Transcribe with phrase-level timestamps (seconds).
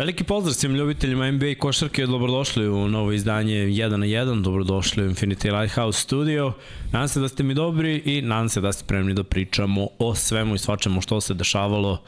[0.00, 5.10] Veliki pozdrav svim ljubiteljima NBA košarke, dobrodošli u novo izdanje 1 na 1, dobrodošli u
[5.10, 6.52] Infinity Lighthouse Studio.
[6.92, 10.14] Nadam se da ste mi dobri i nadam se da ste spremni da pričamo o
[10.14, 12.02] svemu i svačemu što se dešavalo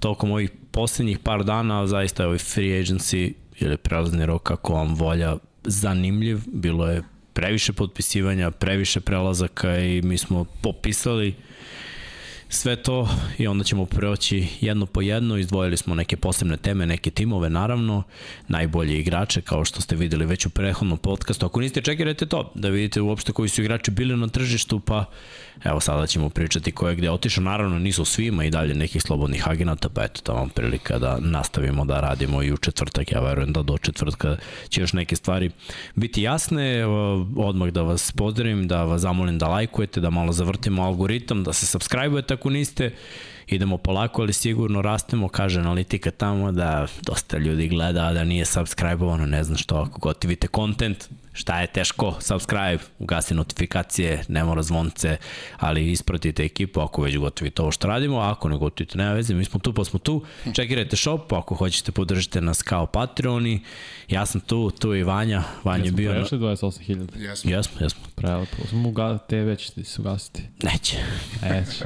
[0.00, 4.94] tokom ovih poslednjih par dana, zaista je ovaj free agency ili prelazni rok kako vam
[4.94, 7.02] volja zanimljiv, bilo je
[7.32, 11.34] previše potpisivanja, previše prelazaka i mi smo popisali
[12.48, 17.10] sve to i onda ćemo preoći jedno po jedno, izdvojili smo neke posebne teme, neke
[17.10, 18.02] timove naravno,
[18.48, 21.46] najbolje igrače kao što ste videli već u prehodnom podcastu.
[21.46, 25.04] Ako niste čekirajte to, da vidite uopšte koji su igrači bili na tržištu, pa
[25.64, 27.44] evo sada ćemo pričati ko je gde otišao.
[27.44, 32.00] Naravno nisu svima i dalje nekih slobodnih agenata, pa eto tamo prilika da nastavimo da
[32.00, 33.12] radimo i u četvrtak.
[33.12, 34.36] Ja verujem da do četvrtka
[34.68, 35.50] će još neke stvari
[35.94, 36.86] biti jasne.
[37.36, 41.78] Odmah da vas pozdravim, da vas zamolim da lajkujete, da malo zavrtimo algoritam, da se
[41.78, 42.94] subscribe-ujete ako niste,
[43.46, 49.26] idemo polako, ali sigurno rastemo, kaže analitika tamo da dosta ljudi gleda, da nije subscribe-ovano,
[49.26, 55.16] ne znam što, ako gotivite kontent, šta je teško, subscribe, ugasi notifikacije, ne mora zvonce,
[55.56, 59.34] ali ispratite ekipu ako već gotovite ovo što radimo, a ako ne gotovite, nema veze,
[59.34, 63.60] mi smo tu pa smo tu, čekirajte shop, ako hoćete podržite nas kao Patreoni,
[64.08, 66.12] ja sam tu, tu i Vanja, Vanja je bio...
[66.12, 67.18] Jesmo prešli 28.000.
[67.18, 67.50] Jesmo.
[67.50, 68.02] Jesmo, jesmo.
[68.14, 70.42] Prelepo, smo ga, TV ćete se ugasiti.
[70.62, 70.96] Neće.
[71.42, 71.84] Neće.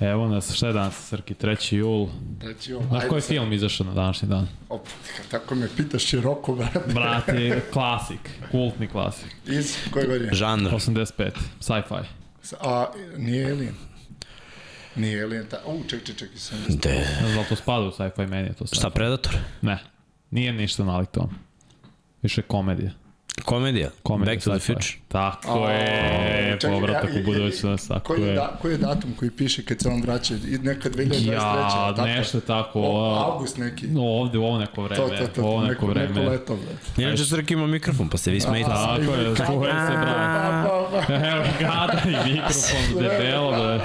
[0.00, 1.74] Evo nas, šta je danas, Srki, 3.
[1.74, 2.08] jul.
[2.40, 2.70] 3.
[2.70, 2.82] jul.
[2.88, 4.48] Znaš koji film izašao na današnji dan?
[4.68, 4.88] Op,
[5.30, 6.80] tako me pitaš široko, brate.
[6.94, 9.36] Brate, klasik, kultni klasik.
[9.46, 10.34] Iz koje godine?
[10.34, 10.70] Žanr.
[10.70, 12.04] 85, sci-fi.
[12.60, 12.86] A,
[13.16, 13.74] nije Alien?
[14.96, 15.56] Nije Alien, ta...
[15.66, 16.58] U, ček, ček, ček, sam...
[16.68, 17.06] De.
[17.22, 18.76] Ne znam, to spada u sci-fi, meni je to sci-fi.
[18.76, 19.36] Šta, Predator?
[19.62, 19.78] Ne,
[20.30, 21.32] nije ništa nalik tome.
[22.22, 22.90] Više komedija.
[23.40, 23.90] Komedija.
[24.02, 24.94] Komedija Back to the Future.
[25.08, 29.14] Tako A, je, čekaj, povratak ja- u budućnost, tako Koji je, da, koji je datum
[29.14, 30.34] koji piše kad se on vraća?
[30.34, 31.32] I Neka 2023.
[31.32, 31.40] Ja,
[31.96, 32.08] tako?
[32.08, 32.80] nešto tako.
[32.80, 33.86] O, a- avgust neki.
[33.86, 35.02] No, ovde, u ovo neko vreme.
[35.08, 36.08] To, to, to, ovo neko, neko, vreme.
[36.10, 37.02] neko leto, brate.
[37.02, 38.70] Inače Srki ima mikrofon, pa se vi smijete.
[38.72, 40.64] A, Tako je, čuje se, pa.
[41.26, 43.80] Evo, gada i mikrofon, debelo, bre.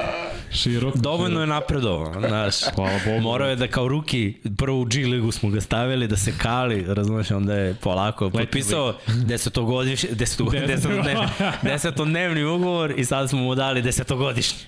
[0.53, 0.97] Široko.
[0.97, 2.55] Dovoljno je napredovao, znaš.
[2.75, 3.21] Hvala Bogu.
[3.21, 6.85] Morao je da kao ruki, prvo u G ligu smo ga stavili, da se kali,
[6.87, 11.27] razumeš, onda je polako potpisao desetogodišnji, desetodnevni,
[11.61, 14.59] desetodnevni ugovor i sad smo mu dali desetogodišnji.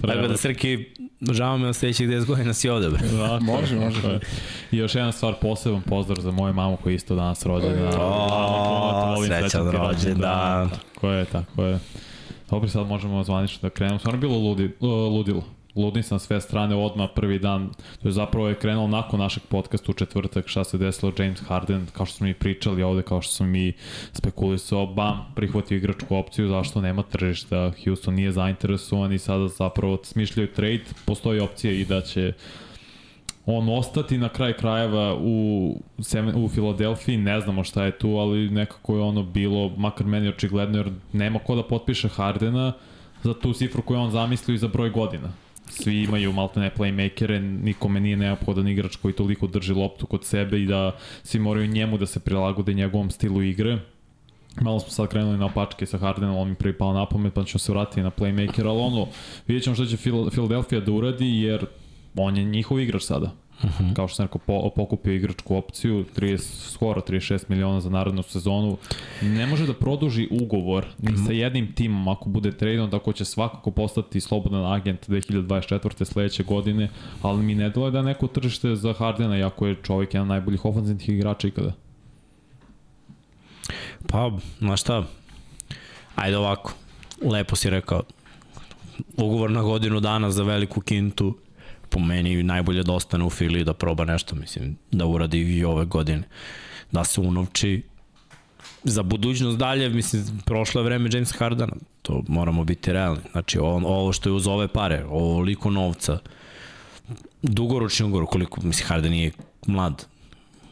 [0.00, 0.84] Tako da Srki,
[1.30, 3.00] žao me od sledećih 10 godina si ovde, bre.
[3.00, 4.18] Tako, Može, može.
[4.72, 7.90] I još jedna stvar, poseban pozdrav za moju mamu koja je isto danas rođena.
[8.00, 10.70] O, srećan rođendan.
[10.70, 11.78] Tako je, tako je.
[12.50, 13.98] Dobro, sad možemo zvanično da krenemo.
[13.98, 15.44] Stvarno je bilo ludi, uh, ludilo.
[15.76, 17.70] Ludni sam sve strane odmah prvi dan.
[18.02, 21.86] To je zapravo je krenulo nakon našeg podcasta u četvrtak šta se desilo James Harden,
[21.92, 23.72] kao što smo mi pričali ovde, kao što smo mi
[24.12, 30.52] spekulisao, bam, prihvatio igračku opciju, zašto nema tržišta, Houston nije zainteresovan i sada zapravo smišljaju
[30.52, 32.32] trade, postoji opcija i da će
[33.50, 35.76] on ostati na kraj krajeva u,
[36.34, 40.78] u Filadelfiji, ne znamo šta je tu, ali nekako je ono bilo, makar meni očigledno,
[40.78, 42.72] jer nema ko da potpiše Hardena
[43.22, 45.32] za tu cifru koju on zamislio i za broj godina.
[45.68, 50.66] Svi imaju maltene playmakere, nikome nije neophodan igrač koji toliko drži loptu kod sebe i
[50.66, 53.78] da svi moraju njemu da se prilagode njegovom stilu igre.
[54.60, 57.44] Malo smo sad krenuli na opačke sa Hardenom, on mi prvi pao na pamet, pa
[57.44, 59.06] ćemo se vratiti na playmaker, ali ono,
[59.46, 59.96] vidjet ćemo šta će
[60.30, 61.66] Philadelphia da uradi, jer
[62.16, 63.32] on je njihov igrač sada.
[63.62, 63.94] Uh -huh.
[63.94, 68.76] Kao što sam rekao, po, pokupio igračku opciju, 30, skoro 36 miliona za narednu sezonu.
[69.22, 73.70] Ne može da produži ugovor ni sa jednim timom ako bude tradeon, tako će svakako
[73.70, 76.04] postati slobodan agent 2024.
[76.04, 76.88] sledeće godine,
[77.22, 81.08] ali mi ne deluje da neko tržište za Hardena, iako je čovjek jedan najboljih ofenzivnih
[81.08, 81.72] igrača ikada.
[84.06, 85.04] Pa, znaš šta,
[86.14, 86.72] ajde ovako,
[87.22, 88.02] lepo si rekao,
[89.16, 91.36] ugovor na godinu dana za veliku kintu,
[91.90, 95.84] po meni najbolje da ostane u Fili da proba nešto, mislim, da uradi i ove
[95.84, 96.22] godine.
[96.92, 97.82] Da se unovči
[98.84, 101.72] za budućnost dalje, mislim, prošlo je vreme James Hardana,
[102.02, 103.20] to moramo biti realni.
[103.32, 106.18] Znači, on, ovo što je uz ove pare, ovoliko novca,
[107.42, 109.32] dugoročni ugovor, koliko, mislim, Harden je
[109.66, 110.06] mlad,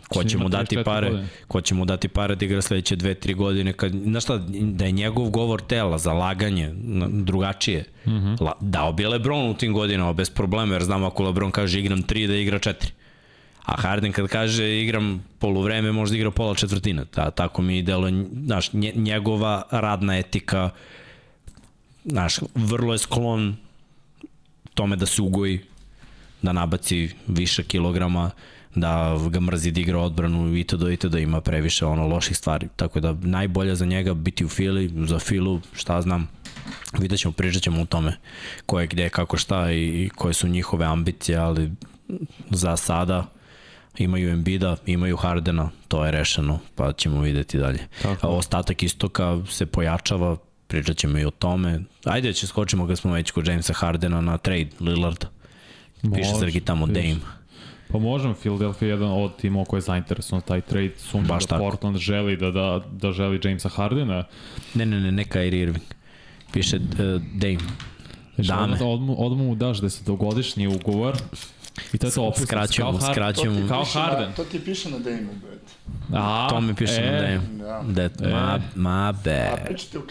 [0.09, 1.29] ko će Ima mu dati 34 pare, godine.
[1.49, 4.85] ko će mu dati pare da igra sledeće dve, tri godine, kad, znaš šta, da
[4.85, 8.27] je njegov govor tela, zalaganje, na- drugačije, mm Mhm.
[8.27, 8.41] -hmm.
[8.41, 12.03] La, dao bi Lebron u tim godinama bez problema, jer znamo ako Lebron kaže igram
[12.03, 12.91] tri, da igra četiri.
[13.65, 17.05] A Harden kad kaže igram poluvreme, možda igra pola četvrtina.
[17.05, 20.71] Ta, tako mi delo, znaš, nje, njegova radna etika,
[22.05, 23.57] znaš, vrlo je sklon
[24.75, 25.61] tome da se ugoji,
[26.43, 28.31] da nabaci više kilograma,
[28.75, 32.37] da ga mrzi da igra odbranu i to i to da ima previše ono loših
[32.37, 32.69] stvari.
[32.77, 36.29] Tako da najbolje za njega biti u Fili, za Filu, šta znam,
[36.99, 38.17] vidjet ćemo, pričat ćemo o tome
[38.67, 41.71] ko je gde, kako šta i, koje su njihove ambicije, ali
[42.51, 43.27] za sada
[43.99, 47.79] Imaju Embida, imaju Hardena, to je rešeno, pa ćemo videti dalje.
[48.03, 48.27] Tako.
[48.27, 50.37] A ostatak istoka se pojačava,
[50.67, 51.81] pričat ćemo i o tome.
[52.05, 55.25] Ajde, će skočimo kad smo već kod Jamesa Hardena na trade Lillard.
[56.15, 56.87] Piše Srgi tamo.
[56.87, 57.17] Dame.
[57.93, 61.43] Pa možemo, Philadelphia je jedan od timova koji je zainteresovan za taj trade, sumnja Baš
[61.43, 61.65] da tako.
[61.65, 64.25] Portland želi da, da, da želi Jamesa Hardena.
[64.75, 65.85] Ne, ne, ne, ne Kyrie Irving.
[66.53, 67.59] Piše uh, Dame.
[68.35, 68.85] Znači, Dame.
[68.85, 71.17] Odmah, odmah, mu daš desetogodišnji ugovor
[71.93, 72.47] i to je to opisano.
[72.47, 73.69] Skraćujemo, skraćujemo.
[73.69, 74.33] Kao Harden.
[74.37, 75.78] To ti piše na Dame-u, bet.
[76.13, 77.41] A, To mi piše e, na Dame.
[77.59, 78.09] Da.
[78.09, 79.67] That, ma, ma A bad.
[79.67, 80.03] pričate o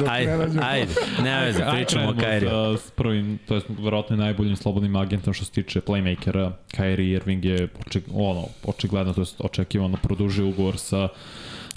[0.00, 0.32] ne Ajde,
[0.62, 0.92] ajde,
[1.22, 2.76] ne veze, pričamo o Kyrie.
[2.76, 6.50] sa- S prvim, to je verovatno najboljim slobodnim agentom što se tiče playmakera.
[6.68, 11.08] Kyrie Irving je oček, ono, očigledno, to je očekivano produžio ugovor sa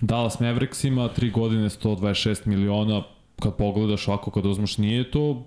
[0.02, 3.04] Dallas Mavericksima, 3 godine 126 miliona,
[3.40, 5.46] kad pogledaš ovako, kad uzmeš, nije to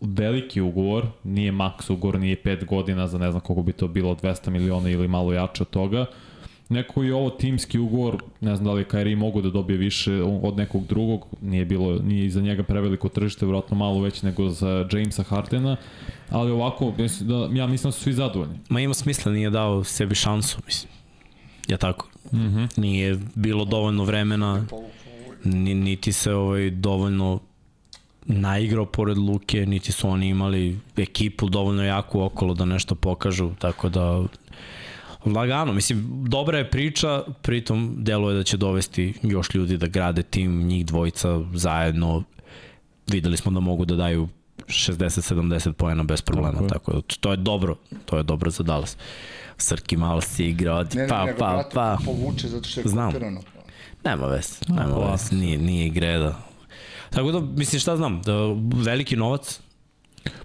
[0.00, 4.14] veliki ugovor, nije maks ugovor, nije 5 godina za ne znam koliko bi to bilo,
[4.14, 6.06] 200 miliona ili malo jače od toga.
[6.68, 10.22] Neko je ovo timski ugovor, ne znam da li je Kyrie mogu da dobije više
[10.22, 14.88] od nekog drugog, nije bilo, nije iza njega preveliko tržište, vjerojatno malo već nego za
[14.92, 15.76] Jamesa Hardena,
[16.30, 18.58] ali ovako, mislim da, ja mislim da su svi zadovoljni.
[18.68, 20.92] Ma ima smisla, nije dao sebi šansu, mislim.
[21.68, 22.08] Ja tako.
[22.32, 22.78] Mm -hmm.
[22.78, 24.66] Nije bilo dovoljno vremena,
[25.44, 27.40] ni, niti se ovaj, dovoljno
[28.26, 33.88] naigrao pored Luke, niti su oni imali ekipu dovoljno jaku okolo da nešto pokažu, tako
[33.88, 34.24] da
[35.24, 40.66] lagano, mislim, dobra je priča, pritom deluje da će dovesti još ljudi da grade tim,
[40.66, 42.22] njih dvojica zajedno,
[43.06, 44.28] videli smo da mogu da daju
[44.66, 48.96] 60-70 pojena bez problema, Tako tako, da to je dobro, to je dobro za Dallas.
[49.56, 53.12] Srki malo si igrao, Ne, ne, pa, nego, pa, pa, povuče zato što je Znam.
[53.12, 53.40] kopirano.
[54.04, 56.38] nema veze, nema polako veze, nije, nije igre da...
[57.10, 58.32] Tako da, mislim, šta znam, da
[58.82, 59.60] veliki novac,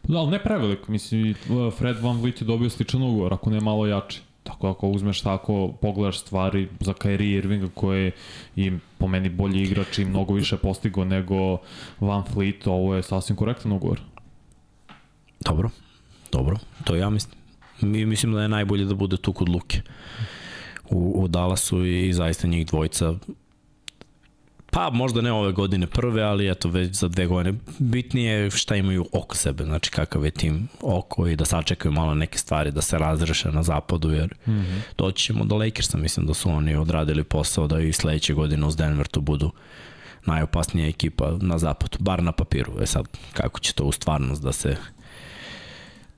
[0.03, 1.36] Da, ali ne preveliko, mislim,
[1.77, 4.21] Fred Van Vliet je dobio sličan ugovor, ako ne malo jači.
[4.43, 8.12] Tako ako uzmeš tako, pogledaš stvari za Kyrie Irvinga koji je
[8.55, 11.57] i po meni bolji igrač i mnogo više postigo nego
[12.00, 14.01] Van Fleet, ovo je sasvim korektan ugovor.
[15.39, 15.69] Dobro,
[16.31, 17.43] dobro, to ja mislim.
[17.81, 19.81] Mi mislim da je najbolje da bude tu kod Luke
[20.89, 23.13] u, u Dallasu i, zaista njih dvojica
[24.74, 27.58] pa možda ne ove godine prve, ali eto već za dve godine.
[27.80, 32.15] Bitnije je šta imaju oko sebe, znači kakav je tim oko i da sačekaju malo
[32.15, 34.80] neke stvari da se razreše na zapadu, jer mm -hmm.
[34.98, 38.75] doći ćemo do Lakersa, mislim da su oni odradili posao da i sledeće godine uz
[38.75, 39.51] Denver tu budu
[40.25, 42.74] najopasnija ekipa na zapadu, bar na papiru.
[42.82, 44.75] E sad, kako će to u stvarnost da se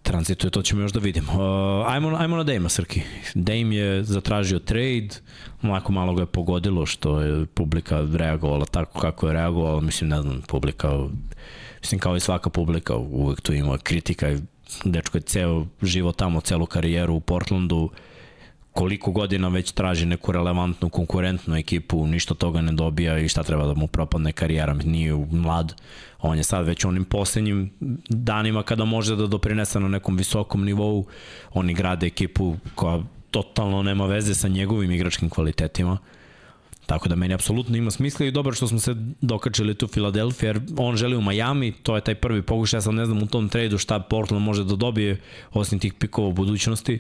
[0.05, 1.31] tranzituje, to ćemo još da vidimo.
[1.31, 3.01] Uh, ajmo, ajmo na Dame-a, Srki.
[3.35, 5.09] Dame je zatražio trade,
[5.61, 10.21] onako malo ga je pogodilo što je publika reagovala tako kako je reagovala, mislim, ne
[10.21, 10.89] znam, publika,
[11.81, 14.37] mislim, kao i svaka publika, uvek tu ima kritika
[14.85, 17.89] dečko je ceo život tamo, celu karijeru u Portlandu,
[18.71, 23.65] koliko godina već traži neku relevantnu, konkurentnu ekipu, ništa toga ne dobija i šta treba
[23.65, 25.73] da mu propadne karijera, nije mlad,
[26.25, 27.71] on je sad već onim poslednjim
[28.09, 31.05] danima kada može da doprinese na nekom visokom nivou,
[31.53, 35.97] oni grade ekipu koja totalno nema veze sa njegovim igračkim kvalitetima,
[36.85, 40.47] Tako da meni apsolutno ima smisla i dobro što smo se dokačili tu u Filadelfiji,
[40.47, 43.27] jer on želi u Miami, to je taj prvi pokušaj, ja sam ne znam u
[43.27, 45.21] tom tradu šta Portland može da dobije
[45.53, 46.99] osim tih pikova u budućnosti,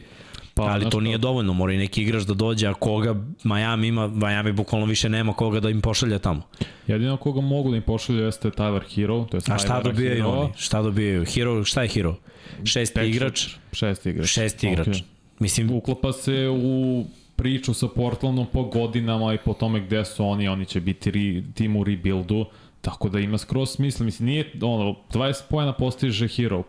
[0.55, 4.07] Pa, ali to nije dovoljno, mora i neki igrač da dođe, a koga Miami ima,
[4.07, 6.41] Miami bukvalno više nema koga da im pošalje tamo.
[6.87, 10.49] Jedino koga mogu da im pošalju jeste Tyler Hero, to je A šta dobijaju oni?
[10.57, 11.25] Šta dobijaju?
[11.25, 12.15] Hero, šta je Hero?
[12.63, 13.47] Šesti igrač?
[13.71, 14.27] Šesti igrač.
[14.27, 14.87] Šesti igrač.
[14.87, 15.03] Okay.
[15.39, 20.47] Mislim, Uklapa se u priču sa Portlandom po godinama i po tome gde su oni,
[20.47, 22.45] oni će biti ri, tim u rebuildu,
[22.81, 24.05] tako da ima skroz smisla.
[24.05, 26.63] Mislim, nije, ono, 20 pojena postiže Hero,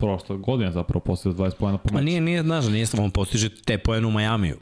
[0.00, 2.04] prošle godine zapravo postiže 20 pojena po meču.
[2.04, 4.56] nije, nije, znaš, nije, on postiže te pojene u Majamiju.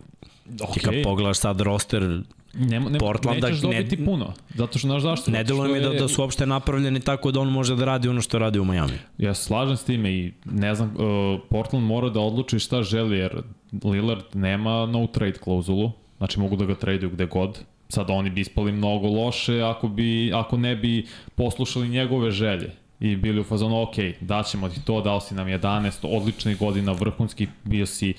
[0.75, 2.23] Ti kad pogledaš sad roster,
[2.55, 5.31] Ne, ne, Portlanda nećeš dobiti ne- puno, zato što, znaš zašto?
[5.31, 8.21] ne deluje mi da, da su uopšte napravljeni tako da on može da radi ono
[8.21, 8.99] što radi u Majamiju.
[9.19, 13.19] Ja se slažem s time i ne znam, uh, Portland mora da odluči šta želi,
[13.19, 13.43] jer
[13.85, 17.59] Lillard nema no trade klauzulu, znači mogu da ga traduju gde god.
[17.89, 23.17] Sad oni bi ispali mnogo loše ako, bi, ako ne bi poslušali njegove želje i
[23.17, 27.87] bili u fazonu, ok, daćemo ti to, dao si nam 11, odličnih godina, vrhunski, bio
[27.87, 28.15] si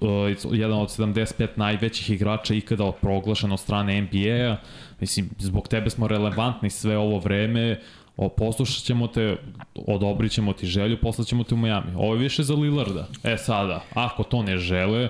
[0.00, 0.08] uh,
[0.52, 4.56] jedan od 75 najvećih igrača ikada proglašen od strane NBA-a,
[5.00, 7.80] mislim, zbog tebe smo relevantni sve ovo vreme,
[8.16, 9.36] o, poslušat ćemo te,
[9.74, 11.94] odobrit ćemo ti želju, poslaćemo te u Miami.
[11.96, 13.06] Ovo je više za Lillarda.
[13.24, 15.08] E sada, ako to ne žele,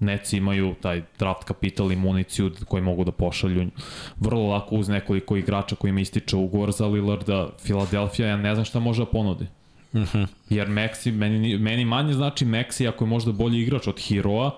[0.00, 3.66] Neci imaju taj draft kapital i municiju koji mogu da pošalju
[4.20, 7.48] vrlo lako uz nekoliko igrača kojima ističe ugovor za Lillarda.
[7.62, 9.46] Philadelphia, ja ne znam šta može da ponudi.
[9.92, 10.26] Uh -huh.
[10.50, 14.50] Jer Maxi, meni, meni manje znači Maxi ako je možda bolji igrač od Heroa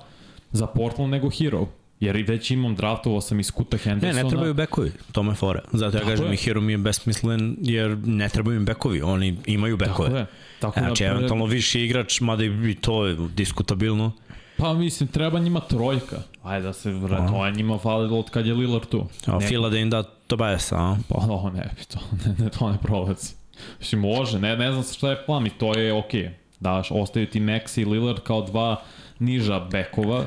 [0.52, 1.66] za Portland nego Hero.
[2.00, 4.12] Jer i već imam draftovao sam iz Kuta Hendersona.
[4.12, 5.60] Ne, ne trebaju bekovi, to me fore.
[5.72, 9.76] Zato ja kažem i Hero mi je besmislen jer ne trebaju im bekovi, oni imaju
[9.76, 10.08] bekove.
[10.08, 10.26] Tako je.
[10.60, 11.18] Tako znači, napred...
[11.18, 14.12] eventualno viši igrač, mada i to je diskutabilno.
[14.60, 16.16] Pa mislim, treba njima trojka.
[16.42, 19.06] Ajde da se vre, to je njima falilo od kad je Lillard tu.
[19.26, 20.96] A Fila da im da Tobiasa, a?
[21.08, 23.34] Pa no, ne, to ne, ne, to ne prolazi.
[23.78, 26.22] Mislim, može, ne, ne znam šta je plan i to je okej.
[26.22, 26.30] Okay.
[26.60, 28.82] Daš, ostaju ti Max i Lillard kao dva
[29.18, 30.24] niža bekova.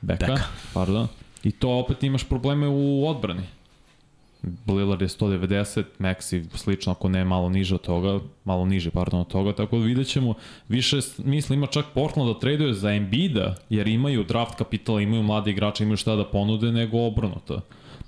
[0.00, 0.42] Beka, Beka.
[0.74, 1.08] pardon.
[1.44, 3.42] I to opet imaš probleme u odbrani.
[4.66, 9.28] Lillard je 190, Maxi slično ako ne malo niže od toga, malo niže pardon od
[9.28, 10.34] toga, tako da vidjet ćemo
[10.68, 15.50] više misli ima čak Portland da traduje za Embiida, jer imaju draft kapitala, imaju mlade
[15.50, 17.60] igrače, imaju šta da ponude, nego obrnuto.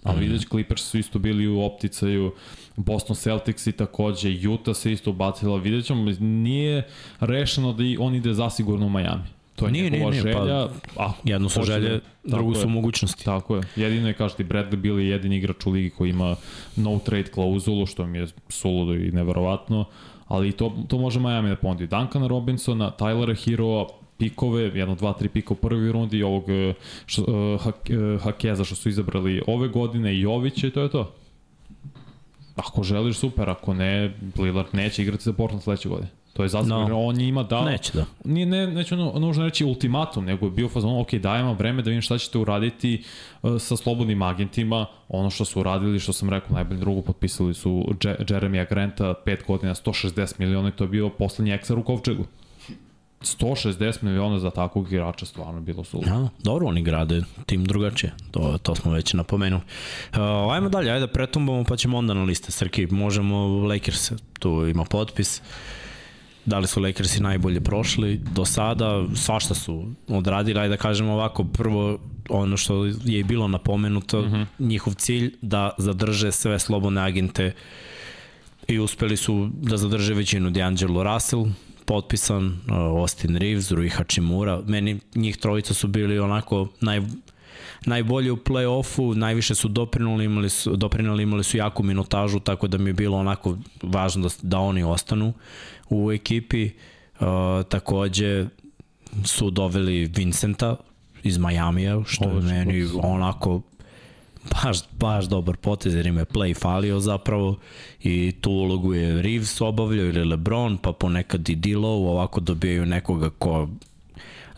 [0.03, 0.21] Ali mm.
[0.21, 2.33] videć Clippers su isto bili u opticaju,
[2.77, 6.87] Boston Celtics i takođe, Utah se isto ubacila, vidjet ćemo, nije
[7.21, 9.40] rešeno da i on ide zasigurno u Miami.
[9.61, 10.69] To je nije, njegova nije, nije, želja.
[10.97, 13.25] Pa, a, jedno su želje, da, drugo su mogućnosti.
[13.25, 13.63] Tako je.
[13.77, 16.37] Jedino je, kažete, Bradley bili jedini igrač u ligi koji ima
[16.77, 19.85] no trade klauzulu, što mi je suludo i neverovatno.
[20.27, 21.87] Ali to, to može Miami da ponudi.
[21.87, 23.87] Duncana Robinsona, Tylera Heroa,
[24.19, 26.75] pikove, jedno, dva, tri pika u prvi rundi i ovog uh,
[27.19, 31.13] uh, Hakeza što su izabrali ove godine i Jovića i to je to.
[32.57, 36.20] Ako želiš, super, ako ne, Lillard neće igrati za Portland sledeće godine.
[36.33, 37.01] To je zasigurno, no.
[37.01, 37.65] on njima dao...
[37.65, 38.05] Neće da.
[38.25, 41.83] Nije, ne, neće ono, nužno reći ultimatum, nego je bio fazon, ok, dajem vam vreme
[41.83, 43.05] da vidim šta ćete uraditi
[43.43, 44.87] uh, sa slobodnim agentima.
[45.09, 47.85] Ono što su uradili, što sam rekao, najbolje drugo potpisali su
[48.29, 52.25] Jeremija Granta, 5 godina, 160 miliona i to je bio poslednji eksar u Kovčegu.
[53.21, 56.03] 160 miliona za takvog igrača stvarno bilo su.
[56.07, 58.13] Ja, dobro, oni grade tim drugačije.
[58.31, 59.63] To, to smo već napomenuli.
[60.13, 60.19] Uh,
[60.53, 62.53] ajmo dalje, ajde pretumbamo pa ćemo onda na liste.
[62.53, 65.41] Srki, možemo Lakers, tu ima potpis.
[65.41, 65.80] Uh,
[66.51, 71.45] da li su Lakersi najbolje prošli do sada, svašta su odradili, ajde da kažemo ovako,
[71.45, 74.35] prvo ono što je bilo napomenuto, mhm.
[74.35, 74.47] -huh.
[74.59, 77.53] njihov cilj da zadrže sve slobodne agente
[78.69, 81.47] i uspeli su da zadrže većinu D'Angelo Russell,
[81.85, 87.01] potpisan uh, Austin Reeves, Rui Hachimura, meni njih trojica su bili onako naj,
[87.87, 92.79] najbolji u play-offu, najviše su doprinuli, imali su, doprinuli, imali su jaku minutažu, tako da
[92.79, 95.33] mi je bilo onako važno da, da oni ostanu
[95.91, 96.71] u ekipi.
[97.21, 97.27] Uh,
[97.69, 98.47] takođe
[99.25, 100.77] su doveli Vincenta
[101.23, 103.61] iz Majamija, što je meni onako
[104.51, 107.59] baš, baš dobar potez jer im je play falio zapravo
[108.03, 113.31] i tu ulogu je Reeves obavljao ili Lebron pa ponekad i Dilo ovako dobijaju nekoga
[113.31, 113.69] ko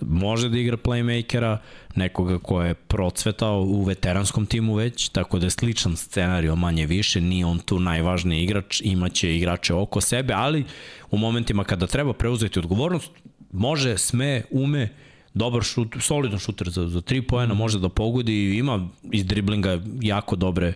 [0.08, 1.56] može da igra playmakera,
[1.94, 7.20] nekoga ko je procvetao u veteranskom timu već, tako da je sličan scenario manje više,
[7.20, 10.64] nije on tu najvažniji igrač, imaće igrače oko sebe, ali
[11.10, 13.10] u momentima kada treba preuzeti odgovornost,
[13.52, 14.88] može, sme, ume,
[15.34, 20.36] dobar šut, solidan šuter za, za tri poena, može da pogodi, ima iz driblinga jako
[20.36, 20.74] dobre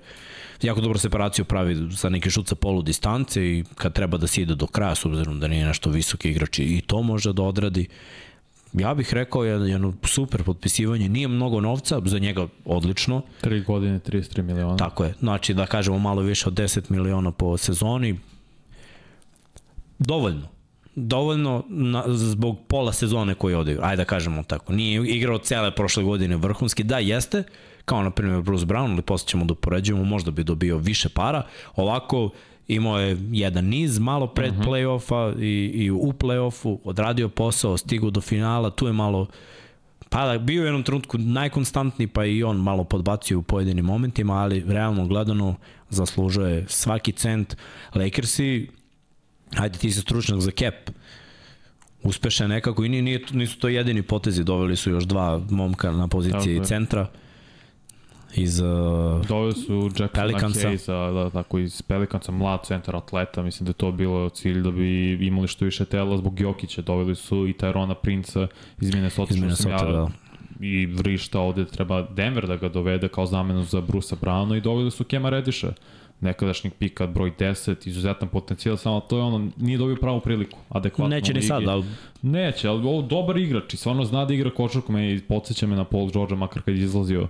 [0.63, 4.43] jako dobro separaciju pravi za neki šut sa polu distance i kad treba da se
[4.43, 7.89] ide do kraja, s obzirom da nije nešto visoki igrač i to može da odradi
[8.77, 13.23] ja bih rekao jedno, jedno super potpisivanje, nije mnogo novca, za njega odlično.
[13.43, 14.77] 3 godine, 33 miliona.
[14.77, 18.19] Tako je, znači da kažemo malo više od 10 miliona po sezoni,
[19.99, 20.49] dovoljno.
[20.95, 24.73] Dovoljno na, zbog pola sezone koji je odigrao, ajde da kažemo tako.
[24.73, 27.43] Nije igrao cele prošle godine vrhunski, da jeste,
[27.85, 31.43] kao na primjer Bruce Brown, ali posle ćemo da poređujemo, možda bi dobio više para.
[31.77, 32.31] Ovako,
[32.69, 34.63] imao je jedan niz malo pred uh mhm.
[34.63, 34.71] -huh.
[34.71, 39.27] play-offa i, i u play-offu, odradio posao, stigao do finala, tu je malo
[40.09, 43.85] Pa da, bio je u jednom trenutku najkonstantniji, pa i on malo podbacio u pojedinim
[43.85, 45.55] momentima, ali realno gledano
[45.91, 47.57] zaslužuje svaki cent.
[47.95, 48.69] Lakersi,
[49.55, 50.91] hajde ti si stručnjak za cap,
[52.03, 56.65] uspeše nekako i nije, nisu to jedini potezi, doveli su još dva momka na poziciji
[56.65, 57.09] centra
[58.37, 60.69] iz uh, Doveli su Pelicansa.
[60.69, 64.71] Hayesa, da, tako iz Pelicansa, mlad centar atleta, mislim da je to bilo cilj da
[64.71, 68.47] bi imali što više tela zbog Jokića, doveli su i Tyrona Princa
[68.81, 70.09] iz Minnesota, iz Minnesota ja, da.
[70.61, 74.91] i vrišta ovde treba Denver da ga dovede kao zamenu za Brusa Browna i doveli
[74.91, 75.73] su Kema Rediša
[76.21, 81.09] nekadašnjeg pika broj 10, izuzetan potencijal, samo to je ono, nije dobio pravu priliku, adekvatno.
[81.09, 81.85] Neće ni sad, ali...
[82.23, 85.85] Neće, ali ovo dobar igrač i stvarno zna da igra kočarku, me podsjeća me na
[85.85, 87.29] Paul George, makar kad je izlazio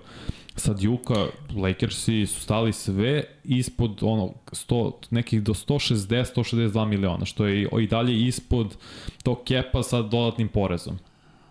[0.57, 1.25] sa Duke-a,
[1.59, 8.27] Lakersi su stali sve ispod ono, 100, nekih do 160-162 miliona, što je i dalje
[8.27, 8.77] ispod
[9.23, 10.99] tog kepa sa dodatnim porezom.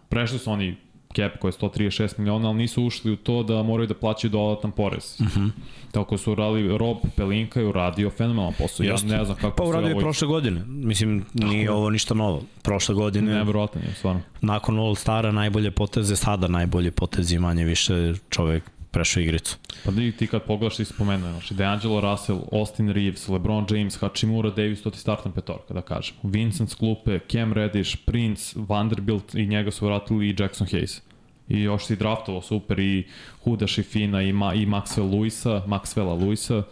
[0.09, 0.77] Prešli su oni
[1.17, 4.73] cap koji je 136 miliona, ali nisu ušli u to da moraju da plaćaju dodatan
[4.73, 5.17] porez.
[5.21, 5.41] Uh Mhm.
[5.41, 5.51] -huh.
[5.93, 8.85] Tako su uradili, Rob Pelinka je uradio fenomenalan posao.
[8.85, 10.65] Ja ne znam kako Pa se uradio je prošle godine.
[10.67, 12.43] Mislim, nije ovo ništa novo.
[12.63, 14.21] Prošle godine, Nevjerojatan je, stvarno.
[14.41, 19.57] nakon All Stara, najbolje poteze, sada najbolje poteze, manje više čovek prešao igricu.
[19.85, 24.51] Pa da ti kad pogledaš ti spomenuo, znači DeAngelo Russell, Austin Reeves, LeBron James, Hachimura
[24.51, 26.15] Davis, to ti startna petorka, da kažem.
[26.23, 31.01] Vincent Sklupe, Cam Reddish, Prince, Vanderbilt i njega su vratili i Jackson Hayes.
[31.49, 33.05] I još si draftovao super i
[33.45, 36.63] Huda Šifina i, Ma, i Maxwell Luisa, Maxwella Luisa.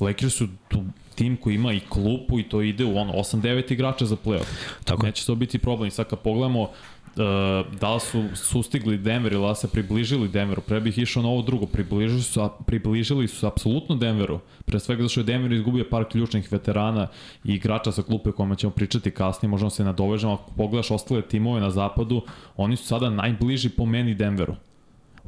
[0.00, 4.06] Lakers su tu tim koji ima i klupu i to ide u ono 8-9 igrača
[4.06, 4.46] za playoff.
[4.84, 5.06] Tako.
[5.06, 5.88] Neće to biti problem.
[5.88, 6.70] I sad kad pogledamo
[7.12, 11.28] Uh, da li su sustigli Denver ili da se približili Denveru, pre bih išao na
[11.28, 15.86] ovo drugo, približili su, približili su apsolutno Denveru, pre svega zato što je Denver izgubio
[15.90, 17.08] par ključnih veterana
[17.44, 21.22] i igrača sa klupe o kojima ćemo pričati kasnije, možemo se nadovežemo, ako pogledaš ostale
[21.22, 22.22] timove na zapadu,
[22.56, 24.54] oni su sada najbliži po meni Denveru.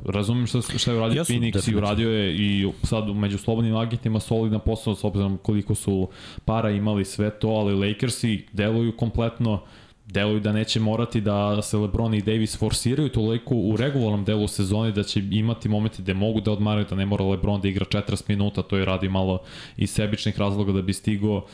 [0.04, 4.20] Razumem šta, šta je uradio Jesu, Phoenix i uradio je i sad među slobodnim agentima
[4.20, 6.08] solidan posao s obzirom koliko su
[6.44, 9.60] para imali sve to, ali Lakersi deluju kompletno
[10.06, 14.92] deluju da neće morati da se LeBron i Davis forsiraju toliko u regularnom delu sezone
[14.92, 18.22] da će imati momenti gde mogu da odmaraju, da ne mora LeBron da igra 40
[18.28, 19.38] minuta, to je radi malo
[19.76, 21.44] iz sebičnih razloga da bi stigo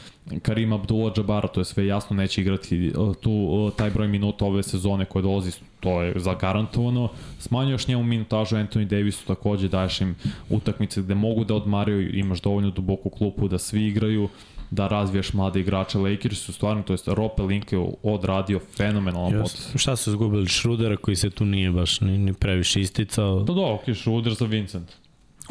[0.42, 5.22] Karim Abdullah-Jabara, to je sve jasno, neće igrati tu taj broj minuta ove sezone koje
[5.22, 7.08] dolazi, to je zagarantovano.
[7.38, 10.16] Smanjuješ njemu minutažu Anthony Davisu, takođe daješ im
[10.48, 14.28] utakmice gde mogu da odmaraju, imaš dovoljno duboku klupu da svi igraju,
[14.70, 15.98] da razviješ mlade igrače.
[15.98, 19.78] Lakers su stvarno, to jest Rope Link je odradio fenomenalan Yes.
[19.78, 20.48] Šta su izgubili?
[20.48, 23.46] Šrudera koji se tu nije baš ni, ni previše isticao.
[23.46, 24.92] Pa da, ok, Schroeder za Vincent.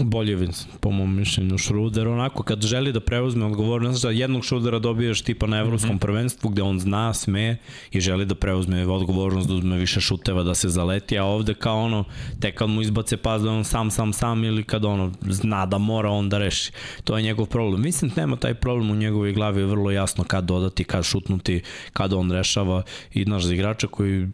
[0.03, 1.57] Bolje Vincent, po mom mišljenju.
[1.57, 5.97] Šruder, onako, kad želi da preuzme odgovornost, da jednog Šrudera dobiješ tipa na evropskom mm
[5.97, 6.01] -hmm.
[6.01, 7.57] prvenstvu gde on zna, sme
[7.91, 11.79] i želi da preuzme odgovornost, da uzme više šuteva, da se zaleti, a ovde kao
[11.79, 12.03] ono,
[12.39, 15.77] tek kad mu izbace pas da on sam, sam, sam ili kad ono zna da
[15.77, 16.71] mora on da reši.
[17.03, 17.81] To je njegov problem.
[17.81, 21.61] Vincent nema taj problem u njegovoj glavi, je vrlo jasno kad dodati, kad šutnuti,
[21.93, 22.83] kad on rešava
[23.13, 24.27] i naš za igrača koji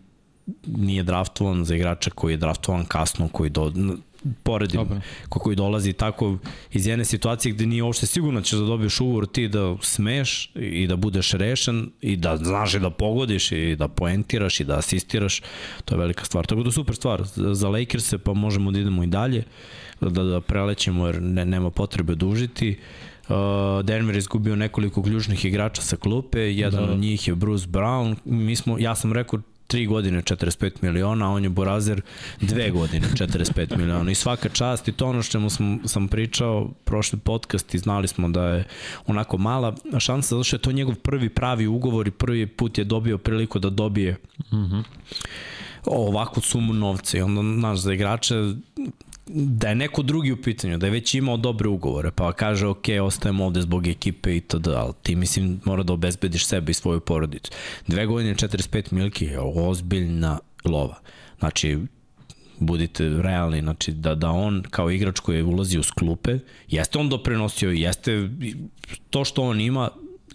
[0.67, 3.71] nije draftovan, za igrača koji je draftovan kasno, koji do,
[4.44, 5.02] poredim Dobre.
[5.30, 6.38] ko koji dolazi tako
[6.74, 10.52] iz jedne situacije gde nije uopšte sigurno da ćeš da dobiješ ugovor ti da smeš
[10.56, 14.78] i da budeš rešen i da znaš i da pogodiš i da poentiraš i da
[14.78, 15.42] asistiraš,
[15.86, 16.46] to je velika stvar.
[16.46, 19.44] Tako da super stvar za za Lakers-e pa možemo da idemo i dalje,
[20.02, 22.78] da, da prelećemo jer ne, nema potrebe dužiti.
[23.30, 23.36] Uh,
[23.84, 26.88] Denver je izgubio nekoliko ključnih igrača sa klupe, jedan Da.
[26.88, 26.94] da.
[26.94, 28.16] od njih je Bruce Brown.
[28.26, 32.01] Mi smo, ja sam rekao 3 godine 45 miliona, a on je Borazer
[32.41, 37.19] dve godine 45 miliona i svaka čast i to ono što sam, sam pričao prošli
[37.19, 38.63] podcast i znali smo da je
[39.08, 42.84] onako mala šansa zato što je to njegov prvi pravi ugovor i prvi put je
[42.84, 44.17] dobio priliku da dobije
[44.51, 44.84] mm -hmm.
[45.86, 48.36] ovakvu sumu novca i onda naš za igrače
[49.28, 52.86] da je neko drugi u pitanju, da je već imao dobre ugovore, pa kaže ok,
[53.04, 57.00] ostajemo ovde zbog ekipe i td, ali ti mislim mora da obezbediš sebe i svoju
[57.00, 57.52] porodicu.
[57.88, 61.00] Dve godine 45 milki je ozbiljna lova.
[61.40, 61.80] Znači,
[62.60, 67.10] budite realni, znači da, da on kao igrač koji je ulazi u sklupe, jeste on
[67.10, 68.30] doprinosio, jeste
[69.10, 69.90] to što on ima,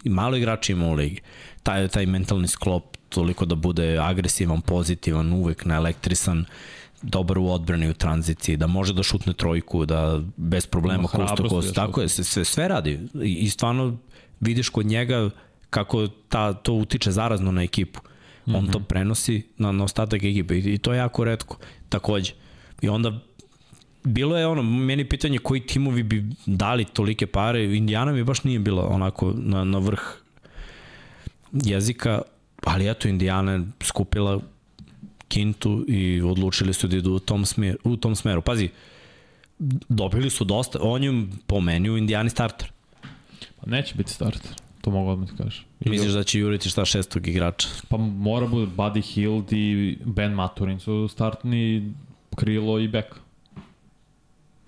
[0.05, 1.21] malo igrača ima u ligi.
[1.63, 6.45] Taj, taj mentalni sklop toliko da bude agresivan, pozitivan, uvek naelektrisan,
[7.01, 11.17] dobar u odbrani u tranziciji, da može da šutne trojku, da bez problema Ima kost
[11.17, 13.97] to hrabrosti kost, još tako je, sve, sve, sve radi I, i stvarno
[14.39, 15.29] vidiš kod njega
[15.69, 17.99] kako ta, to utiče zarazno na ekipu.
[18.45, 18.71] On mm -hmm.
[18.71, 21.57] to prenosi na, na ostatak ekipe i, i to je jako redko,
[21.89, 22.33] takođe.
[22.81, 23.19] I onda
[24.03, 28.59] bilo je ono, meni pitanje koji timovi bi dali tolike pare, Indijana mi baš nije
[28.59, 30.01] bila onako na, na vrh
[31.51, 32.21] jezika,
[32.63, 34.39] ali eto Indijana je skupila
[35.31, 38.41] kintu i odlučili su da idu u tom, smer, u tom smeru.
[38.41, 38.69] Pazi,
[39.89, 42.71] dobili su dosta, on je po meni u Indijani starter.
[43.61, 45.65] Pa neće biti starter, to mogu odmah ti kažeš.
[45.85, 47.67] Misliš da će juriti šta šestog igrača?
[47.89, 51.93] Pa mora bude Buddy Hield i Ben Maturin su startni
[52.35, 53.05] krilo i bek.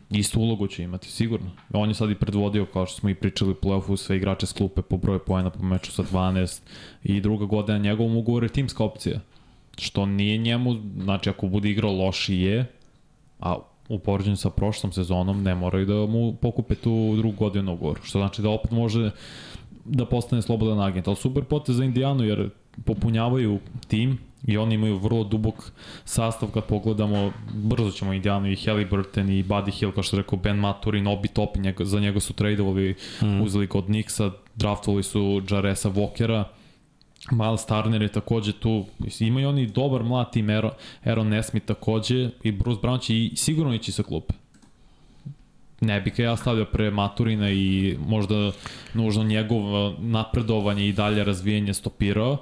[0.10, 1.52] Istu ulogu će imati, sigurno.
[1.74, 4.54] On je sad i predvodio, kao što smo i pričali u play-offu, sve igrače s
[4.54, 6.62] klupe po broju pojena po meču sa 12
[7.04, 9.20] i druga godina njegovom ugovoru je timska opcija.
[9.78, 12.66] Što nije njemu, znači ako bude igrao lošije,
[13.40, 13.56] a
[13.90, 18.00] u poređenju sa prošlom sezonom ne moraju da mu pokupe tu drugu godinu ugovor.
[18.04, 19.12] Što znači da opet može
[19.86, 21.08] da postane slobodan agent.
[21.08, 22.50] Ali super potez za Indijanu jer
[22.86, 25.56] popunjavaju tim i oni imaju vrlo dubok
[26.06, 30.58] sastav kad pogledamo, brzo ćemo Indijanu i Halliburton i Buddy Hill, kao što rekao Ben
[30.58, 33.42] Maturin, Obi Topi, njega, za njega su tradeovali, mm.
[33.42, 36.44] uzeli kod Nixa, draftovali su Jaresa Walkera,
[37.32, 38.86] Miles Turner je takođe tu,
[39.20, 40.72] imaju oni dobar mlad tim, Aaron,
[41.04, 44.34] Aaron Nesmith takođe i Bruce Brown će i sigurno ići sa klupe.
[45.82, 48.52] Ne bih ja stavljao pre Maturina i možda
[48.94, 49.62] nužno njegov
[50.00, 52.38] napredovanje i dalje razvijenje stopirao,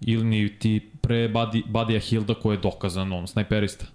[0.00, 3.86] ili ni ti pre Buddy, Buddy Hilda koji je dokazan on, snajperista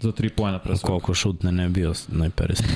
[0.00, 0.88] za tri pojena pre svega.
[0.88, 2.68] Koliko šutne ne bio najperista.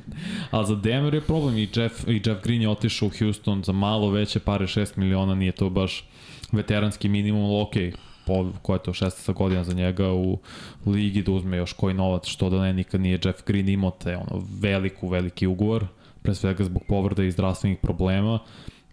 [0.50, 3.72] A za Denver je problem i Jeff, i Jeff Green je otišao u Houston za
[3.72, 6.04] malo veće pare, 6 miliona, nije to baš
[6.52, 7.92] veteranski minimum, ali okej,
[8.26, 10.38] po, ko je to 16 godina za njega u
[10.86, 14.16] ligi da uzme još koji novac, što da ne, nikad nije Jeff Green imao te
[14.16, 15.86] ono, veliku, veliki ugovor,
[16.22, 18.38] pre svega zbog povrda i zdravstvenih problema.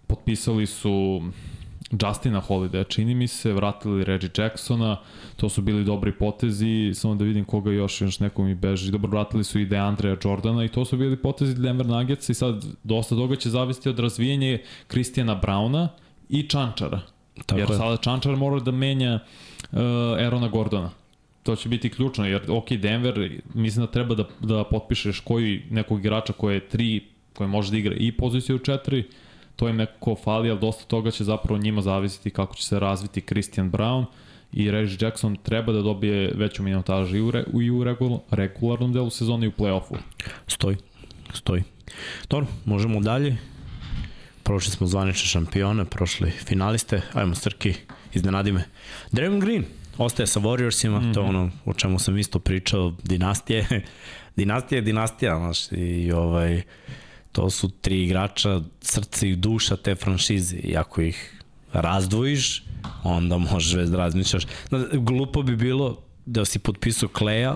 [0.07, 1.21] Potpisali su
[1.91, 4.97] Justina Holiday, čini mi se, vratili Reggie Jacksona,
[5.35, 9.09] to su bili dobri potezi, samo da vidim koga još, još neko mi beži, dobro
[9.09, 13.15] vratili su i Deandrea Jordana i to su bili potezi Denver Nuggets i sad dosta
[13.15, 15.89] toga će zavisiti od razvijenja Kristijana Brauna
[16.29, 17.16] i Čančara.
[17.45, 17.77] Tako jer je.
[17.77, 19.19] sada Čančar mora da menja
[19.71, 19.79] uh,
[20.19, 20.89] Erona Gordona.
[21.43, 25.99] To će biti ključno, jer ok, Denver, mislim da treba da, da potpišeš koji nekog
[25.99, 29.03] igrača koji je tri, koji može da igra i poziciju 4,
[29.55, 33.21] to im neko fali, ali dosta toga će zapravo njima zavisiti kako će se razviti
[33.21, 34.05] Christian Brown
[34.53, 38.93] i Reggie Jackson treba da dobije veću minutažu i u, re, i u regul, regularnom
[38.93, 39.97] delu sezone i u play-offu.
[40.47, 40.77] Stoji,
[41.33, 41.63] stoji.
[42.29, 43.37] Dobro, možemo dalje.
[44.47, 47.01] Prošli smo zvanične šampione, prošli finaliste.
[47.13, 47.73] Ajmo, Srki,
[48.13, 48.63] iznenadi me.
[49.11, 49.65] Draymond Green
[49.97, 51.13] ostaje sa Warriorsima, mm -hmm.
[51.13, 51.35] to je mhm.
[51.35, 53.67] ono o čemu sam isto pričao, dinastije.
[54.37, 56.61] dinastija je dinastija, znaš, i ovaj,
[57.31, 60.57] to su tri igrača, srce i duša te franšize.
[60.57, 62.63] I ako ih razdvojiš,
[63.03, 64.43] onda možeš već da razmišljaš.
[64.93, 67.55] Glupo bi bilo da si potpisao Kleja,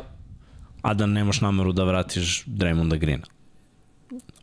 [0.82, 3.26] a da nemaš nameru da vratiš Draymonda Greena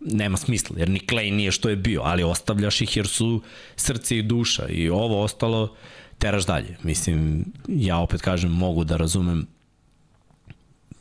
[0.01, 3.43] nema smisla, jer ni Clay nije što je bio, ali ostavljaš ih jer su
[3.77, 5.77] srce i duša i ovo ostalo
[6.19, 6.77] teraš dalje.
[6.83, 9.47] Mislim, ja opet kažem, mogu da razumem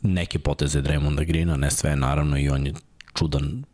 [0.02, 2.74] neke poteze Draymonda Greena, ne sve naravno i on je
[3.14, 3.64] čudan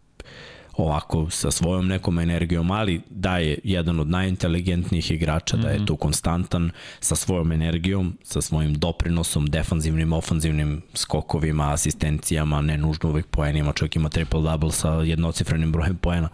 [0.77, 5.63] ovako sa svojom nekom energijom, ali da je jedan od najinteligentnijih igrača, mm -hmm.
[5.63, 5.85] da je mhm.
[5.85, 13.27] tu konstantan sa svojom energijom, sa svojim doprinosom, defanzivnim, ofanzivnim skokovima, asistencijama, ne nužno uvek
[13.27, 16.29] poenima, čovjek ima triple-double sa jednocifrenim brojem poena.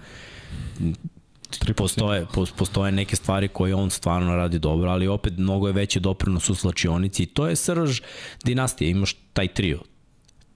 [1.77, 2.27] Postoje,
[2.57, 6.55] postoje neke stvari koje on stvarno radi dobro, ali opet mnogo je veći doprinos u
[6.55, 8.01] slačionici i to je srž
[8.45, 9.81] dinastije, imaš taj trio,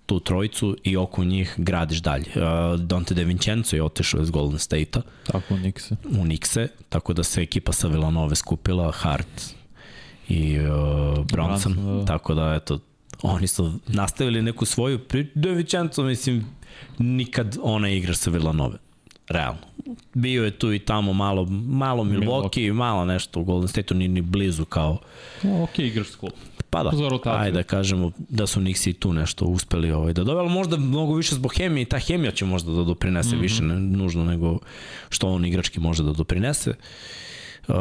[0.07, 2.25] tu trojicu i oko njih gradiš dalje.
[2.37, 5.03] Uh, Dante De Vincenzo je otišao iz Golden State-a.
[5.27, 5.97] Tako, u Nixe.
[6.05, 9.55] U Nixe, tako da se ekipa sa Villanove skupila, Hart
[10.29, 10.64] i uh,
[11.27, 12.05] Bronson, Brunson, da.
[12.05, 12.79] tako da eto,
[13.23, 15.31] oni su nastavili neku svoju priču.
[15.35, 16.47] De Vincenzo, mislim,
[16.99, 18.79] nikad ona igra sa Villanove.
[19.29, 19.61] Realno.
[20.14, 22.73] Bio je tu i tamo malo, malo Milwaukee, Milwaukee.
[22.73, 24.99] malo nešto u Golden State-u, ni, ni blizu kao...
[25.43, 26.17] No, ok, igraš s
[26.74, 26.90] Pa da,
[27.38, 31.14] ajde da kažemo da su Nixi tu nešto uspeli ovaj, da dobe, ali možda mnogo
[31.14, 33.42] više zbog hemije i ta hemija će možda da doprinese mm -hmm.
[33.42, 34.58] više ne, nužno nego
[35.08, 36.74] što on igrački može da doprinese.
[37.68, 37.74] Uh,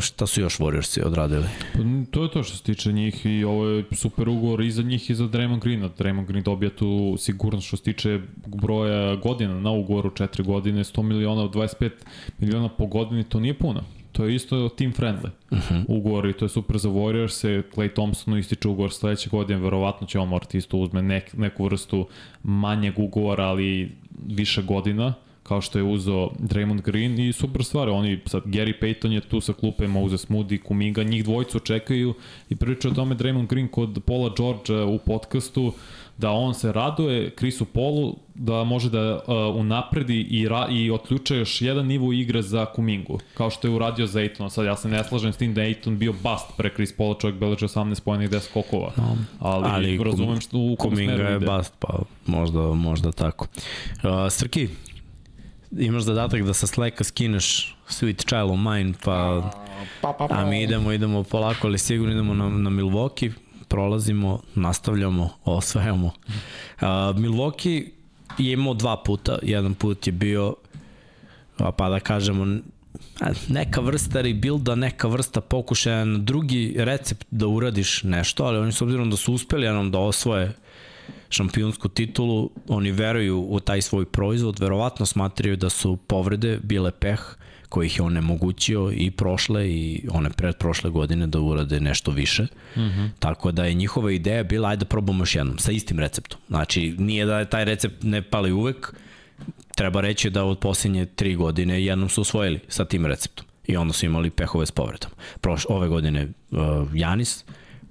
[0.00, 1.44] šta su još Warriorsi odradili?
[1.72, 1.78] Pa,
[2.10, 5.10] to je to što se tiče njih i ovo je super ugovor i za njih
[5.10, 5.88] i za Draymond Greena.
[5.98, 11.02] Draymond Green dobija tu sigurnost što se tiče broja godina na ugovoru, 4 godine, 100
[11.02, 11.90] miliona, 25
[12.38, 13.84] miliona po godini, to nije puno.
[14.20, 15.74] To je isto team friendly uh mhm.
[15.74, 15.84] -huh.
[15.88, 17.28] ugovor i to je super za Warriors.
[17.28, 21.64] Se Clay Thompsonu ističe ugovor sledeće godine, verovatno će on morati isto uzme nek, neku
[21.64, 22.06] vrstu
[22.42, 23.90] manjeg ugovora, ali
[24.26, 29.12] više godina kao što je uzo Draymond Green i super stvar, oni sad Gary Payton
[29.12, 32.14] je tu sa klupe Moses Moody, Kuminga, njih dvojicu čekaju
[32.50, 35.72] i priča o tome Draymond Green kod Paula George u podcastu
[36.20, 41.34] da on se raduje Krisu Polu da može da uh, unapredi i, ra, i otključa
[41.34, 44.50] još jedan nivo igre za Kumingu, kao što je uradio za Aiton.
[44.50, 47.14] Sad ja se ne slažem s tim da je Aiton bio bust pre Chris Paula,
[47.20, 48.92] čovjek beleže 18 pojene i 10 skokova.
[48.96, 51.46] No, ali, ali razumem što u Kuminga je ide.
[51.46, 53.46] bust, pa možda, možda tako.
[54.02, 54.68] Uh, Srki,
[55.78, 59.50] imaš zadatak da sa Slacka skineš Sweet Child of Mine, pa,
[60.00, 60.34] pa, pa, pa.
[60.34, 63.32] a mi idemo, idemo polako, ali sigurno idemo na, na Milwaukee,
[63.70, 66.06] prolazimo, nastavljamo, osvajamo.
[66.06, 66.82] Uh,
[67.16, 67.90] Milwaukee
[68.38, 69.38] je imao dva puta.
[69.42, 70.54] Jedan put je bio,
[71.76, 72.46] pa da kažemo,
[73.48, 78.82] neka vrsta rebuilda, neka vrsta pokušaja na drugi recept da uradiš nešto, ali oni s
[78.82, 80.52] obzirom da su uspeli jednom da osvoje
[81.28, 87.20] šampionsku titulu, oni veruju u taj svoj proizvod, verovatno smatraju da su povrede bile peh,
[87.20, 87.40] koji
[87.82, 92.42] ih je onemogućio i prošle i one pred prošle godine da urade nešto više.
[92.42, 93.10] Mm -hmm.
[93.18, 96.40] Tako da je njihova ideja bila ajde da probamo još jednom sa istim receptom.
[96.48, 98.94] Znači nije da je taj recept ne pali uvek,
[99.76, 103.46] treba reći da od posljednje tri godine jednom su osvojili sa tim receptom.
[103.66, 105.10] I onda su imali pehove s povredom.
[105.40, 106.58] Proš, ove godine uh,
[106.94, 107.44] Janis,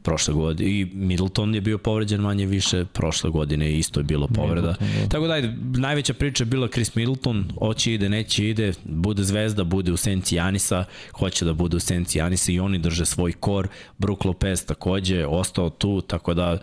[0.04, 4.76] prošle godine i Middleton je bio povređen manje više, prošle godine isto je bilo povreda.
[4.82, 5.10] Middleton, da.
[5.10, 9.64] Tako da, ajde, najveća priča je bila Chris Middleton, hoće ide, neće ide, bude zvezda,
[9.64, 13.68] bude u senci Janisa, hoće da bude u senci Janisa i oni drže svoj kor.
[13.98, 16.58] Brook Lopez takođe ostao tu, tako da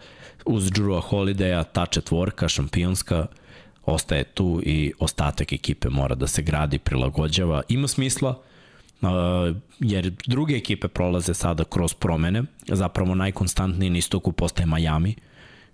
[0.44, 3.26] uz Drewa Holidaya ta četvorka šampionska
[3.86, 7.62] ostaje tu i ostatak ekipe mora da se gradi, prilagođava.
[7.68, 8.42] Ima smisla,
[9.80, 12.42] jer druge ekipe prolaze sada kroz promene.
[12.68, 15.14] Zapravo najkonstantniji na istoku postaje Miami,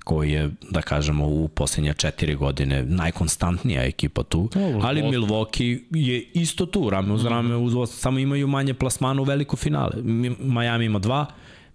[0.04, 5.02] koji je, da kažemo, u poslednje četiri godine najkonstantnija ekipa tu, Dobro, ali.
[5.02, 9.92] Milwaukee je isto tu, rame uz rame, uz samo imaju manje plasmana u veliko finale.
[10.02, 11.26] Mi- Miami ima dva,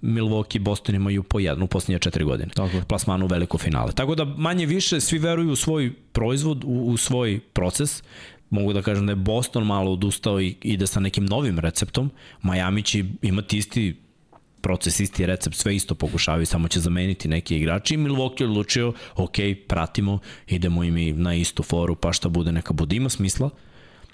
[0.02, 2.50] Milwaukee i Boston imaju po jednu u poslednje četiri godine.
[2.54, 2.82] Tako.
[2.88, 3.92] Plasmanu u veliko finale.
[3.92, 8.04] Tako da manje više svi veruju u svoj proizvod, u, u svoj proces.
[8.50, 12.12] Mogu da kažem da je Boston malo odustao i ide sa nekim novim receptom.
[12.44, 13.96] Miami će imati isti
[14.62, 18.94] proces, isti recept, sve isto pokušavaju, samo će zameniti neki igrači i Milwaukee je odlučio,
[19.16, 19.36] ok,
[19.68, 23.50] pratimo, idemo i mi na istu foru, pa šta bude, neka bude, ima smisla,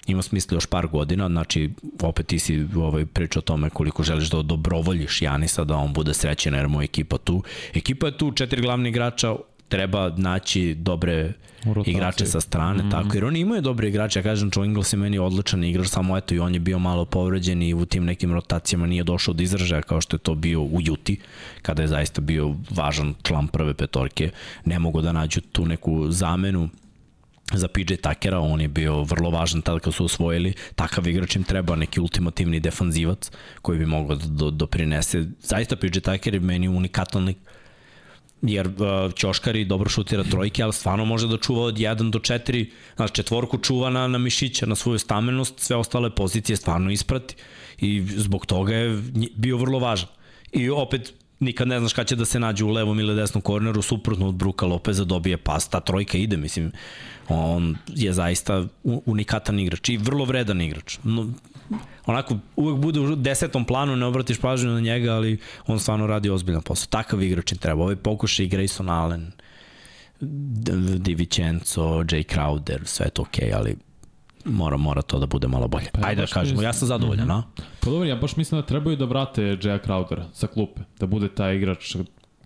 [0.06, 1.70] ima smisla još par godina, znači
[2.02, 6.14] opet ti si ovaj, pričao o tome koliko želiš da dobrovoljiš Janisa, da on bude
[6.14, 7.42] srećen jer mu je ekipa tu.
[7.74, 9.34] Ekipa je tu, četiri glavni igrača,
[9.68, 11.32] treba naći dobre
[11.66, 11.92] U rotaciji.
[11.92, 12.90] igrače sa strane, mm.
[12.90, 16.16] tako, jer oni imaju dobre igrače, ja kažem, Joe Ingles je meni odličan igrač, samo
[16.16, 19.42] eto i on je bio malo povređen i u tim nekim rotacijama nije došao do
[19.42, 21.18] izražaja kao što je to bio u Juti,
[21.62, 24.30] kada je zaista bio važan član prve petorke,
[24.64, 26.68] ne mogu da nađu tu neku zamenu,
[27.52, 31.44] za PJ Takera, on je bio vrlo važan tada kad su osvojili, takav igrač im
[31.44, 33.30] treba, neki ultimativni defanzivac
[33.62, 35.24] koji bi mogao da do, doprinese.
[35.40, 37.34] Zaista PJ Taker je meni unikatan
[38.48, 42.66] jer uh, Ćoškari dobro šutira trojke, ali stvarno može da čuva od 1 do 4,
[42.96, 47.34] znači četvorku čuva na, na mišića, na svoju stamenost, sve ostale pozicije stvarno isprati
[47.78, 49.02] i zbog toga je
[49.36, 50.08] bio vrlo važan.
[50.52, 53.82] I opet nikad ne znaš kada će da se nađe u levom ili desnom korneru,
[53.82, 56.72] suprotno od Bruka Lopeza dobije pas, ta trojka ide, mislim,
[57.28, 60.98] on je zaista unikatan igrač i vrlo vredan igrač.
[61.04, 61.30] No,
[62.06, 66.30] onako, uvek bude u desetom planu, ne obratiš pažnju na njega, ali on stvarno radi
[66.30, 66.86] ozbiljan posao.
[66.90, 67.82] Takav igrač im treba.
[67.82, 69.32] Ovaj pokušaj Grayson Allen,
[70.98, 73.76] Di Vincenzo, Jay Crowder, sve je to okej, okay, ali
[74.44, 75.86] mora, mora to da bude malo bolje.
[75.92, 77.42] Pa ja Ajde da kažemo, mislim- ja sam zadovoljan, a?
[77.80, 81.28] Pa dobro, ja baš mislim da trebaju da vrate Jaya Crowdera sa klupe, da bude
[81.28, 81.96] taj igrač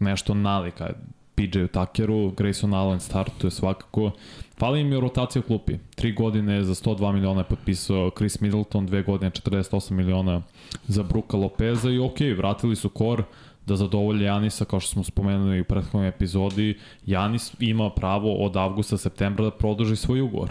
[0.00, 0.90] nešto nalika
[1.38, 4.10] PJ Tuckeru, Grayson Allen startuje svakako.
[4.58, 5.78] Fali im je rotacija u klupi.
[5.94, 10.42] Tri godine za 102 miliona je potpisao Chris Middleton, dve godine 48 miliona
[10.86, 13.22] za Bruka Lopeza i ok, vratili su kor
[13.66, 16.78] da zadovolje Janisa, kao što smo spomenuli u prethodnoj epizodi.
[17.06, 20.50] Janis ima pravo od avgusta, septembra da produži svoj ugovor.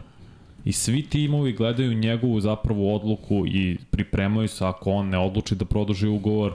[0.66, 5.66] I svi timovi gledaju njegovu zapravo odluku i pripremaju se ako on ne odluči da
[5.66, 6.54] produži ugovor,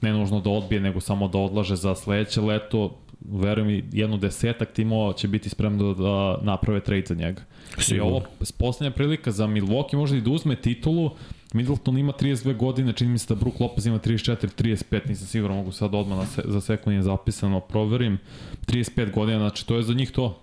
[0.00, 4.72] ne nužno da odbije, nego samo da odlaže za sledeće leto, verujem mi, jedno desetak
[4.72, 7.42] timova će biti spremno da, da naprave trade za njega.
[7.78, 8.10] I Sigurno.
[8.10, 8.22] ovo
[8.58, 11.10] poslednja prilika za Milwaukee možda i da uzme titulu,
[11.52, 15.56] Middleton ima 32 godine, čini mi se da Brook Lopez ima 34, 35, nisam siguran,
[15.56, 18.18] mogu sad odmah na se, za sekund je zapisano, proverim.
[18.66, 20.42] 35 godina, znači to je za njih to.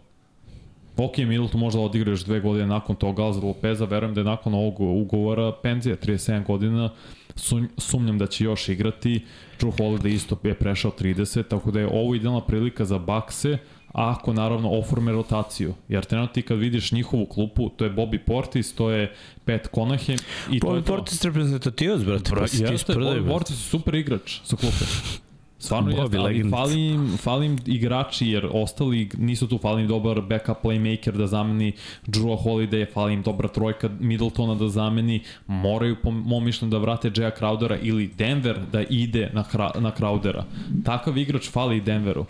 [0.97, 4.25] Ok, Middleton možda odigra još dve godine nakon toga, ali za Lopeza verujem da je
[4.25, 6.89] nakon ovog ugovora penzija, 37 godina,
[7.35, 9.25] sum, sumnjam da će još igrati.
[9.59, 13.57] Drew Holiday isto je prešao 30, tako da je ovo idealna prilika za Bakse,
[13.91, 15.73] ako naravno oforme rotaciju.
[15.89, 19.13] Jer trenutno ti kad vidiš njihovu klupu, to je Bobby Portis, to je
[19.45, 20.17] Pat Conahan
[20.51, 20.95] i to Bobby je to.
[20.95, 23.27] Portis reprezentativac, brate, pa ti Jeste, Bobby.
[23.27, 24.85] Portis je super igrač sa klupe.
[25.65, 26.51] Stvarno Bobby jeste, ali legend.
[26.51, 31.27] fali im, fali im igrači jer ostali nisu tu, fali im dobar backup playmaker da
[31.27, 31.73] zameni
[32.07, 37.11] Drew Holiday, fali im dobra trojka Middletona da zameni, moraju po mom mišljenju da vrate
[37.15, 39.43] Jaya Crowdera ili Denver da ide na,
[39.79, 40.43] na Crowdera.
[40.85, 42.25] Takav igrač fali Denveru.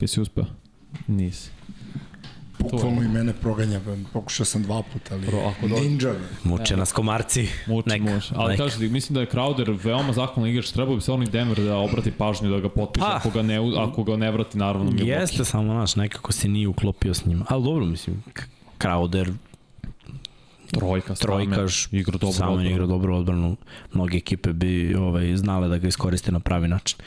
[0.00, 0.44] Jesi uspeo?
[1.06, 1.55] Nisi.
[2.58, 3.80] Bukvalno i mene proganja,
[4.12, 6.14] pokušao sam dva puta, ali Bro, ako ninja.
[6.44, 7.48] Muče nas komarci.
[7.66, 8.28] Muči, Neka, muči.
[8.36, 8.64] Ali neka.
[8.64, 11.76] kažete, mislim da je Crowder veoma zahvalan igrač, trebao bi se on i Denver da
[11.76, 13.16] obrati pažnju da ga potpiše, Pa.
[13.16, 15.20] ako, ga ne, ako ga ne vrati naravno Milwaukee.
[15.20, 17.44] Jeste samo, znaš, nekako se nije uklopio s njima.
[17.48, 18.22] Ali dobro, mislim,
[18.78, 19.32] Crowder,
[20.70, 22.32] Trojka, trojkaš, igra dobro.
[22.32, 22.70] samo odbranu.
[22.70, 23.56] igra dobro odbranu.
[23.92, 26.98] Mnoge ekipe bi ovaj, znale da ga iskoriste na pravi način.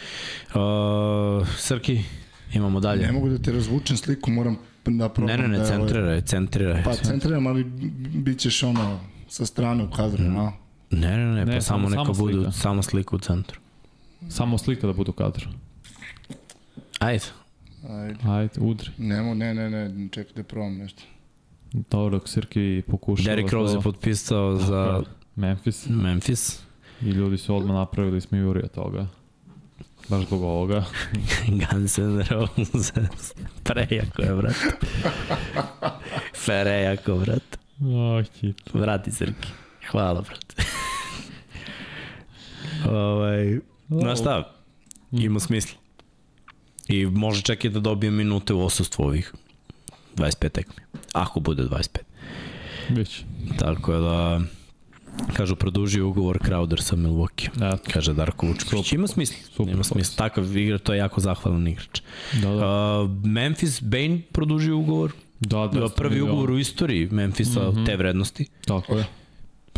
[0.54, 2.02] Uh, Srki,
[2.54, 3.06] imamo dalje.
[3.06, 6.22] Ne mogu da te razvučem sliku, moram da probam Ne, ne, ne, da je centriraj,
[6.22, 6.84] centriraj.
[6.84, 7.64] Pa centriram, ali
[8.16, 10.34] bit ćeš ono sa strane u kadru, Mm.
[10.34, 10.54] no?
[10.92, 12.52] Ne, ne, ne, Ne, pa samo- samo neka samo budu slika.
[12.54, 13.60] samo slika u centru.
[14.30, 15.48] Samo slika da budu kadar.
[17.00, 17.24] Ajde.
[17.90, 18.16] Ajde.
[18.26, 18.90] Ajde, udri.
[18.98, 21.02] Nemo, ne, ne, ne, čekaj da probam nešto.
[21.74, 25.04] Dobro, dok Sirki pokušava Derrick Rose je potpisao za
[25.36, 25.86] Memphis.
[25.88, 26.60] Memphis.
[27.02, 29.08] I ljudi su odmah napravili smijurija toga.
[30.10, 30.86] Baš zbog ovoga.
[31.72, 33.34] Guns N' Roses.
[33.64, 34.56] Prejako je, brat.
[36.46, 37.60] Prejako, brat.
[37.82, 38.74] Oh, hit.
[38.74, 39.48] Vrati, Srki.
[39.92, 40.64] Hvala, brate.
[42.90, 44.54] ovaj, znaš šta,
[45.12, 45.80] ima smisla.
[46.88, 49.34] I može čak i da dobije minute u osustvu ovih
[50.16, 50.84] 25 tekmi.
[51.14, 51.98] Ako bude 25.
[52.90, 53.24] Već.
[53.60, 54.42] Tako da,
[55.34, 57.50] kažu, produži ugovor Crowder sa Milwaukee.
[57.56, 57.92] Eto.
[57.94, 58.94] Kaže Darko Vučković.
[58.94, 59.38] Ima smisla.
[59.56, 60.16] Super Ima smisla.
[60.18, 62.02] Takav igra, to je jako zahvalan igrač.
[62.42, 63.02] Da, da.
[63.02, 65.12] Uh, Memphis Bane produžio ugovor.
[65.40, 65.90] Da, da.
[65.90, 67.86] Prvi ugovor u istoriji Memphisa mm -hmm.
[67.86, 68.46] te vrednosti.
[68.66, 69.06] Tako je.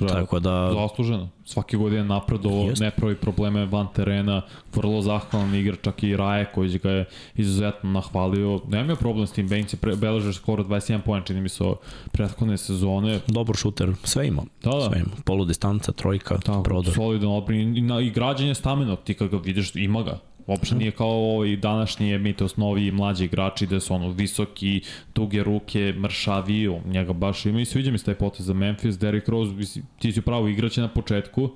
[0.08, 0.74] Pra, Tako da...
[0.74, 1.30] Zasluženo.
[1.46, 2.82] Svaki godin je napredovo, Jest.
[2.82, 4.42] ne pravi probleme van terena,
[4.76, 8.60] vrlo zahvalan igrač, čak i Raje koji ga je izuzetno nahvalio.
[8.68, 11.64] Nema problem s tim, Baines je beležio skoro 21 poen, čini mi se
[12.12, 13.20] prethodne sezone.
[13.28, 14.44] Dobar šuter, sve ima.
[14.64, 14.90] Da, da.
[14.90, 15.12] Sve ima.
[15.26, 16.94] Polu distanca, trojka, Tako, prodor.
[16.94, 20.20] solidan odbrin i, na, i građanje stamenog, ti kad ga vidiš, ima ga.
[20.48, 24.82] Uopšte nije kao ovaj današnji Mitos novi i mlađi igrači gde su ono visoki,
[25.16, 26.52] duge ruke, mršavi,
[26.86, 29.52] njega baš ima i sviđa mi se taj potez za Memphis, Derrick Rose,
[30.00, 31.50] ti si pravo igraće na početku,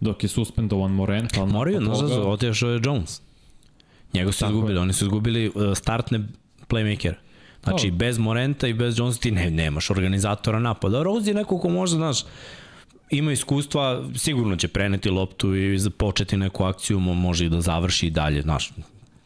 [0.00, 3.20] dok je suspendovan Morant, ali Moraju, nakon toga- otišao je Jones.
[4.14, 4.80] Njega su Tako izgubili, je.
[4.80, 6.20] oni su izgubili uh, startne
[6.68, 7.14] playmakere.
[7.62, 7.96] Znači, Da.
[7.96, 11.02] bez Morenta i bez Jonesa ti ne, nemaš organizatora napada.
[11.02, 12.18] Rose je neko ko može, znaš,
[13.12, 13.84] ima iskustva,
[14.16, 18.42] sigurno će preneti loptu i početi neku akciju, mo- može i da završi i dalje,
[18.42, 18.70] znaš,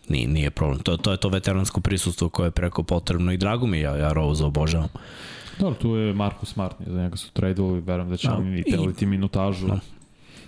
[0.08, 0.78] nije, nije problem.
[0.80, 4.12] To, to je to veteransko prisustvo koje je preko potrebno i drago mi ja, ja
[4.12, 4.88] Rose obožavam.
[5.58, 8.34] Dobro, tu je Marko Smart, za njega su tradovali, verujem da će Da.
[8.34, 9.66] oni i I- teliti minutažu.
[9.66, 9.78] Da.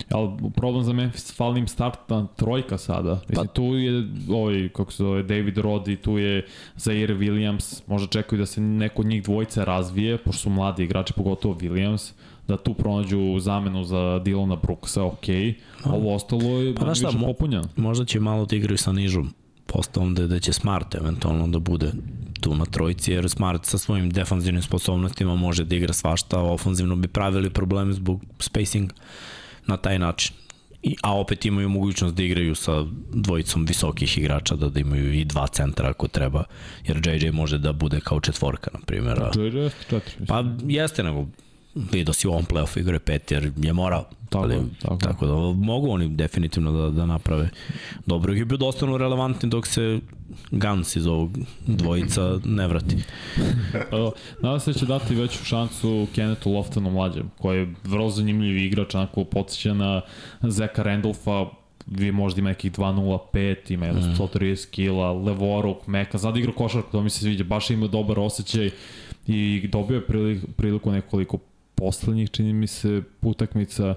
[0.09, 3.19] Ali problem za Memphis, fali im startna trojka sada.
[3.29, 8.07] Mislim, Pa- tu je ovaj, kako se zove, David Roddy, tu je Zaire Williams, možda
[8.09, 12.11] čekaju da se neko od njih dvojice razvije, pošto su mladi igrači, pogotovo Williams,
[12.49, 15.27] da tu pronađu zamenu za Dilona Brooksa, ok.
[15.85, 17.63] Ovo ostalo je Pa šta, više mo- popunjeno.
[17.75, 19.33] Možda će malo da igraju sa nižom
[19.65, 21.91] postavom da, da će Smart eventualno da bude
[22.41, 27.07] tu na trojici, jer Smart sa svojim defanzivnim sposobnostima može da igra svašta, ofanzivno bi
[27.07, 28.91] pravili probleme zbog spacing
[29.67, 30.35] na taj način.
[30.83, 35.25] I, a opet imaju mogućnost da igraju sa dvojicom visokih igrača, da, da imaju i
[35.25, 36.43] dva centra ako treba,
[36.87, 39.17] jer JJ može da bude kao četvorka, na primjer.
[39.35, 40.25] JJ jeste četiri.
[40.27, 41.27] Pa jeste, nego
[41.75, 44.05] vidio si u ovom play-offu igre pet, jer je morao.
[44.29, 45.33] Tako ali, je, tako tako da
[45.65, 47.49] mogu oni definitivno da, da naprave
[48.05, 48.33] dobro.
[48.33, 49.99] I bio dosta relevantni dok se
[50.51, 52.95] Guns iz ovog dvojica ne vrati.
[53.91, 58.57] Evo, Nadam se da će dati veću šansu Kennethu Loftonu mlađem, koji je vrlo zanimljiv
[58.57, 60.01] igrač, onako podsjeća na
[60.41, 61.45] Zeka Randolfa,
[61.87, 66.91] vi možda ima nekih 2.05, ima jedno 130 kila, levoruk, meka, zna da igra košarku,
[66.91, 68.69] to mi se sviđa, baš ima dobar osjećaj
[69.27, 71.37] i dobio je priliku, priliku nekoliko
[71.79, 73.95] poslednjih, čini mi se, utakmica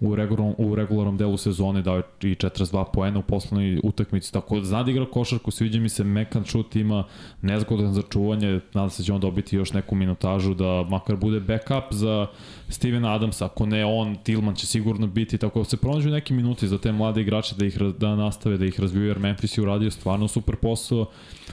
[0.00, 2.02] u regularnom, u regularnom delu sezone dao i
[2.34, 6.44] 42 poena u poslednjoj utakmici, tako da zna da igra košarku, sviđa mi se, mekan
[6.44, 7.04] šut ima,
[7.42, 11.40] nezgodan za čuvanje, nadam se da će on dobiti još neku minutažu da makar bude
[11.40, 12.26] backup za
[12.68, 16.68] Stevena Adamsa, ako ne on, Tillman će sigurno biti, tako da se pronađu neki minuti
[16.68, 19.90] za te mlade igrače da ih da nastave, da ih razviju, jer Memphis je uradio
[19.90, 21.06] stvarno super posao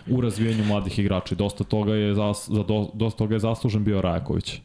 [0.10, 3.84] u razvijanju mladih igrača i dosta toga je, zas, za do, dosta toga je zaslužen
[3.84, 4.62] bio Rajaković.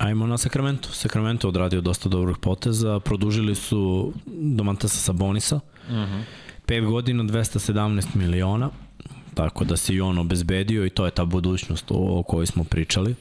[0.00, 0.88] Ajmo na Sacramento.
[0.92, 3.00] Sacramento odradio dosta dobrih poteza.
[3.00, 5.56] Produžili su Domantasa Sabonisa.
[5.56, 6.22] Uh -huh.
[6.66, 8.70] 5 godina, 217 miliona.
[9.34, 13.14] Tako da se i on obezbedio i to je ta budućnost o, kojoj smo pričali.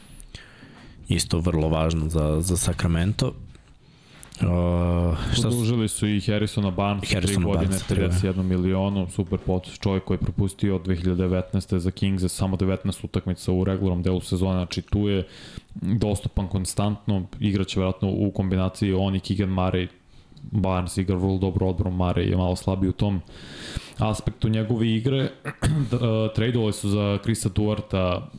[1.10, 3.34] Isto vrlo važno za, za Sacramento.
[4.42, 8.20] Uh, šta su, Produžili su i Harrisona Barnesa, Harrisona 3 godine, Barnesa, tri godine.
[8.34, 11.78] 51 milionu, super potus, čovjek koji je propustio od 2019.
[11.78, 15.28] za Kings samo 19 utakmica u regularnom delu sezone, znači tu je
[15.74, 19.88] dostupan konstantno, igraće verovatno u kombinaciji on i Keegan Murray,
[20.52, 23.22] Barnes igra vrlo dobro odbrom, Murray je malo slabiji u tom
[23.98, 25.30] aspektu njegove igre.
[25.92, 26.02] D- uh,
[26.36, 28.30] Tradeovali su za Krisa Duarta,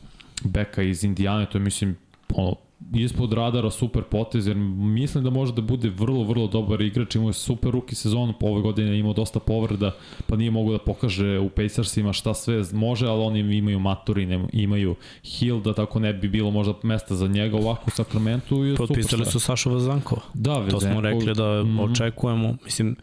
[0.43, 1.95] beka iz Indijane, to je mislim
[2.33, 2.55] ono,
[2.93, 7.29] ispod radara super potez, jer mislim da može da bude vrlo, vrlo dobar igrač, imao
[7.29, 9.91] je super ruki sezonu, po ove godine je imao dosta povreda,
[10.27, 14.47] pa nije mogu da pokaže u Pacersima šta sve može, ali oni imaju Maturi, ne-
[14.53, 18.65] imaju Hill, da tako ne bi bilo možda mesta za njega ovako u Sacramentu.
[18.65, 20.21] I potpisali super su Sašu Vazankova.
[20.33, 21.79] Da, To smo rekli da Mhm.
[21.81, 22.95] očekujemo, mislim,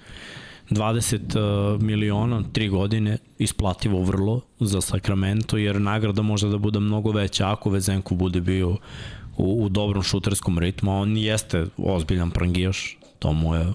[0.71, 1.37] 20
[1.75, 7.51] uh, miliona, 3 godine, isplativo vrlo za Sacramento, jer nagrada može da bude mnogo veća
[7.51, 8.77] ako Vezenkov bude bio
[9.39, 13.73] u, u dobrom šuterskom ritmu, on jeste ozbiljan prangijaš, to mu je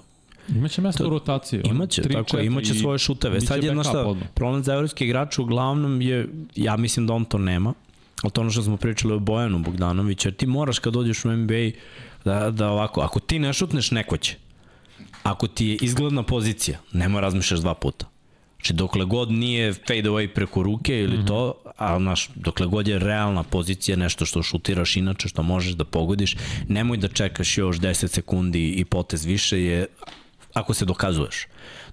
[0.50, 1.62] Imaće mesta To- u rotaciji.
[1.66, 3.42] Imaće, tri, tako je, imaće svoje šuteve.
[3.42, 7.26] Sad je, znaš backup šta, problem za evropski igrač uglavnom je, ja mislim da on
[7.26, 7.74] to nema,
[8.24, 11.32] ali to ono što smo pričali o Bojanu Bogdanoviću, jer ti moraš kad dođeš u
[11.32, 11.72] NBA
[12.26, 14.36] da, da ovako, ako ti ne šutneš, neko će.
[15.24, 18.06] ako ti je izgledna pozicija, nemoj razmišljaš dva puta.
[18.64, 21.28] Znači, dokle god nije fade away preko ruke ili mm -hmm.
[21.28, 25.84] to, a naš, dokle god je realna pozicija, nešto što šutiraš inače, što možeš da
[25.84, 26.36] pogodiš,
[26.68, 29.86] nemoj da čekaš još 10 sekundi i potez više je
[30.54, 31.46] ako se dokazuješ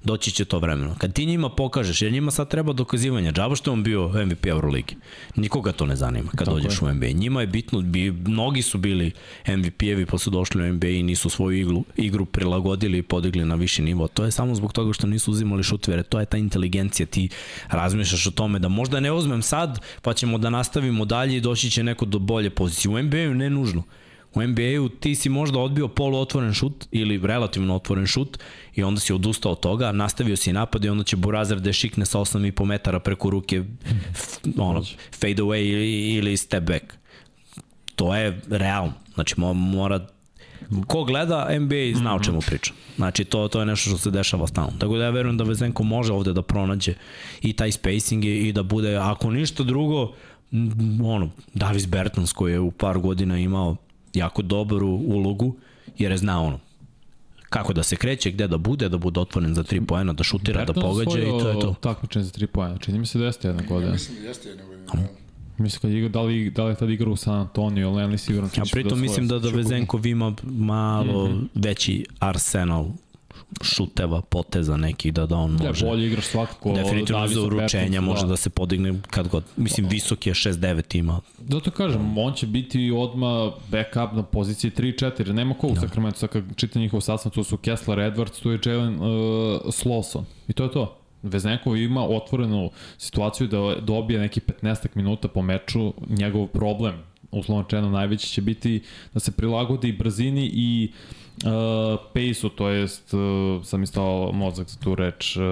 [0.05, 0.94] doći će to vremeno.
[0.98, 4.46] Kad ti njima pokažeš, jer njima sad treba dokazivanje, džabo što je on bio MVP
[4.46, 4.96] Euroligi.
[5.36, 6.88] Nikoga to ne zanima kad Tako dođeš je.
[6.88, 7.07] u NBA.
[7.07, 9.12] Njima je bitno, bi, mnogi su bili
[9.46, 13.55] MVP-evi pa su došli u NBA i nisu svoju igru, igru prilagodili i podigli na
[13.55, 14.09] viši nivo.
[14.09, 16.03] To je samo zbog toga što nisu uzimali šutvere.
[16.03, 17.07] To je ta inteligencija.
[17.07, 17.28] Ti
[17.68, 21.70] razmišljaš o tome da možda ne uzmem sad, pa ćemo da nastavimo dalje i doći
[21.70, 22.90] će neko do bolje pozicije.
[22.90, 23.82] U NBA-u ne nužno.
[24.35, 28.39] U NBA-u ti si možda odbio poluotvoren šut ili relativno otvoren šut
[28.74, 32.07] i onda si odustao od toga, nastavio si napad i onda će Burazar da šikne
[32.07, 33.64] sa 8,5 metara preko ruke
[34.59, 34.85] ono,
[35.20, 36.85] fade away ili, ili step back.
[37.97, 38.93] To je realno.
[39.14, 40.07] Znači mora
[40.87, 42.24] ko gleda NBA zna o mhm.
[42.24, 42.72] čemu priča.
[42.97, 44.72] Znači to to je nešto što se dešava stalno.
[44.78, 46.95] Tako da ja verujem da Vezenko može ovde da pronađe
[47.43, 50.12] i taj spacing i da bude ako ništa drugo
[51.05, 53.76] ono Davis Bertans koji je u par godina imao
[54.14, 55.56] jako dobru ulogu,
[55.98, 56.58] jer je znao ono,
[57.48, 60.58] kako da se kreće, gde da bude, da bude otvoren za 3 poena, da šutira,
[60.58, 61.74] Berton da pogađa i to je to.
[61.80, 63.90] Takmičen za 3 poena, čini mi se da jeste jedna godina.
[63.90, 65.08] Ja mislim da jeste jedna godina.
[65.58, 68.18] Mislim kad igra, da li, da li je tad igrao u San Antonio, ali ne
[68.18, 68.48] sigurno.
[68.56, 71.46] Ja pritom da mislim da, da Vezenkov ima malo mm -hmm.
[71.54, 72.86] veći arsenal
[73.62, 75.86] šuteva, poteza nekih da, da on može.
[75.86, 76.72] Ja, bolje igraš svakako.
[76.72, 78.28] Definitivno za uručenja može da.
[78.28, 79.44] da se podigne kad god.
[79.57, 81.20] Mislim, visok je 6-9 ima.
[81.48, 85.32] Zato kažem, on će biti odma backup na poziciji 3-4.
[85.32, 85.80] Nema ko u da.
[85.80, 89.03] Sacramento, sad kad čita njihov sastav, tu su Kessler Edwards, tu je Jalen uh,
[89.64, 90.22] Slawson.
[90.48, 90.96] I to je to.
[91.22, 95.94] Veznekov ima otvorenu situaciju da dobije neki 15 minuta po meču.
[96.09, 96.94] Njegov problem,
[97.30, 98.82] uslovno čeno najveći, će biti
[99.14, 104.76] da se prilagodi brzini i uh, Uh, pace-u, to jest, uh, sam istao mozak za
[104.78, 105.36] tu reč.
[105.36, 105.43] Uh,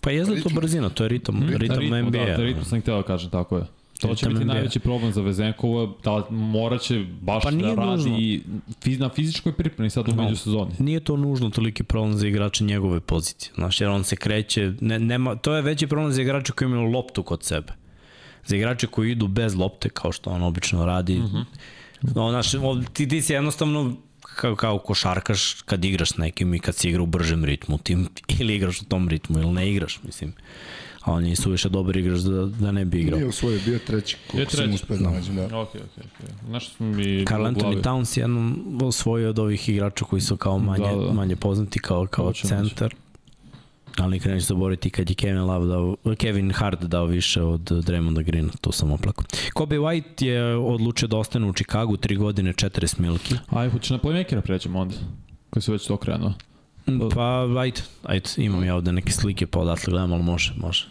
[0.00, 2.18] pa je za to brzina, to je ritam, ritam, ritam NBA.
[2.18, 3.64] Da, da, ritam sam htio da kažem, tako je.
[4.00, 4.54] To će biti NBA.
[4.54, 8.16] najveći problem za Vezenkova, da moraće baš pa da radi nužno.
[8.18, 8.42] i
[8.80, 10.70] fiz, na fizičkoj pripremi sad u no, među sezoni.
[10.78, 13.52] Nije to nužno toliki problem za igrače njegove pozicije.
[13.54, 16.90] Znaš, jer on se kreće, ne, nema, to je veći problem za igrače koji imaju
[16.90, 17.72] loptu kod sebe.
[18.46, 21.44] Za igrače koji idu bez lopte, kao što on obično radi, mm -hmm.
[22.14, 22.52] no, znaš,
[22.92, 23.96] ti, ti si jednostavno
[24.36, 28.08] kao, kao košarkaš kad igraš s nekim i kad si igra u bržem ritmu, tim,
[28.38, 30.32] ili igraš u tom ritmu ili ne igraš, mislim.
[31.00, 33.18] A on je suviše dobar igrač da, da ne bi igrao.
[33.18, 35.36] Nije osvojio, bio treći, koliko sam uspio da nađem.
[35.36, 35.44] Da.
[35.44, 36.28] Ok, ok, ok.
[36.46, 40.58] Znaš što mi Carl Anthony Towns je jednom osvojio od ovih igrača koji su kao
[40.58, 41.12] manje, da, da.
[41.12, 42.62] manje poznati kao, kao centar.
[42.62, 43.03] Naći
[43.98, 48.22] ali nikad neću zaboriti kad je Kevin, Love dao, Kevin Hart dao više od Draymonda
[48.22, 49.24] Greena, to sam oplako.
[49.52, 53.34] Kobe White je odlučio da ostane u Chicagu, 3 godine, 40 milki.
[53.50, 54.94] Aj, hoćeš na playmakera pređemo onda,
[55.50, 56.32] koji se već to krenuo.
[56.86, 60.86] Mm, pa, ajde, ajde, imam ja ovde neke slike, pa odatle gledam, ali može, može.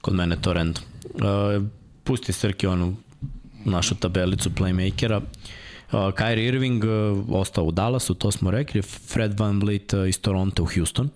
[0.00, 0.82] Kod mene to random.
[1.14, 1.66] Uh,
[2.04, 2.96] pusti Srki onu
[3.64, 5.16] našu tabelicu playmakera.
[5.16, 5.24] Uh,
[5.92, 6.90] Kyrie Irving uh,
[7.40, 8.82] ostao u Dallasu, to smo rekli.
[8.82, 11.10] Fred Van Vliet uh, iz Toronto u Houston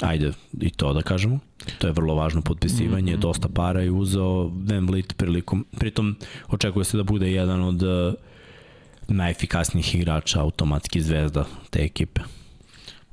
[0.00, 1.38] ajde i to da kažemo.
[1.78, 3.22] To je vrlo važno potpisivanje, mm -hmm.
[3.22, 6.16] dosta para je uzeo Van Vliet prilikom, pritom
[6.48, 8.14] očekuje se da bude jedan od uh,
[9.08, 12.20] najefikasnijih igrača, automatski zvezda te ekipe.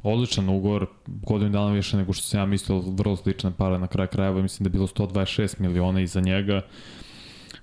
[0.03, 4.07] Odličan ugovor, godinu dana više nego što sam ja mislio, vrlo slične pare na kraj
[4.07, 6.61] krajeva, mislim da je bilo 126 miliona iza njega.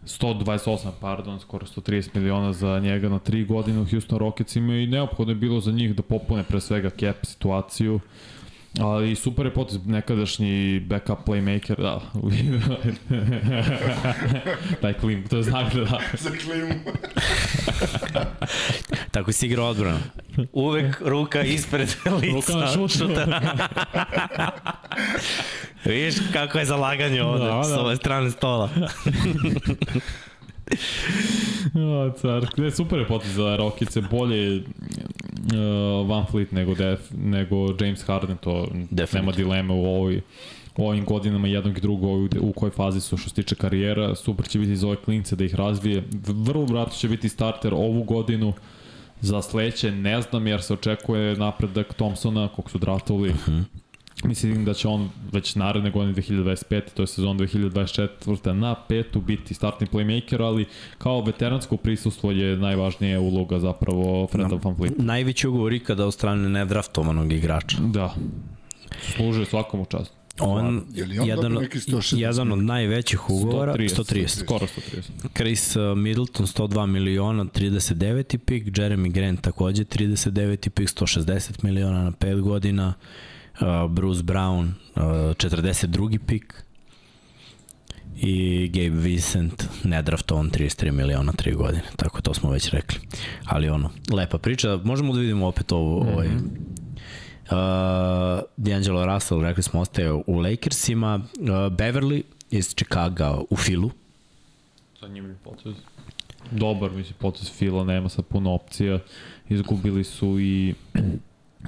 [0.06, 5.30] 128, pardon, skoro 130 miliona za njega na 3 godine u Houston Rocketsima i neophodno
[5.30, 7.94] je bilo za njih da popune pre svega cap situaciju.
[7.94, 8.00] Uh,
[8.80, 12.00] Ali super je potez, nekadašnji backup playmaker, da.
[14.82, 16.00] Daj klim, to je znak da da.
[16.18, 16.74] Za klimu.
[19.14, 19.98] Tako si igrao odbrano.
[20.52, 21.88] Uvek ruka ispred
[22.20, 22.34] lica.
[22.34, 22.98] Ruka na šutu.
[22.98, 23.40] šuta.
[25.84, 27.64] Vidiš kako je zalaganje ovde, da, da.
[27.64, 28.70] s ove strane stola.
[31.74, 32.48] O, car.
[32.56, 38.36] Ne, super je potez za Rokice, bolje uh, Van Fleet nego, def, nego James Harden,
[38.36, 38.68] to
[39.12, 40.20] nema dileme u ovoj
[40.76, 44.14] u ovim godinama jednog i drugog u kojoj fazi su što se tiče karijera.
[44.14, 46.04] Super će biti za ove klince da ih razvije.
[46.26, 48.52] Vrlo vratno će biti starter ovu godinu.
[49.20, 53.28] Za sledeće ne znam jer se očekuje napredak Thompsona kog su draftovali.
[53.28, 53.52] Uh mhm.
[53.52, 53.83] -huh.
[54.24, 56.80] Mislim da će on već naredne godine 2025.
[56.94, 58.52] to je sezon 2024.
[58.52, 60.66] na petu biti startni playmaker, ali
[60.98, 64.92] kao veteransko prisustvo je najvažnija uloga zapravo Freda no, Van Fleet.
[64.98, 67.76] Najveći ugovor ikada od strane nedraftovanog igrača.
[67.80, 68.14] Da.
[69.16, 70.12] Služe svakom u čast.
[70.40, 74.44] On, Je on jedan, dobio neki 160 jedan od najvećih ugovora, 130, 130.
[74.44, 75.02] Skoro 130.
[75.36, 78.38] Chris uh, Middleton 102 miliona, 39.
[78.38, 80.68] pik, Jeremy Grant takođe 39.
[80.68, 82.94] pik, 160 miliona na 5 godina,
[83.88, 86.18] Bruce Brown uh, 42.
[86.26, 86.64] pik
[88.16, 93.00] i Gabe Vincent nedraftovan 33 miliona 3 godine, tako to smo već rekli.
[93.44, 96.12] Ali ono, lepa priča, možemo da vidimo opet ovo, mm -hmm.
[96.12, 96.28] ovaj,
[97.44, 97.50] Uh,
[98.56, 101.14] D'Angelo Russell, rekli smo, ostaje u Lakersima.
[101.14, 103.90] Uh, Beverly iz Chicago u Filu.
[105.00, 105.74] Sa njim je potez.
[106.50, 108.98] Dobar, mislim, potez Fila, nema sad puno opcija.
[109.48, 110.74] Izgubili su i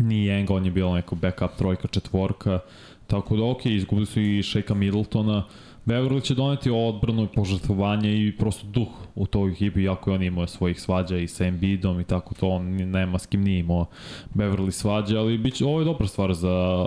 [0.00, 2.58] ni Jenga, on je bilo neko backup trojka, četvorka.
[3.06, 5.44] Tako da, ok, izgubili su i Shaka Middletona.
[5.86, 10.22] Beverly će doneti odbranu i požrtvovanje i prosto duh u toj ekipi, jako je on
[10.22, 13.86] imao svojih svađa i sa Embiidom i tako to, on nema s kim nije imao
[14.34, 16.86] Beverly svađa, ali biće, ovo je dobra stvar za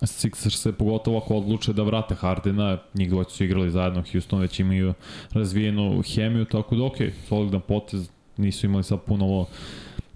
[0.00, 4.60] Sixers se pogotovo ako odluče da vrate Hardena, njih dvojica su igrali zajedno, Houston već
[4.60, 4.94] imaju
[5.32, 6.96] razvijenu hemiju, tako da ok,
[7.28, 9.46] solidan potez, nisu imali sad puno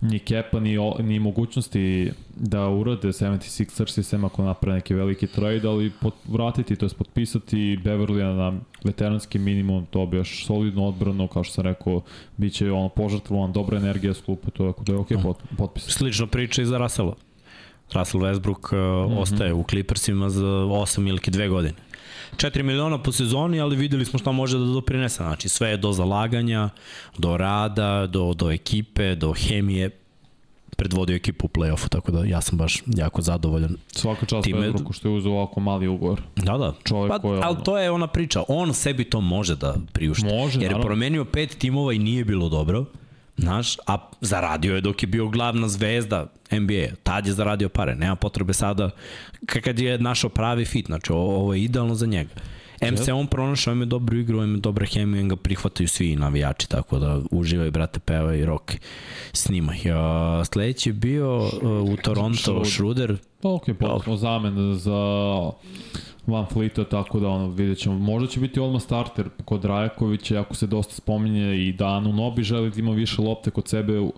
[0.00, 5.68] ni kepa, ni, ni mogućnosti da urade 76ers i sem ako naprave neki veliki trade,
[5.68, 11.26] ali pot, vratiti, to je potpisati Beverly na veteranski minimum, to bi još solidno odbrano,
[11.26, 12.00] kao što sam rekao,
[12.36, 15.84] bit će ono požrtvovan, dobra energija s to je, da je ok pot, potpis.
[15.84, 17.14] Slična priča i za Russella.
[17.92, 19.18] Russell Westbrook uh, mm -hmm.
[19.18, 21.74] ostaje u Clippersima za 8 ili 2 godine.
[22.36, 25.16] 4 miliona po sezoni, ali videli smo šta može da doprinese.
[25.16, 26.68] Znači, sve je do zalaganja,
[27.18, 29.90] do rada, do, do ekipe, do hemije,
[30.76, 33.76] predvodio ekipu u play-offu, tako da ja sam baš jako zadovoljan.
[33.92, 34.60] Svaka čast time...
[34.60, 36.22] Westbrooku što je uzeo ovako mali ugovor.
[36.36, 36.74] Da, da.
[36.84, 37.64] Čovjek pa, koji je ali ono...
[37.64, 38.42] to je ona priča.
[38.48, 40.24] On sebi to može da priušti.
[40.24, 42.84] Može, Jer je promenio pet timova i nije bilo dobro.
[43.37, 46.97] Znaš, a zaradio je dok je bio glavna zvezda NBA.
[47.03, 47.95] Tad je zaradio pare.
[47.95, 48.91] Nema potrebe sada
[49.47, 50.87] kad je našao pravi fit.
[50.87, 52.30] Znači, ovo je idealno za njega.
[52.80, 56.99] M se on pronašao, ima dobru igru, ima dobra hemija, ga prihvataju svi navijači, tako
[56.99, 58.72] da uživaj, brate, peva i rock
[59.32, 59.76] snimaj.
[59.76, 63.16] Uh, sledeći je bio uh, u Toronto Schroeder.
[63.43, 65.01] Pa ok, pa zamen za
[66.26, 67.98] Van Fleeta, tako da ono, vidjet ćemo.
[67.98, 72.70] Možda će biti odmah starter kod Rajakovića, ako se dosta spominje i da Anunobi želi
[72.70, 74.12] da ima više lopte kod sebe u,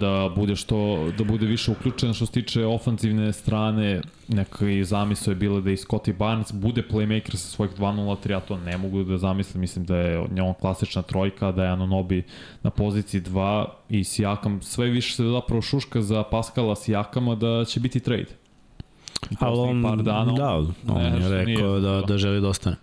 [0.00, 2.14] da bude što da bude više uključen.
[2.14, 6.82] Što se tiče ofanzivne strane neka i zamisao je bila da i Scotty Barnes bude
[6.90, 9.60] playmaker sa svojih 2-0-3 ja to ne mogu da zamislim.
[9.60, 12.22] Mislim da je on klasična trojka da je Anunobi
[12.62, 17.80] na poziciji 2 i Sijakam sve više se zapravo šuška za Paskala Sijakama da će
[17.80, 18.45] biti trade
[19.38, 20.54] Ali on, par dana, da,
[20.88, 22.76] on je rekao da, da želi da ostane.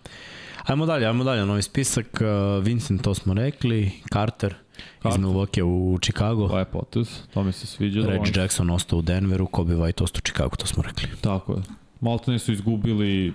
[0.66, 2.22] Ajmo dalje, ajmo dalje, novi spisak.
[2.22, 4.56] Uh, Vincent, to smo rekli, Carter,
[5.02, 5.12] Carter.
[5.12, 6.48] iz Milwaukee u Chicago.
[6.48, 8.02] Pa je potez, to mi se sviđa.
[8.02, 11.10] Reggie da Jackson ostao u Denveru, Kobe White ostao u Chicago, to smo rekli.
[11.22, 11.62] Tako je.
[12.02, 13.34] Maltene su izgubili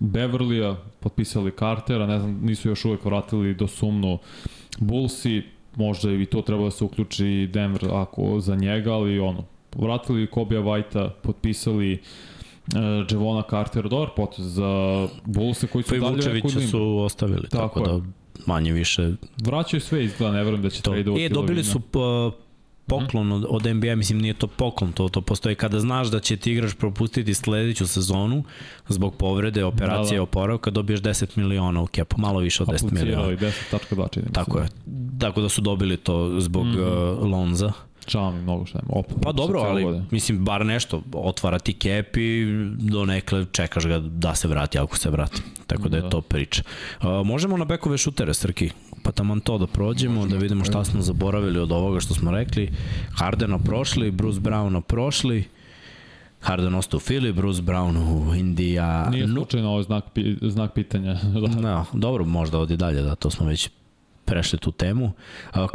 [0.00, 4.18] Beverlya, potpisali Cartera, ne znam, nisu još uvek vratili do sumnu
[4.78, 5.42] Bullsi,
[5.76, 9.44] možda i to treba da se uključi Denver ako za njega, ali ono,
[9.76, 12.00] vratili Kobija Whitea, potpisali uh,
[13.10, 17.80] Javona Carter, dobar potez za Bullse koji su pa dalje Vučevića su ostavili, tako, tako
[17.80, 18.00] da
[18.46, 19.12] manje više...
[19.42, 22.32] Vraćaju sve izgleda, ne verujem da će trade E, dobili su uh,
[22.86, 26.36] poklon od, od NBA, mislim nije to poklon, to, to postoji kada znaš da će
[26.36, 28.44] ti igrač propustiti sledeću sezonu
[28.88, 30.22] zbog povrede, operacije, da, da.
[30.22, 33.28] oporavka, dobiješ 10 miliona u kepu, malo više od 10 miliona.
[33.28, 34.26] 10.2 čini.
[34.32, 34.68] Tako je.
[35.20, 37.18] Tako da su dobili to zbog mm -hmm.
[37.18, 37.72] uh, Lonza.
[38.10, 39.00] Čao mi mnogo šta nema.
[39.00, 40.04] Opa, pa dobro, ali godine.
[40.10, 42.46] mislim bar nešto, otvara ti kep i
[42.78, 45.42] do nekle čekaš ga da se vrati ako se vrati.
[45.66, 46.08] Tako da je da.
[46.08, 46.62] to priča.
[47.00, 48.70] Uh, možemo na bekove šutere, Srki,
[49.02, 52.30] pa tamo to da prođemo, možemo, da vidimo šta smo zaboravili od ovoga što smo
[52.30, 52.70] rekli.
[53.12, 55.44] Hardena prošli, Bruce Browna prošli.
[56.40, 59.10] Harden ostao u Philly, Bruce Brown u Indija.
[59.10, 60.04] Nije slučajno ovo znak,
[60.42, 61.14] znak pitanja.
[61.46, 61.60] da.
[61.60, 63.70] No, dobro, možda odi dalje, da, to smo već
[64.30, 65.12] prešli tu temu.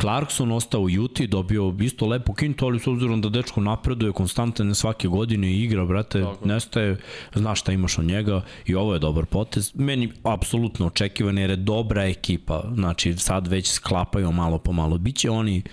[0.02, 4.76] Clarkson ostao u Juti, dobio isto lepo kintu, ali s obzirom da dečko napreduje konstantno
[4.76, 6.48] svake godine i igra, brate, Tako.
[6.48, 6.98] nestaje,
[7.34, 9.72] znaš šta imaš od njega i ovo je dobar potez.
[9.76, 14.98] Meni apsolutno očekivan jer je dobra ekipa, znači sad već sklapaju malo po malo.
[14.98, 15.64] Biće oni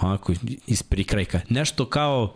[0.00, 0.32] onako
[0.66, 1.40] iz prikrajka.
[1.48, 2.34] Nešto kao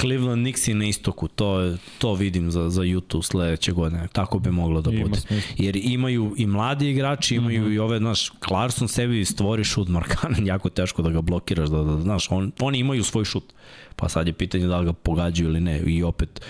[0.00, 4.50] Cleveland Knicks i na istoku, to, to vidim za, za YouTube sledeće godine, tako bi
[4.50, 5.18] moglo da bude.
[5.56, 7.74] Jer imaju i mladi igrači, imaju mm -hmm.
[7.74, 12.00] i ove, znaš, Clarkson sebi stvori šut, Markanen, jako teško da ga blokiraš, da, da,
[12.00, 13.52] znaš, on, oni imaju svoj šut,
[13.96, 16.40] pa sad je pitanje da li ga pogađaju ili ne, i opet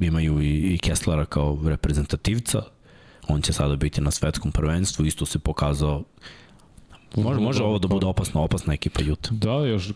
[0.00, 2.62] imaju i, i Kesslera kao reprezentativca,
[3.28, 6.04] on će sada biti na svetskom prvenstvu, isto se pokazao
[7.16, 9.30] Može, može ovo da bude opasna, opasna ekipa Juta.
[9.32, 9.92] Da, još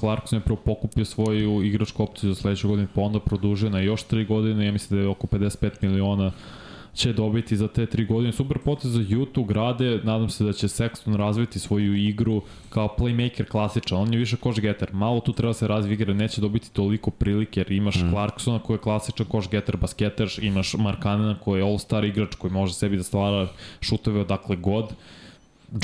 [0.00, 4.06] Clarkson je prvo pokupio svoju igračku opciju za sledeću godinu, pa onda produžio na još
[4.06, 6.32] 3 godine, ja mislim da je oko 55 miliona
[6.94, 8.32] će dobiti za te tri godine.
[8.32, 13.44] Super potez za Jutu, grade, nadam se da će Sexton razviti svoju igru kao playmaker
[13.44, 13.98] klasičan.
[13.98, 14.88] On je više koš getter.
[14.92, 18.10] Malo tu treba se razvije igra, neće dobiti toliko prilike jer imaš mm.
[18.10, 22.74] Clarksona koji je klasičan koš getter, basketer, imaš Markanena koji je all-star igrač koji može
[22.74, 23.48] sebi da stvara
[23.80, 24.92] šuteve odakle god.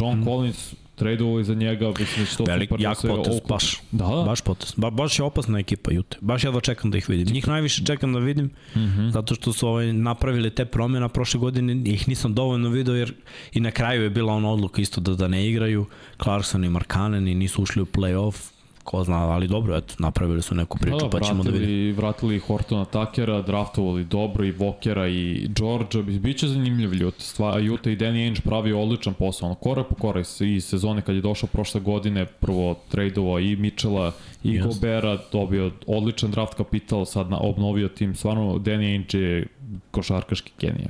[0.01, 0.25] John mm.
[0.25, 3.53] Collins tradeovali za njega, mislim da će to Velik, super jak da se potez, okupi.
[3.53, 4.23] baš, Da, da.
[4.23, 4.75] baš potez.
[4.77, 6.17] Ba, baš je opasna ekipa Jute.
[6.21, 7.35] Baš jedva čekam da ih vidim.
[7.35, 9.11] Njih najviše čekam da vidim, mm -hmm.
[9.11, 13.15] zato što su ovaj, napravili te promjena prošle godine, ih nisam dovoljno video, jer
[13.53, 15.87] i na kraju je bila ona odluka isto da, da ne igraju.
[16.23, 18.56] Clarkson i Markanen i nisu ušli u play-off,
[18.87, 21.67] ko zna, ali dobro, eto, napravili su neku priču, Da, pa ćemo da vidimo.
[21.67, 27.15] vratili, vratili Hortona Takera, draftovali dobro i Vokera i Georgia, bi- biće zanimljiv ljut.
[27.19, 31.15] Stva, Juta i Danny Ainge pravi odličan posao, ono, korak po korak i sezone kad
[31.15, 34.13] je došao prošle godine, prvo tradeovao i Mitchella
[34.45, 34.63] i yes.
[34.67, 39.47] Gobera, dobio odličan draft kapital, sad na, obnovio tim, stvarno Danny Ainge je
[39.91, 40.89] košarkaški genije.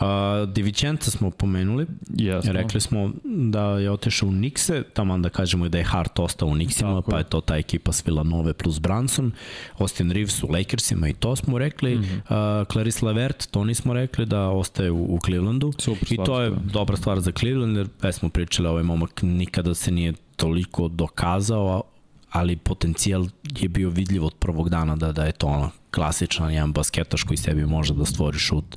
[0.00, 2.52] A, Divičenca smo pomenuli, Jasno.
[2.52, 6.48] Rekli smo da je otišao u Nixe, tamo da kažemo i da je Hart ostao
[6.48, 7.24] u Nixima, Tako pa je.
[7.24, 9.32] to ta ekipa s Villanove plus Branson.
[9.78, 11.96] Austin Reeves u Lakersima i to smo rekli.
[11.96, 12.60] Mm -hmm.
[12.60, 15.72] uh, Clarice Lavert, to nismo rekli da ostaje u, u Clevelandu.
[15.78, 16.66] Super I stvar, to je stvar.
[16.72, 21.82] dobra stvar za Cleveland, jer već smo pričali, ovaj momak nikada se nije toliko dokazao,
[22.30, 23.26] ali potencijal
[23.60, 27.36] je bio vidljiv od prvog dana da, da je to ono klasičan jedan basketaš koji
[27.36, 28.76] sebi može da stvori šut.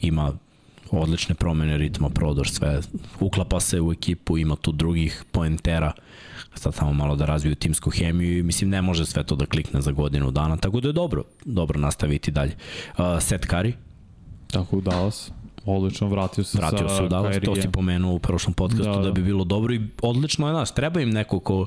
[0.00, 0.32] Ima
[0.90, 2.80] odlične promene ritma, prodor, sve.
[3.20, 5.92] Uklapa se u ekipu, ima tu drugih poentera,
[6.54, 9.80] sad samo malo da razviju timsku hemiju i mislim ne može sve to da klikne
[9.80, 12.56] za godinu dana, tako da je dobro, dobro nastaviti dalje.
[12.98, 13.72] Uh, Seth Curry,
[14.52, 15.30] Tako u Dallas.
[15.64, 18.96] Odlično, vratio se vratio sa se u Dallas, to si pomenuo u prošlom podcastu da,
[18.96, 19.12] Da, da.
[19.12, 21.66] bi bilo dobro i odlično je, znaš, treba im neko ko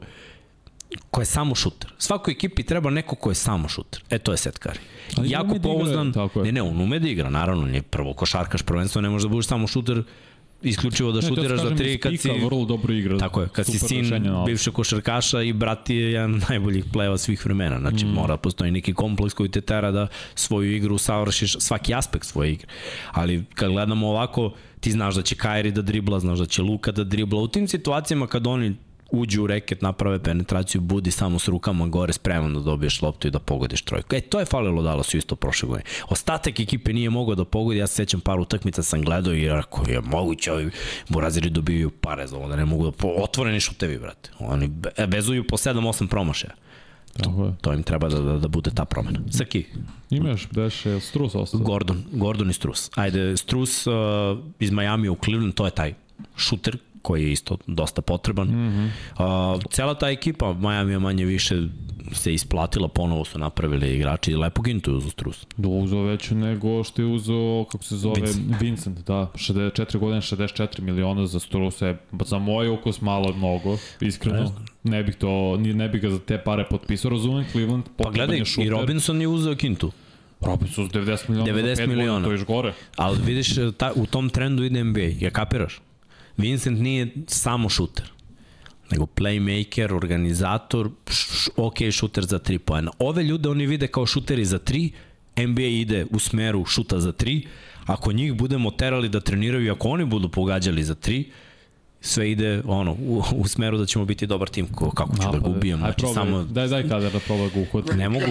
[1.12, 1.92] ko je samo šuter.
[1.98, 4.04] Svakoj ekipi treba neko ko je samo šuter.
[4.10, 4.80] E, to je Curry.
[5.18, 6.14] Ali jako da pouzdan.
[6.36, 6.44] je.
[6.44, 7.64] Ne, ne, on ume da igra, naravno.
[7.64, 10.04] On je prvo košarkaš prvenstvo, ne može da budeš samo šuter
[10.62, 12.30] isključivo da Ne, šutiraš za tri kad si...
[12.30, 13.18] vrlo dobro igra.
[13.18, 17.46] Tako je, kad si sin bivšeg košarkaša i brat je jedan od najboljih pleva svih
[17.46, 17.80] vremena.
[17.80, 18.10] Znači, mm.
[18.10, 22.68] mora postoji neki kompleks koji te tera da svoju igru savršiš, svaki aspekt svoje igre.
[23.12, 26.92] Ali kad gledamo ovako, ti znaš da će Kairi da dribla, znaš da će Luka
[26.92, 27.42] da dribla.
[27.42, 28.76] U tim situacijama kad oni
[29.12, 33.32] uđu u reket, naprave penetraciju, budi samo s rukama gore spreman da dobiješ loptu i
[33.32, 34.16] da pogodiš trojku.
[34.16, 35.86] E, to je falilo Dallasu isto prošle godine.
[36.10, 39.84] Ostatak ekipe nije mogao da pogodi, ja se sećam par utakmica sam gledao i rekao
[39.88, 40.72] je moguće ovi
[41.10, 44.30] buraziri dobiju pare za ovo, da ne mogu da po, otvoreni šutevi, brate.
[44.40, 46.54] Oni be- bezuju po 7-8 promašaja.
[47.20, 47.54] Je.
[47.62, 49.20] To im treba da, da, da bude ta promena.
[49.32, 49.66] Saki,
[50.10, 51.60] Ima još, beše, Strus ostao.
[51.60, 52.92] Gordon, Gordon i Strus.
[52.96, 53.94] Ajde, Strus uh,
[54.60, 55.94] iz Miami u Cleveland, to je taj
[56.36, 58.48] šuter koji je isto dosta potreban.
[58.48, 59.56] Mm -hmm.
[59.56, 61.56] uh, cela ta ekipa Miami je manje više
[62.12, 65.46] se isplatila, ponovo su napravili igrači i lepo gintu je uzu Strus.
[65.58, 68.62] Da uzeo veću nego što je uzeo, kako se zove, Vincent.
[68.62, 71.96] Vincent, da, 64 godine, 64 miliona za Struse,
[72.26, 74.52] za moj ukus malo je mnogo, iskreno,
[74.84, 78.66] ne bih to, ne bih ga za te pare potpisao, razumem, Cleveland, Pa gledaj, je
[78.66, 79.92] i Robinson je uzeo kintu.
[80.42, 82.12] Robinson s 90 miliona 90 za 5 miliona.
[82.12, 82.74] godina, to je još gore.
[82.96, 85.82] Ali vidiš, ta, u tom trendu ide NBA, ja kapiraš?
[86.38, 88.12] Vincent nije samo šuter,
[88.92, 90.90] nego playmaker, organizator,
[91.56, 92.92] ok šuter za 3 poena.
[93.00, 94.92] Ove ljude oni vide kao šuteri za 3,
[95.38, 97.46] NBA ide u smeru šuta za 3,
[97.86, 101.24] ako njih budemo terali da treniraju ako oni budu pogađali za 3,
[102.06, 105.38] sve ide ono u, u smeru da ćemo biti dobar tim ko, kako ću da
[105.38, 107.90] ga ubijem Aj, znači probaj, samo Daj, daj kada da proba ga uhod.
[107.96, 108.26] ne mogu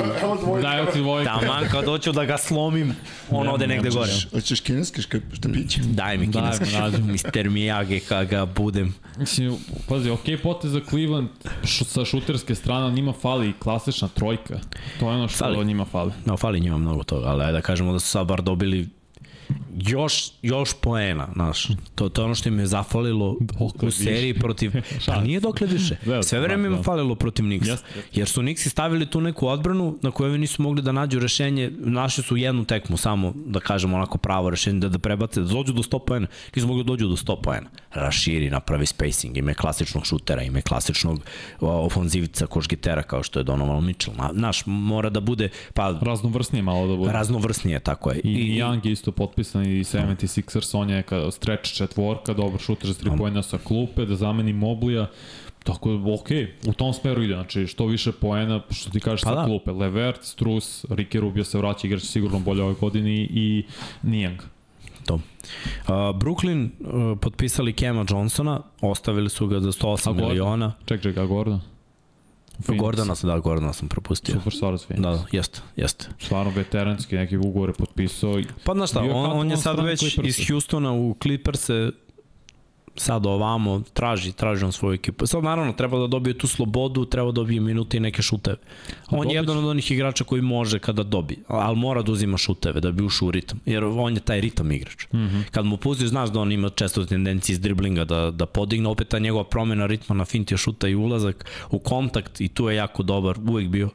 [0.62, 1.38] Daj ti dvojka.
[1.40, 2.94] taman kad hoću da ga slomim
[3.30, 5.76] on ode negde gore Hoćeš, kineski štapić?
[5.76, 7.02] Daj mi Daj mi, kineski, nađi.
[7.02, 7.48] Mr.
[7.48, 8.94] Miyagi kad ga budem.
[9.18, 9.56] Mislim,
[9.88, 11.28] pazi, ok, potez za Cleveland
[11.64, 14.58] š, sa šuterske strane, njima fali klasična trojka.
[15.00, 15.64] To je ono što Fali.
[15.64, 16.12] njima fali.
[16.24, 18.88] No, fali njima mnogo toga, ali da kažemo da su sad bar dobili
[19.78, 21.68] još, još poena, znaš.
[21.94, 24.40] To, to je ono što im je zafalilo Dokle u seriji više?
[24.40, 24.72] protiv...
[25.06, 25.96] Pa nije dokle više.
[26.06, 26.82] Da, Sve vreme da, im je da.
[26.82, 27.68] falilo protiv Nixa.
[27.70, 31.70] Jeste, Jer su Nixi stavili tu neku odbranu na kojoj nisu mogli da nađu rešenje.
[31.78, 35.72] Našli su jednu tekmu samo, da kažemo onako pravo rešenje, da, da prebace, da dođu
[35.72, 36.26] do 100 poena.
[36.56, 37.66] Nisu mogli da dođu do 100 poena.
[37.92, 41.20] Raširi, napravi spacing, ime klasičnog šutera, ime klasičnog
[41.60, 44.16] ofanzivca košgitera kao što je Donovan Mitchell.
[44.16, 47.12] Na, naš, mora da bude, pa Raznovrsnije malo da bude.
[47.12, 48.20] raznovrsnije, tako je.
[48.24, 52.92] I, I Young je isto potpisan i 76ers, on je kao stretch četvorka, dobar šuter
[52.92, 55.10] za 3 pojena sa klupe, da zameni Moblija.
[55.64, 56.28] Tako da, ok,
[56.66, 59.44] u tom smeru ide, znači što više poena, što ti kažeš Pa sa da.
[59.44, 59.70] klupe.
[59.70, 63.64] Levert, Strus, Ricky Rubio se vraća, igraće sigurno bolje ove godine i
[64.02, 64.40] Nijang.
[65.06, 65.14] to.
[65.14, 65.20] Uh,
[65.94, 70.28] Brooklyn uh, potpisali Kema Johnsona, ostavili su ga za 108 Gordon?
[70.28, 70.72] miliona.
[70.86, 71.60] Ček, ček, a Gordon?
[72.58, 72.78] Phoenix.
[72.78, 74.34] Gordana sam, da, Gordana sam propustio.
[74.34, 74.78] Super stvar.
[74.88, 76.06] Da, da, jeste, jeste.
[76.18, 78.40] Stvarno veteranski, neki ugovor je potpisao.
[78.64, 81.90] Pa znaš šta, on, on je sad već iz Houstona u Clippers-e
[82.96, 85.26] sad ovamo, traži, traži on svoju ekipu.
[85.26, 88.56] Sad naravno treba da dobije tu slobodu, treba da dobije minute i neke šuteve.
[89.10, 92.36] On dobit je jedan od onih igrača koji može kada dobi, ali mora da uzima
[92.36, 95.06] šuteve da bi ušao u ritam, jer on je taj ritam igrač.
[95.12, 95.42] Mm -hmm.
[95.50, 99.08] Kad mu pustiš, znaš da on ima često tendencije iz driblinga da, da podigne, opet
[99.08, 103.02] ta njegova promena ritma na fintio šuta i ulazak u kontakt i tu je jako
[103.02, 103.88] dobar, uvek bio.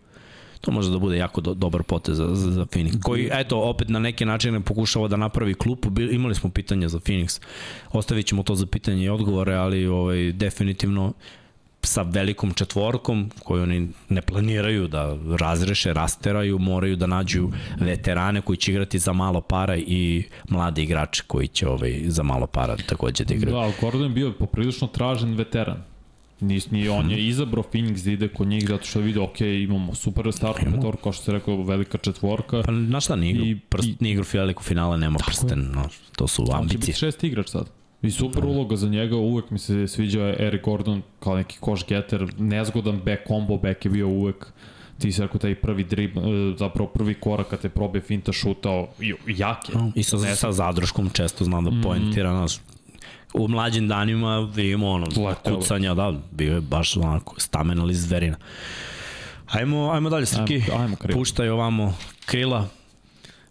[0.61, 3.01] To može da bude jako do, dobar potez za, za, za Phoenix.
[3.01, 5.89] Koji, eto, opet na neke načine pokušava da napravi klupu.
[5.89, 7.41] Bil, imali smo pitanja za Phoenix.
[7.91, 11.13] Ostavit ćemo to za pitanje i odgovore, ali ovaj, definitivno
[11.83, 17.49] sa velikom četvorkom koju oni ne planiraju da razreše, rasteraju, moraju da nađu
[17.79, 22.47] veterane koji će igrati za malo para i mlade igrače koji će ovaj, za malo
[22.47, 23.55] para takođe da igraju.
[23.55, 25.83] Da, Gordon je bio poprilično tražen veteran.
[26.41, 29.41] Nis, ni on je izabrao Phoenix da ide kod njih zato što je vidio, ok,
[29.41, 32.61] imamo super startnu petorku, kao što se rekao, velika četvorka.
[32.65, 33.97] Pa znaš šta, nije igrao, I- prst, i-
[34.33, 35.83] veliko finale, nema prsten, no,
[36.15, 36.77] to su On će ambicije.
[36.79, 37.69] biti šest igrač sad.
[38.01, 42.33] I super uloga za njega, uvek mi se sviđao Eric Gordon kao neki koš getter,
[42.37, 44.47] nezgodan back combo back je bio uvek
[44.99, 46.21] ti si rekao taj prvi drib, e,
[46.57, 48.87] zapravo prvi korak kad te probe finta šutao,
[49.27, 49.75] jak je.
[49.95, 52.61] I sa, sa zadrškom često zna da poentira nas.
[53.33, 55.57] U mlađim danima vidimo ono, Letelo.
[55.59, 58.37] kucanja, da, bio je baš onako stamen ali zverina.
[59.47, 60.59] Ajmo, ajmo dalje, Srki.
[60.61, 61.17] Ajmo- ajmo krila.
[61.19, 61.93] Puštaj ovamo
[62.25, 62.67] krila.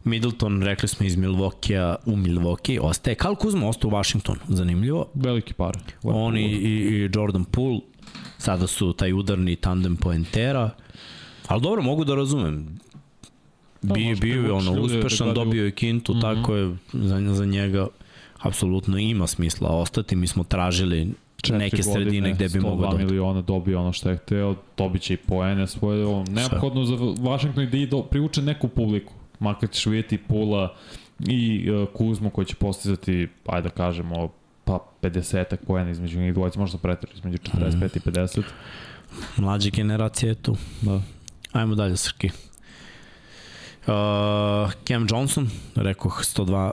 [0.04, 3.14] Middleton, rekli smo iz Milwaukee u Milwaukee, ostaje.
[3.14, 5.06] Kal Kuzma ostao u Washingtonu, zanimljivo.
[5.14, 5.78] Veliki par.
[6.02, 7.80] On i, i, i Jordan Poole
[8.38, 10.70] sada su taj udarni tandem poentera.
[11.46, 12.78] Ali dobro, mogu da razumem.
[13.82, 15.44] Da, Bi, bio je ono da uspešan, gledaju.
[15.44, 16.20] dobio je kintu, mm -hmm.
[16.20, 17.86] tako je za, za njega
[18.38, 20.16] apsolutno ima smisla ostati.
[20.16, 22.98] Mi smo tražili Četiri neke sredine gde bi 102 mogao da...
[22.98, 27.76] miliona dobio ono što je hteo, dobit će i poene svoje, neophodno za Washington da
[27.76, 30.74] idu, privuče neku publiku, makar ćeš vidjeti Pula
[31.26, 34.28] i uh, Kuzmu koji će postizati, ajde da kažemo,
[34.64, 38.42] pa 50 poena između njih dvojica, možda pretrati između 45 i 50.
[39.36, 40.56] Mlađa generacija je tu.
[40.82, 41.00] Da.
[41.52, 42.30] Ajmo dalje, Srki.
[43.86, 43.92] Uh,
[44.84, 46.70] Cam Johnson, rekoh 102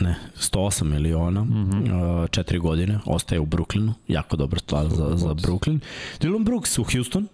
[0.00, 2.22] ne, 108 miliona, mm -hmm.
[2.22, 5.78] uh, četiri godine, ostaje u Brooklynu, jako dobra stvar za, za Brooklyn.
[6.20, 7.28] Dylan Brooks u Houston,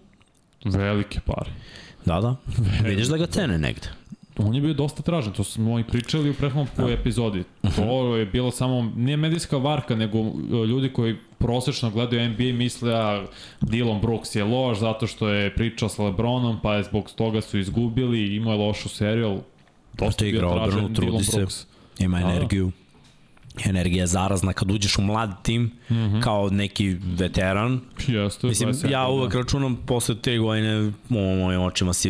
[0.65, 1.51] Velike pare.
[2.05, 2.35] da, da,
[2.89, 3.87] vidiš da ga cene negde.
[4.37, 6.91] On je bio dosta tražen, to smo i pričali u prethodnom da.
[6.91, 7.43] epizodi.
[7.75, 10.35] To je bilo samo, nije medijska varka, nego uh,
[10.67, 13.25] ljudi koji prosečno gledaju NBA misle a
[13.61, 17.59] Dylan Brooks je loš zato što je pričao sa Lebronom, pa je zbog toga su
[17.59, 19.41] izgubili, imao je lošu seriju, ali
[19.93, 21.65] dosta je bio tražen odbranu, Dylan se.
[21.99, 22.71] Ima energiju.
[23.65, 26.23] Energija je zarazna kad uđeš u mlad tim, mm -hmm.
[26.23, 27.79] kao neki veteran.
[28.07, 32.09] Jeste, Mislim, 27, ja uvek računam posle 3 godine, u mojim očima si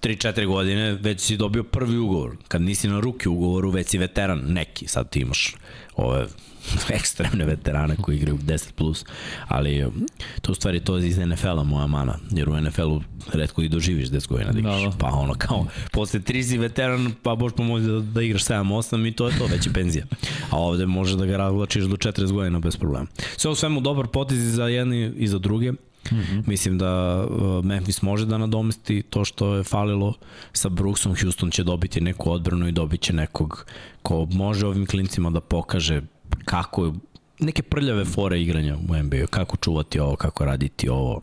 [0.00, 2.36] 3-4 godine, već si dobio prvi ugovor.
[2.48, 4.88] Kad nisi na ruki ugovoru, već si veteran, neki.
[4.88, 5.54] Sad ti imaš
[5.96, 6.26] ove
[6.98, 9.04] ekstremne veterane koji igraju 10 plus,
[9.48, 10.06] ali um,
[10.42, 13.02] to u stvari to je iz NFL-a moja mana, jer u NFL-u
[13.32, 14.96] redko i doživiš 10 godina da igraš, Da, da.
[14.98, 19.12] pa ono kao, posle 3 si veteran, pa boš pomoći da, da igraš 7-8 i
[19.12, 20.04] to je to, već je penzija.
[20.50, 23.06] A ovde možeš da ga razvlačiš do 40 godina bez problema.
[23.36, 25.72] Sve u svemu dobar potez i za jedni i za druge.
[25.72, 26.42] Mm -hmm.
[26.46, 30.14] Mislim da uh, Memphis može da nadomesti to što je falilo
[30.52, 31.16] sa Brooksom.
[31.22, 33.66] Houston će dobiti neku odbranu i dobit će nekog
[34.02, 36.02] ko može ovim klincima da pokaže
[36.44, 36.92] kako
[37.38, 41.20] neke prljave fore igranja u NBA, kako čuvati ovo, kako raditi ovo.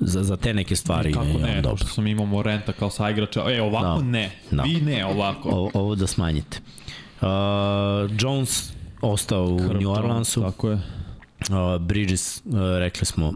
[0.00, 1.70] Za, za te neke stvari Kako je on ne, dobro.
[1.70, 4.04] pošto sam imamo Morenta kao sa igrača, e, ovako Da.
[4.04, 4.62] ne, Da.
[4.62, 5.48] vi ne, ovako.
[5.48, 6.58] Ovo, ovo da smanjite.
[7.20, 7.28] Uh,
[8.20, 10.40] Jones ostao u Krv, New Orleansu.
[10.40, 10.74] Tako je.
[10.74, 13.32] Uh, Bridges, uh, rekli smo,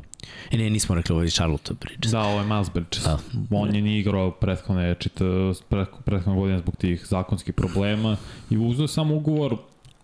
[0.50, 2.12] e, ne, nismo rekli ovo je Charlotte Bridges.
[2.12, 3.04] Da, ovo je Miles Bridges.
[3.04, 3.18] Da.
[3.50, 5.24] On je nije igrao prethodne, čita,
[6.04, 8.16] prethodne godine zbog tih zakonskih problema
[8.50, 9.56] i uzeo samo ugovor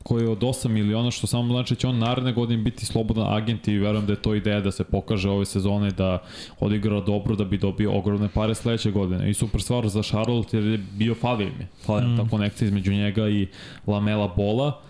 [0.07, 3.37] koji je od 8 miliona, što samo znači da će on naredne godine biti slobodan
[3.37, 6.23] agent i verujem da je to ideja da se pokaže ove sezone da
[6.61, 9.31] odigra dobro da bi dobio ogromne pare sledeće godine.
[9.31, 11.67] I super stvar za Charlotte jer je bio falio im je.
[11.83, 12.17] Falio mm.
[12.17, 13.49] ta konekcija između njega i
[13.87, 14.81] Lamela Bola.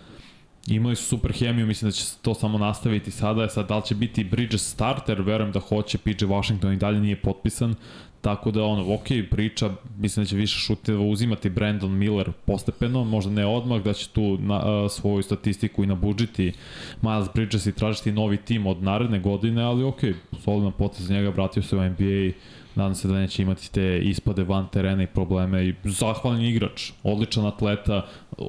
[0.67, 3.49] Imali su super hemiju, mislim da će se to samo nastaviti sada.
[3.49, 7.15] Sad, da li će biti Bridges starter, verujem da hoće, PJ Washington i dalje nije
[7.15, 7.75] potpisan,
[8.21, 13.31] tako da ono, ok, priča, mislim da će više šuteva uzimati Brandon Miller postepeno, možda
[13.31, 16.53] ne odmah, da će tu na, a, svoju statistiku i nabuđiti
[17.01, 19.99] Miles Bridges i tražiti novi tim od naredne godine, ali ok,
[20.43, 22.31] solidan potez za njega, vratio se u NBA,
[22.75, 25.67] nadam se da neće imati te ispade van terena i probleme.
[25.67, 28.05] I zahvalan igrač, odličan atleta,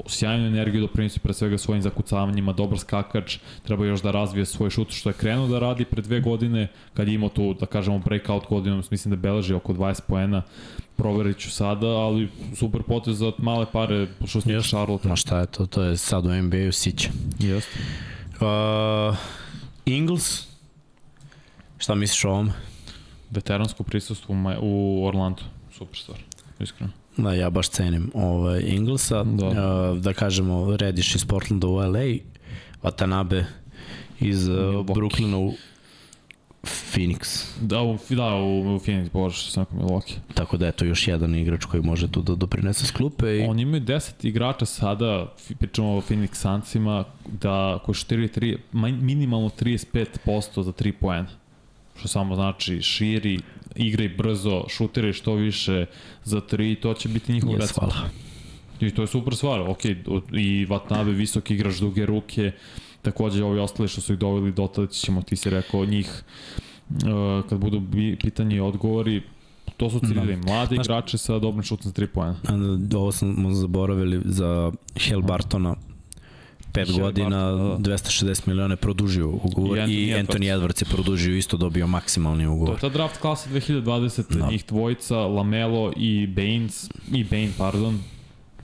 [0.06, 4.90] sjajnu energiju doprinosi pre svega svojim zakucavanjima, dobar skakač, treba još da razvije svoj šut
[4.90, 8.46] što je krenuo da radi pre dve godine, kad je imao tu, da kažemo, breakout
[8.48, 10.42] godinu, mislim da beleži oko 20 poena,
[10.96, 15.08] proverit ću sada, ali super potez za male pare, što se tiče Charlotte.
[15.08, 17.10] Ma šta je to, to je sad u NBA-u sića.
[17.38, 17.78] Jeste.
[18.40, 19.16] Uh,
[19.86, 20.46] Ingles,
[21.78, 22.50] šta misliš o ovom?
[23.30, 26.18] Veteransko prisustvo u, Orlandu, super stvar,
[26.60, 26.92] iskreno.
[27.18, 29.24] Da, ja baš cenim ovaj, Inglesa.
[29.24, 29.50] Da.
[30.00, 30.12] Da.
[30.12, 32.18] Kažemo, Rediš iz Portlanda u LA,
[32.82, 33.44] Watanabe
[34.20, 34.94] iz uh, Milwaukee.
[34.94, 35.54] Brooklyna u
[36.62, 37.44] Phoenix.
[37.60, 40.16] Da, u, da, u, u Phoenix, bože, sam rekao Milwaukee.
[40.34, 43.38] Tako da je to još jedan igrač koji može tu da doprinese s klupe.
[43.38, 43.40] I...
[43.40, 47.04] Oni imaju 10 igrača sada, pričamo o Phoenix Sunsima,
[47.40, 51.28] da ko šutiraju tri, ma- minimalno 35% za 3 poena.
[51.98, 53.38] Što samo znači širi,
[53.78, 55.86] igraj brzo, šutiraj što više
[56.24, 57.78] za 3, to će biti njihov Yes, recept.
[57.78, 58.08] hvala.
[58.80, 59.84] I to je super stvar, ok,
[60.32, 62.52] i Vatnabe visok igrač, duge ruke,
[63.02, 66.22] takođe ovi ostali što su ih doveli dotada ćemo, ti si rekao, njih,
[66.90, 66.98] uh,
[67.48, 67.82] kad budu
[68.20, 69.22] pitanje i odgovori,
[69.76, 70.66] to su ciljevi, da.
[70.66, 72.36] Znaš- igrače sa dobrim šutom za 3 poena.
[72.44, 72.54] A,
[72.96, 75.74] Ovo smo zaboravili za Hel Bartona
[76.72, 77.90] 5 Hel godina, Barton, da.
[77.90, 81.86] 260 miliona je produžio ugovor I i Anthony Anthony, Anthony Edwards je produžio isto dobio
[81.86, 82.74] maksimalni To ugovor.
[82.74, 84.22] je ta draft klasa 2020.
[84.32, 84.38] Da.
[84.38, 84.50] Da.
[84.50, 88.00] Njih dvojica, Lamelo i Baines, i Bane, pardon,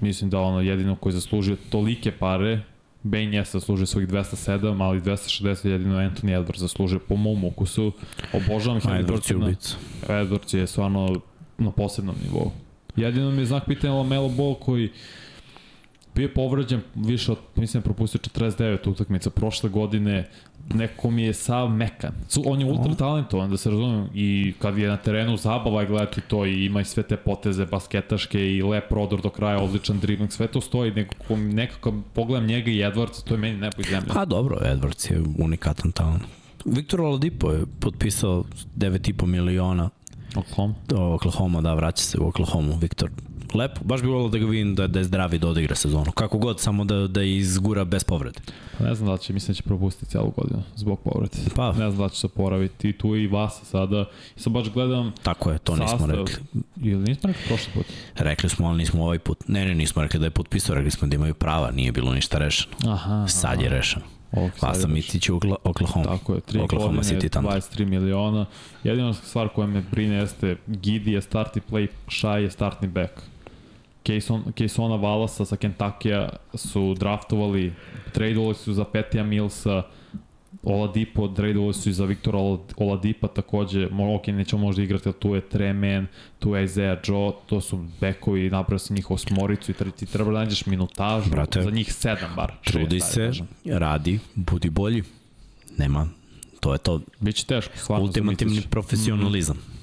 [0.00, 2.60] mislim da ono jedino koji zaslužio tolike pare,
[3.02, 7.92] Bane je zaslužio svojih 207, ali 260 jedino Anthony Edwards zaslužio po mom ukusu.
[8.32, 9.76] Obožavam A Edwards je ubica.
[10.08, 11.20] Edwards je stvarno
[11.58, 12.52] na posebnom nivou.
[12.96, 14.90] Jedino mi je znak pitanja Lamelo Ball koji
[16.14, 20.28] bio je povređen više od, mislim, propustio 49 utakmica prošle godine,
[20.74, 22.12] neko mi je sav mekan.
[22.46, 26.20] On je ultra talentovan, da se razumem, i kad je na terenu zabava je gledati
[26.20, 30.32] to i ima i sve te poteze basketaške i lep prodor do kraja, odličan dribling,
[30.32, 34.08] sve to stoji, nekako, nekako pogledam njega i Edwards, to je meni nebo iz zemlje.
[34.14, 36.22] Pa dobro, Edwards je unikatan talent.
[36.64, 38.44] Viktor Oladipo je potpisao
[38.76, 39.90] 9,5 miliona
[40.36, 40.74] Oklahoma.
[41.14, 43.10] Oklahoma, da, vraća se u Oklahoma, Viktor.
[43.54, 46.12] Lepo, baš bi volio da ga vidim da, da je zdravi da odigra sezonu.
[46.12, 48.40] Kako god, samo da, da izgura bez povrede.
[48.78, 51.36] Pa ne znam da će, mislim da će propustiti celu godinu zbog povrede.
[51.56, 51.68] Pa.
[51.68, 52.92] Ne znam da će se oporaviti.
[52.92, 54.04] Tu je i Vasa sada.
[54.36, 56.10] I sad baš gledam Tako je, to nismo sastav.
[56.10, 56.34] rekli.
[56.82, 57.86] Ili nismo rekli prošli put?
[58.14, 59.48] Rekli smo, ali nismo ovaj put.
[59.48, 62.38] Ne, ne, nismo rekli da je potpisao, rekli smo da imaju prava, nije bilo ništa
[62.38, 62.74] rešeno.
[62.86, 63.26] Aha.
[63.28, 64.04] Sad je rešeno.
[64.32, 66.06] Ok, sad Vasa je Micić u Okla- Oklahoma.
[66.06, 67.52] Tako je, 3 Oklahoma godine, City Thunder.
[67.52, 68.46] 23 miliona.
[68.84, 73.10] Jedina stvar koja me brine jeste Gidi je startni play, Shai je startni back.
[74.04, 77.72] Kaysona Valasa sa Kentuckya su draftovali,
[78.12, 79.82] tradeovali su za Petija Millsa,
[80.62, 83.86] Oladipo, tradeovali su i za Viktora Ola- Oladipa takođe,
[84.16, 86.06] ok, nećemo možda igrati, ali tu je Tremen,
[86.38, 90.38] tu je Isaiah Joe, to su bekovi, napravio sam njihovu smoricu i ti treba da
[90.38, 92.52] nađeš minutažu Brate, za njih sedam bar.
[92.64, 93.48] Trudi šest, se, kažem.
[93.64, 95.02] radi, budi bolji.
[95.78, 96.08] Nema,
[96.60, 97.00] to je to.
[97.20, 98.04] Biće teško, stvarno.
[98.04, 99.56] Ultimativni profesionalizam.
[99.56, 99.73] Uh,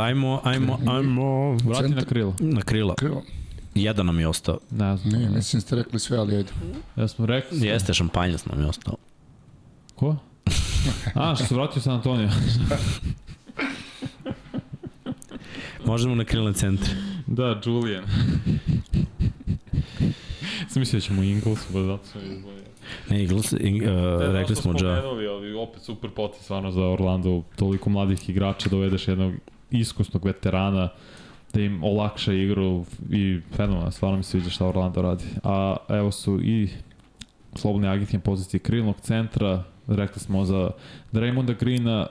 [0.00, 2.34] ajmo, ajmo, ajmo Vrati na Centar- krilo.
[2.40, 2.94] na krila.
[2.94, 3.22] Krilo.
[3.74, 4.58] Jedan nam je ostao.
[4.70, 5.14] Ne znam.
[5.14, 6.50] Nije, mislim ste rekli sve, ali ajde.
[6.96, 7.58] Ja smo rekli...
[7.60, 8.96] Jeste, šampanjac nam je ostao.
[9.94, 10.16] Ko?
[11.14, 12.28] A, što se vratio San Antonio.
[15.86, 16.90] Možemo na krilne centre.
[17.26, 18.04] da, Julian.
[20.68, 22.56] Sam mislio da ćemo Ingles, pa zato sam izbojio.
[23.10, 23.58] Ne, Eagles, uh,
[24.22, 25.02] rekli smo Ja.
[25.70, 27.42] Opet super potis stvarno za Orlando.
[27.56, 29.34] Toliko mladih igrača dovedeš jednog
[29.70, 30.88] iskusnog veterana
[31.54, 35.24] da im olakša igru i fenomenalno, stvarno mi se sviđa šta Orlando radi.
[35.42, 36.68] A evo su i
[37.54, 40.70] slobodni agentni pozicije krilnog centra, rekli smo za
[41.12, 42.06] Draymonda Greena,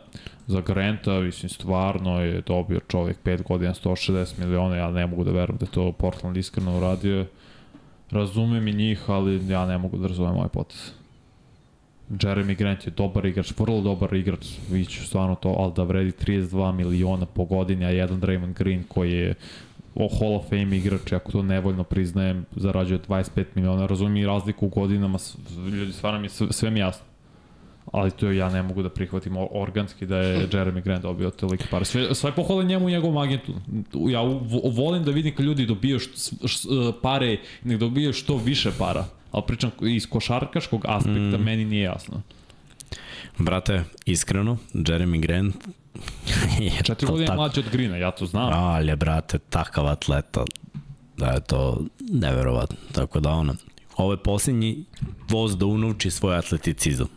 [0.48, 5.32] za Granta, mislim, stvarno je dobio čovjek 5 godina 160 miliona, ja ne mogu da
[5.32, 7.26] verujem da to Portland iskreno uradio.
[8.12, 10.92] Razumem i njih, ali ja ne mogu da razumem ovaj potez.
[12.10, 16.72] Jeremy Grant je dobar igrač, vrlo dobar igrač, viću stvarno to, ali da vredi 32
[16.72, 19.34] miliona po godini, a jedan Draymond Green koji je
[19.96, 24.66] o Hall of Fame igrač, ako to nevoljno priznajem, zarađuje 25 miliona, razumem i razliku
[24.66, 25.20] u godinama,
[25.72, 27.06] ljudi, stvarno mi je sve, sve mi jasno.
[27.92, 31.86] Ali to ja ne mogu da prihvatim organski da je Jeremy Grant dobio tolike pare.
[31.86, 33.54] Sve, sve pohvale njemu i njegovom agentu.
[34.10, 34.40] Ja vo-
[34.76, 36.68] volim da vidim kad ljudi dobiju št, š, š,
[37.02, 39.06] pare, nek dobiju što više para.
[39.36, 41.44] Ali pričam iz košarkaškog aspekta, mm.
[41.44, 42.22] meni nije jasno.
[43.38, 45.56] Brate, iskreno, Jeremy Grant
[46.60, 48.54] je Četiri godine tako- mlađi od Grina, ja to znam.
[48.54, 50.46] Ali brate, takav atleta
[51.18, 52.78] da je to neverovatno.
[52.92, 53.56] Tako da, ono,
[53.98, 54.84] ovo je posljednji
[55.30, 57.08] voz da unovči svoj atleticizam.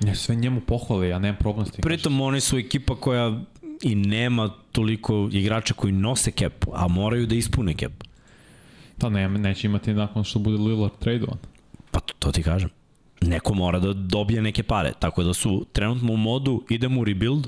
[0.00, 1.82] Ne, sve njemu pohvale, ja nemam problem s tim.
[1.82, 3.40] Pritom oni su ekipa koja
[3.82, 7.92] i nema toliko igrača koji nose cap, a moraju da ispune cap.
[8.98, 11.38] Pa ne, neće imati nakon što bude Lillard tradovan.
[11.92, 12.70] Pa to, to ti kažem.
[13.20, 17.46] Neko mora da dobije neke pare, tako da su trenutno u modu idemo u rebuild,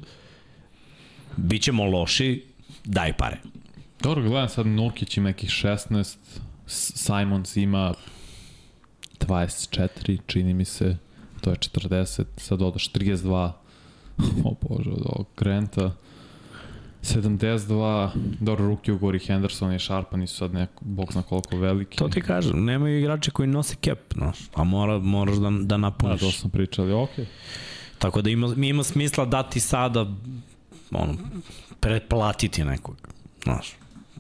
[1.37, 2.45] bit ćemo loši,
[2.85, 3.41] daj pare.
[4.01, 6.17] Dobro, gledam sad Nurkić ima nekih 16,
[6.67, 7.95] Simons ima
[9.21, 10.97] 24, čini mi se,
[11.41, 13.53] to je 40, sad odaš 32,
[14.45, 15.93] o bože, od ovog Granta,
[17.05, 21.97] 72, dobro, ruki u Gori Henderson i Sharpa nisu sad neko, bog zna koliko veliki.
[21.99, 25.77] To ti kažem, nemaju igrače koji nose cap, znaš, a mora, moraš da, da Da,
[25.77, 26.21] napuniš.
[26.21, 27.27] to sam pričali, okej.
[27.99, 30.07] Tako da ima, mi ima smisla dati sada,
[30.91, 31.15] ono,
[31.81, 32.97] pretplatiti nekog,
[33.45, 33.73] znaš.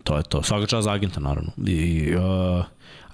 [0.05, 0.43] To je to.
[0.43, 1.51] Svaka čast agenta, naravno.
[1.66, 2.64] I, uh,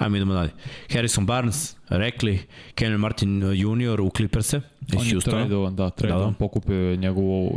[0.01, 0.51] ajmo idemo dalje.
[0.93, 2.39] Harrison Barnes, rekli,
[2.75, 4.01] Kenny Martin Jr.
[4.01, 5.37] u Clippers-e iz On je Houstona.
[5.37, 6.37] tradovan, da, tradovan, Da, da, da.
[6.39, 6.93] pokupio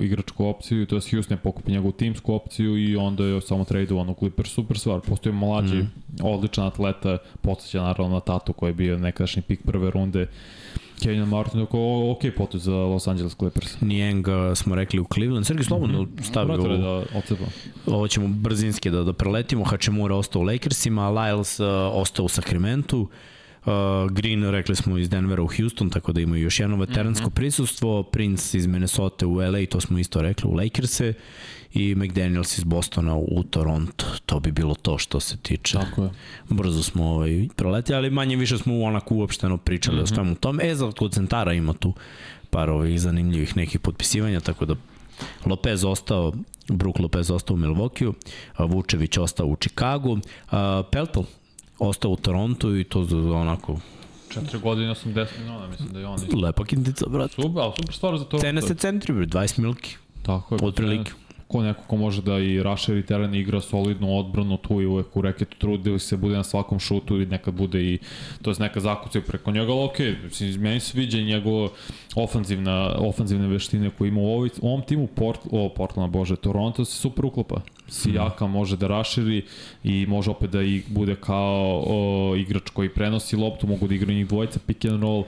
[0.01, 4.09] igračku opciju, to je Houston je pokupio njegovu timsku opciju i onda je samo tradovan
[4.09, 5.01] u Clippers, super stvar.
[5.01, 5.91] Postoji mlađi, mm.
[6.21, 10.27] odličan atleta, podsjeća naravno na Tatu koji je bio nekadašnji pik prve runde.
[11.01, 13.75] Kenyon Martin, dok o- ok potez za Los Angeles Clippers.
[13.81, 15.45] Uh, smo rekli u Cleveland.
[15.45, 16.23] Sergij slobodno mm -hmm.
[16.23, 16.77] stavi ovo.
[16.77, 17.03] da.
[17.85, 19.63] Ovo ćemo brzinski da, da preletimo.
[19.63, 22.99] Hachimura ostao u Lakersima, Lyles uh, ostao u Sacramento.
[22.99, 27.29] Uh, Green, rekli smo, iz Denvera u Houston, tako da imaju još jedno veteransko mm
[27.29, 27.35] -hmm.
[27.35, 28.03] prisustvo.
[28.03, 31.13] Prince iz Minnesota u LA, to smo isto rekli, u Lakerse.
[31.73, 34.05] I McDaniels iz Bostona u, Toronto.
[34.25, 35.77] To bi bilo to što se tiče.
[35.77, 36.09] Tako je.
[36.49, 40.11] Brzo smo ovaj, proletili, ali manje više smo onako uopšteno pričali mm -hmm.
[40.11, 40.69] o svemu tome.
[40.69, 41.93] E, za kod centara ima tu
[42.49, 44.75] par ovih zanimljivih nekih potpisivanja, tako da
[45.45, 46.33] Lopez ostao,
[46.67, 48.13] Brook Lopez ostao u Milvokiju,
[48.59, 50.19] Vučević ostao u Čikagu,
[50.51, 51.21] a, Peltl
[51.79, 53.79] ostao u Torontu i to za onako
[54.29, 56.19] 4 godine 80 miliona, mislim da je on.
[56.43, 57.31] lepa kintica, brat.
[57.31, 58.39] Super, ali super stvar za to.
[58.39, 60.59] Cene se centri, bre, 20 milki, Tako je.
[60.63, 61.11] otprilike.
[61.53, 65.21] Ko neko ko može da i rašeri teren igra solidnu odbranu tu i uvek u
[65.21, 67.99] reketu trudi se bude na svakom šutu i nekad bude i
[68.41, 71.69] to je neka zakucaj preko njega, ali okej, okay, meni se sviđa i njegova
[72.15, 76.85] ofanzivna, ofanzivne veštine koje ima u, ovoj, u ovom timu Port, o, Portland, bože, Toronto
[76.85, 77.61] se super uklopa.
[77.87, 79.43] Sijaka može da raširi
[79.83, 84.17] i može opet da i bude kao o, igrač koji prenosi loptu, mogu da igraju
[84.17, 85.23] njih dvojica pick and roll,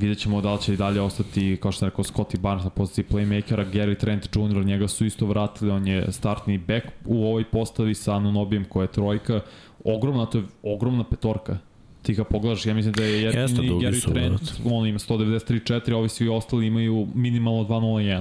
[0.00, 2.70] Vidjet ćemo da li će i dalje ostati, kao što sam rekao, Scotty Barnes na
[2.70, 4.64] poziciji playmakera, Gary Trent Jr.
[4.64, 8.92] njega su isto vratili, on je startni back u ovoj postavi sa Anunobijem koja je
[8.92, 9.40] trojka.
[9.84, 11.58] Ogromna, to je ogromna petorka.
[12.02, 14.62] Ti ga pogledaš, ja mislim da je jedini Gary su, Trent, brate.
[14.64, 18.20] on ima 193.4, a ovi svi ostali imaju minimalno 2.01.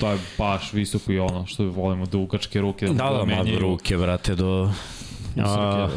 [0.00, 2.86] To je baš visoko i ono što volimo, dugačke ruke.
[2.86, 3.58] Da, da, ma menjaju.
[3.58, 4.70] ruke, brate, do...
[5.36, 5.88] A,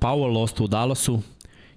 [0.00, 1.20] Powell ostao u Dallasu,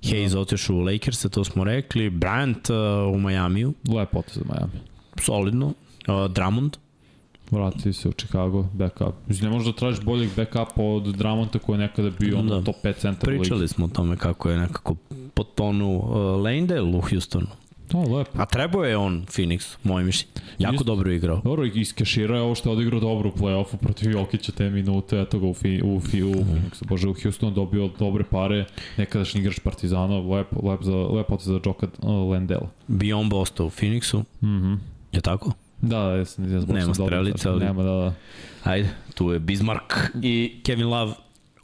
[0.04, 2.70] Hayes otišao u Lakers, to smo rekli, Bryant
[3.08, 4.80] uh, u Majamiju, Lep potez za Miami.
[5.18, 6.78] solidno, uh, Drummond,
[7.52, 9.14] Vrati se u Chicago, backup.
[9.28, 12.64] Mislim, ne možeš da tražiš boljeg backupa od Dramonta koji je nekada bio ono Da.
[12.64, 13.42] top 5 centar u ligi.
[13.42, 14.96] Pričali smo o tome kako je nekako
[15.34, 16.06] potponu uh,
[16.44, 17.48] Landale u Houstonu.
[17.90, 18.32] Da, lepo.
[18.34, 20.34] A trebao je on Phoenix, moj mišljenje.
[20.60, 20.84] Jako Isto.
[20.86, 21.42] dobro je igrao.
[21.44, 25.40] Dobro, iskeširao je ovo što je odigrao dobro u play-offu protiv Jokića te minute, eto
[25.40, 28.66] ga u, fi, u, fi, u Phoenixu, bože, u Houstonu dobio dobre pare,
[28.98, 32.70] nekadašnji igrač Partizana, lep, lep, za, lep potez za Joka uh, Lendela.
[32.88, 34.74] Biombo ostao u Phoenixu, Mhm.
[35.12, 35.52] je tako?
[35.82, 37.54] Da, da, jesam, jesam, zbog Nema strelice, sad.
[37.54, 38.14] ali- Nema, da, da.
[38.64, 39.84] Ajde, tu je Bismarck
[40.16, 41.14] i Kevin Love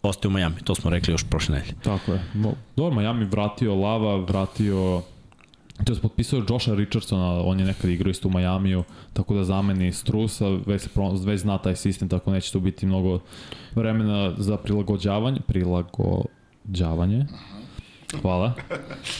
[0.01, 1.73] ostaje u Miami, to smo rekli još prošle nedelje.
[1.83, 2.23] Tako je.
[2.75, 5.01] Dobro, Miami vratio Lava, vratio
[5.83, 9.91] To je potpisao Josha Richardsona, on je nekad igrao isto u Majamiju, tako da zameni
[9.91, 10.89] Strusa, već, se,
[11.25, 13.19] već zna taj sistem, tako neće tu biti mnogo
[13.75, 17.25] vremena za prilagođavanje, prilagođavanje.
[18.21, 18.53] Hvala.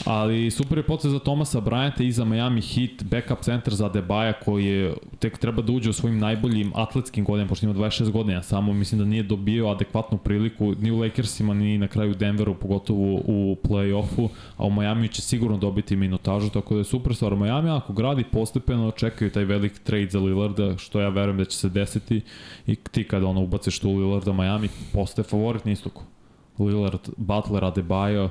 [0.04, 4.32] Ali super je potez za Tomasa Bryanta i za Miami Heat, backup centar za Debaja
[4.32, 8.42] koji je tek treba da uđe u svojim najboljim atletskim godinama, pošto ima 26 godina,
[8.42, 13.14] samo mislim da nije dobio adekvatnu priliku ni u Lakersima, ni na kraju Denveru, pogotovo
[13.26, 17.36] u play-offu, a u Miami će sigurno dobiti minutažu, tako da je super stvar.
[17.36, 21.56] Miami ako gradi postepeno, čekaju taj velik trade za Lillarda, što ja verujem da će
[21.56, 22.20] se desiti
[22.66, 26.02] i ti kada ono ubaciš tu Lillarda Miami, postaje favorit na istoku.
[26.58, 28.28] Lillard, Butler, Adebayo,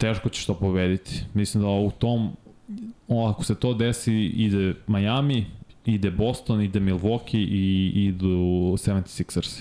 [0.00, 1.24] teško ćeš to pobediti.
[1.34, 2.36] Mislim da u tom,
[3.30, 5.46] ako se to desi, ide Miami,
[5.84, 9.60] ide Boston, ide Milwaukee i idu 76ers.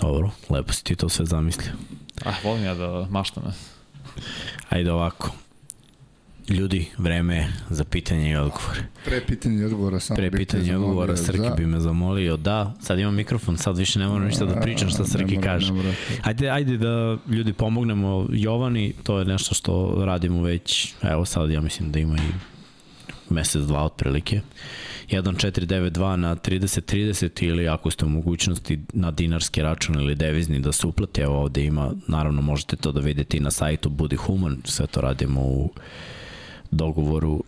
[0.00, 1.72] Dobro, lepo si ti to sve zamislio.
[2.24, 3.42] Ah, volim ja da maštam.
[4.68, 5.30] Ajde ovako.
[6.50, 8.80] Ljudi, vreme je za pitanje i odgovore.
[9.04, 12.74] Pre pitanja i odgovora samo Pre pitanja i odgovora Srki za- bi me zamolio da,
[12.80, 15.72] sad imam mikrofon, sad više ne moram ništa da pričam šta Srki mora, kaže.
[15.72, 15.92] mora.
[16.22, 21.60] Ajde, ajde da ljudi pomognemo Jovani, to je nešto što radimo već, evo sad ja
[21.60, 22.30] mislim da ima i
[23.30, 24.40] mesec, dva otprilike.
[25.08, 30.86] 1492 na 3030 ili ako ste u mogućnosti na dinarski račun ili devizni da se
[30.86, 34.86] uplate, evo ovde ima, naravno možete to da vidite i na sajtu Budi Human, sve
[34.86, 35.70] to radimo u
[36.70, 37.42] dogovoru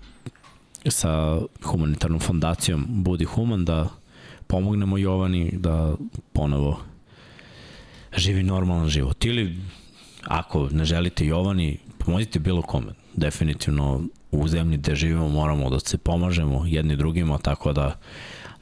[0.91, 3.89] sa humanitarnom fondacijom Budi Human da
[4.47, 5.95] pomognemo Jovani da
[6.33, 6.81] ponovo
[8.17, 9.25] živi normalan život.
[9.25, 9.57] Ili
[10.25, 12.93] ako ne želite Jovani, pomozite bilo kome.
[13.15, 17.99] Definitivno u zemlji gde živimo moramo da se pomažemo jedni drugima, tako da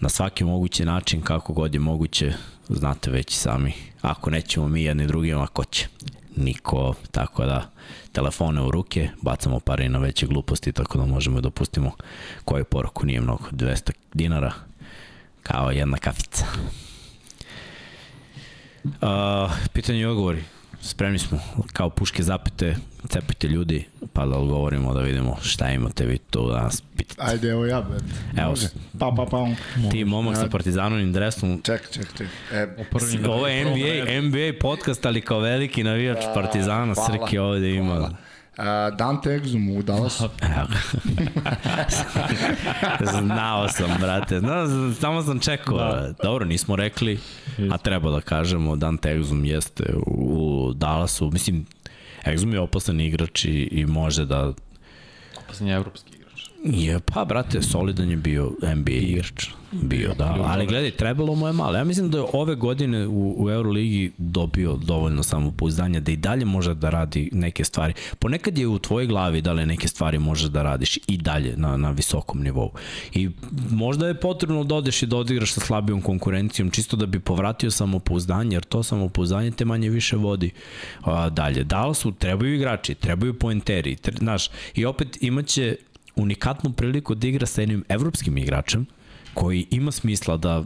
[0.00, 2.32] na svaki mogući način, kako god je moguće,
[2.68, 3.72] znate već sami.
[4.02, 5.86] Ako nećemo mi jedni drugima, ko će?
[6.36, 7.70] Niko, tako da
[8.12, 11.92] telefone u ruke, bacamo pare na veće gluposti, tako da možemo da pustimo
[12.44, 14.52] koju poruku, nije mnogo, 200 dinara,
[15.42, 16.44] kao jedna kafica.
[18.84, 18.90] Uh,
[19.72, 20.44] pitanje i odgovori.
[20.82, 21.38] Spremni smo,
[21.72, 22.76] kao puške zapete,
[23.08, 27.22] cepite ljudi, pa da odgovorimo da vidimo šta imate vi tu da nas pitate.
[27.22, 28.02] Ajde, evo ja, bet.
[28.36, 28.68] Evo, Može.
[28.98, 29.46] Pa, pa, pa.
[29.90, 32.28] ti momak sa partizanovim dresom, Ček, ček, ček.
[32.52, 32.66] E,
[33.28, 37.94] ovo je NBA, NBA podcast, ali kao veliki navijač Partizana, hvala, Srki ovde ima.
[37.94, 38.29] hvala.
[38.56, 40.28] A, Dante Exum u Dallasu.
[43.20, 44.40] Znao sam, brate.
[44.40, 44.66] Znao,
[45.00, 45.78] samo sam čekao.
[45.78, 46.14] Da.
[46.22, 47.18] Dobro, nismo rekli,
[47.72, 51.30] a treba da kažemo, Dante Exum jeste u Dallasu.
[51.32, 51.66] Mislim,
[52.24, 54.52] Exum je opasan igrač i, i može da
[55.48, 56.19] Poslednji evropski igrač.
[56.64, 59.48] Je, pa, brate, solidan je bio NBA igrač.
[59.72, 60.36] Bio, da.
[60.46, 61.76] Ali gledaj, trebalo mu je malo.
[61.76, 66.44] Ja mislim da je ove godine u, u Euroligi dobio dovoljno samopouzdanja da i dalje
[66.44, 67.92] može da radi neke stvari.
[68.18, 71.76] Ponekad je u tvojoj glavi da li neke stvari možeš da radiš i dalje na,
[71.76, 72.70] na visokom nivou.
[73.14, 73.30] I
[73.70, 77.70] možda je potrebno da odeš i da odigraš sa slabijom konkurencijom, čisto da bi povratio
[77.70, 80.50] samopouzdanje, jer to samopouzdanje te manje više vodi
[81.02, 81.64] a, dalje.
[81.64, 85.76] Dallasu trebaju igrači, trebaju poenteri, tre, znaš, i opet imaće
[86.22, 88.86] unikatnu priliku da igra sa jednim evropskim igračem
[89.34, 90.64] koji ima smisla da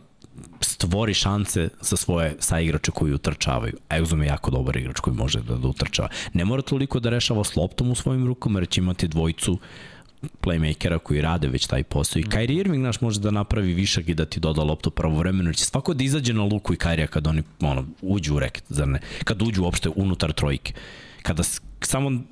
[0.61, 3.73] stvori šanse za svoje saigrače koji utrčavaju.
[3.89, 6.09] Exum je jako dobar igrač koji može da, da utrčava.
[6.33, 9.59] Ne mora toliko da rešava s loptom u svojim rukama, jer će imati dvojicu
[10.43, 12.21] playmakera koji rade već taj posao.
[12.21, 15.65] I Kyrie Irving naš može da napravi višak i da ti doda loptu pravovremeno, će
[15.65, 19.01] svako da izađe na luku i Kyrie kad oni ono, uđu u reket, zar ne?
[19.25, 20.73] Kad uđu uopšte unutar trojke.
[21.23, 21.43] Kada
[21.81, 22.23] samo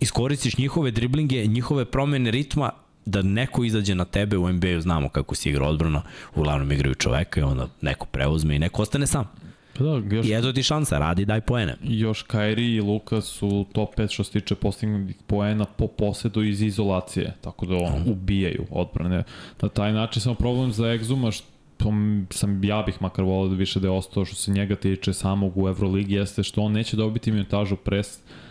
[0.00, 2.70] iskoristiš njihove driblinge, njihove promene ritma,
[3.06, 6.02] da neko izađe na tebe u NBA-u, znamo kako se igra odbrana,
[6.34, 9.30] uglavnom igraju čoveka i onda neko preuzme i neko ostane sam.
[9.78, 11.76] Pa da, još, I eto ti šansa, radi, daj poene.
[11.82, 16.62] još Kairi i Luka su top 5 što se tiče postignutih poena po posedu iz
[16.62, 19.24] izolacije, tako da on, ubijaju odbrane.
[19.62, 21.92] Na taj način samo problem za Exuma što
[22.30, 25.52] sam, ja bih makar volio da više da je ostao što se njega tiče samog
[25.56, 28.02] u Euroligi jeste što on neće dobiti minutažu pre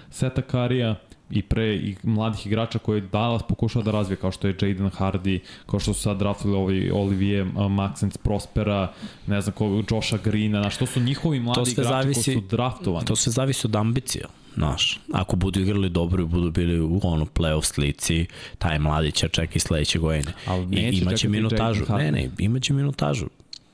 [0.09, 0.95] seta Karija
[1.29, 5.39] i pre i mladih igrača koje Dallas pokušava da razvije, kao što je Jaden Hardy,
[5.65, 8.91] kao što su sad draftili ovaj Olivier Maxence Prospera,
[9.27, 13.05] ne znam, ko, Josha Greena, znaš, to su njihovi mladi igrači zavisi- koji su draftovani.
[13.05, 14.25] To sve zavisi od ambicija.
[14.55, 18.25] Znaš, ako budu igrali dobro i budu bili u ono playoff slici,
[18.57, 20.33] taj mladi će čak i sledeće godine.
[20.47, 21.85] I neće imaće čekati minutažu.
[21.89, 23.25] Ne, ne, imaće minutažu.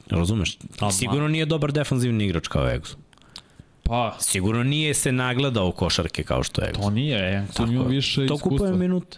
[0.10, 0.58] Razumeš?
[0.92, 2.96] Sigurno nije dobar defanzivni igrač kao Exum.
[3.84, 8.28] Pa, Sigurno nije se nagledao u košarke kao što je to nije, Engson ima više
[8.28, 8.78] To kupuje iskustva.
[8.78, 9.18] minute.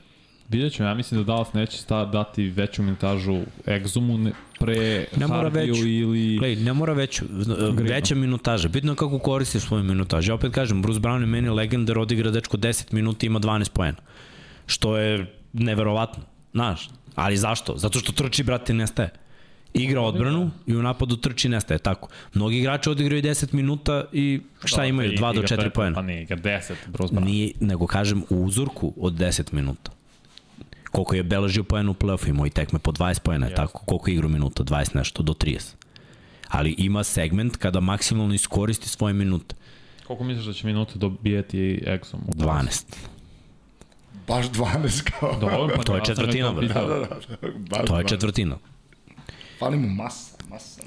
[0.49, 5.27] Vidjet ćemo, ja mislim da Dallas neće sta, dati veću minutažu Exumu ne, pre Ne
[5.27, 5.87] mora veću.
[5.87, 6.37] ili...
[6.37, 7.25] Glej, ne mora veću,
[7.73, 8.67] veća minutaža.
[8.67, 10.31] Bitno je kako koristiš svoju minutažu.
[10.31, 13.69] Ja opet kažem, Bruce Brown je meni legendar, odigra dečko 10 minuta i ima 12
[13.69, 13.97] poena.
[14.65, 16.23] Što je neverovatno,
[16.53, 16.89] znaš.
[17.15, 17.77] Ali zašto?
[17.77, 19.09] Zato što trči, brate, nestaje.
[19.75, 22.07] Igra odbranu i u napadu trči i nestaje, tako.
[22.33, 25.11] Mnogi igrači odigraju 10 minuta i šta imaju?
[25.11, 25.95] 2 do 4 poena.
[25.95, 27.25] Pa nije, igra 10, Bruce Brown.
[27.25, 29.91] Nije, nego kažem u uzorku od 10 minuta.
[30.91, 33.55] Koliko je beležio poena u play-offu, imao i tekme po 20 poena, yes.
[33.55, 33.79] tako.
[33.85, 34.63] Koliko je igrao minuta?
[34.63, 35.73] 20 nešto, do 30.
[36.47, 39.55] Ali ima segment kada maksimalno iskoristi svoje minute.
[40.07, 42.17] Koliko misliš da će minute dobijeti Exum?
[42.27, 42.85] Dallasu?
[42.85, 43.15] 12.
[44.27, 45.39] Baš 12 kao.
[45.39, 46.67] Dobro, pa To je ja sam četvrtina, ga bre.
[46.67, 47.07] Da, da, da.
[47.69, 48.09] Baš To je 12.
[48.09, 48.57] četvrtina.
[49.59, 50.81] Fali mu masa, masa.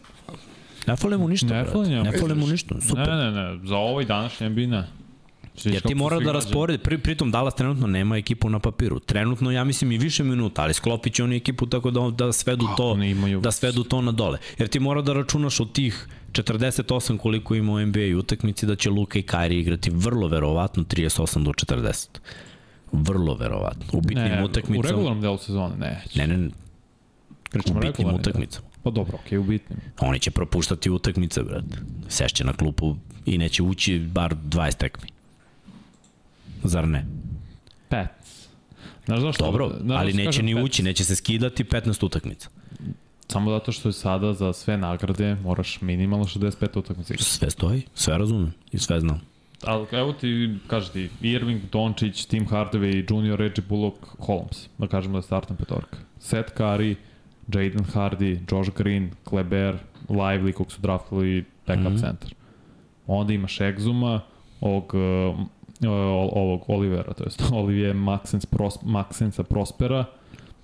[0.86, 1.89] Ne fale mu ništa, Ne fali.
[1.89, 3.09] Ne fale mu ništa, super.
[3.09, 4.85] Ne, ne, ne, za ovaj današnji NBA ne.
[5.55, 9.01] Sviš Jer kako ti mora da rasporedi, pri, pritom Dallas trenutno nema ekipu na papiru.
[9.01, 12.65] Trenutno ja mislim i više minuta, ali sklopit će oni ekipu tako da, da svedu
[12.65, 12.97] Kako to,
[13.40, 14.39] da svedu to na dole.
[14.59, 18.90] Jer ti mora da računaš od tih 48 koliko ima u NBA utakmici da će
[18.90, 22.09] Luka i Kyrie igrati vrlo verovatno 38 do 40.
[22.93, 23.85] Vrlo verovatno.
[23.93, 24.89] U bitnim Ne, u utakmicama.
[24.89, 26.03] regularnom delu sezone, ne.
[26.15, 26.51] Ne, ne,
[27.54, 27.58] ne.
[27.58, 28.16] U Pričamo bitnim deo.
[28.16, 28.68] utakmicama.
[28.82, 29.78] Pa dobro, okej, okay, u bitnim.
[30.00, 31.78] Oni će propuštati utakmice, brate.
[32.08, 32.96] Sešće na klupu
[33.26, 35.08] i neće ući bar 20 tekmi.
[36.62, 37.06] Zar ne?
[37.88, 38.08] Pet.
[39.06, 39.44] Znaš zašto?
[39.44, 40.64] Dobro, znaš ali neće ni pet?
[40.64, 42.48] ući, neće se skidati 15 utakmica.
[43.28, 47.14] Samo zato što je sada za sve nagrade moraš minimalno 65 utakmica.
[47.18, 49.20] Sve stoji, sve razumem i sve znam.
[49.62, 55.12] Ali evo ti, kaži ti, Irving, Dončić, Tim Hardaway, Junior Reggie Bullock, Holmes, da kažemo
[55.12, 55.96] da je startna petorka.
[56.18, 56.94] Seth Curry,
[57.48, 61.96] Jaden Hardy, Josh Green, Kleber, Lively, kog su draftili backup mm.
[61.96, 62.00] -hmm.
[62.00, 62.30] centar.
[63.06, 64.20] Onda imaš Exuma,
[64.60, 65.46] ovog, uh,
[66.32, 70.04] ovog Olivera, to jest Olivier Maxens, Pros, Maxensa Prospera,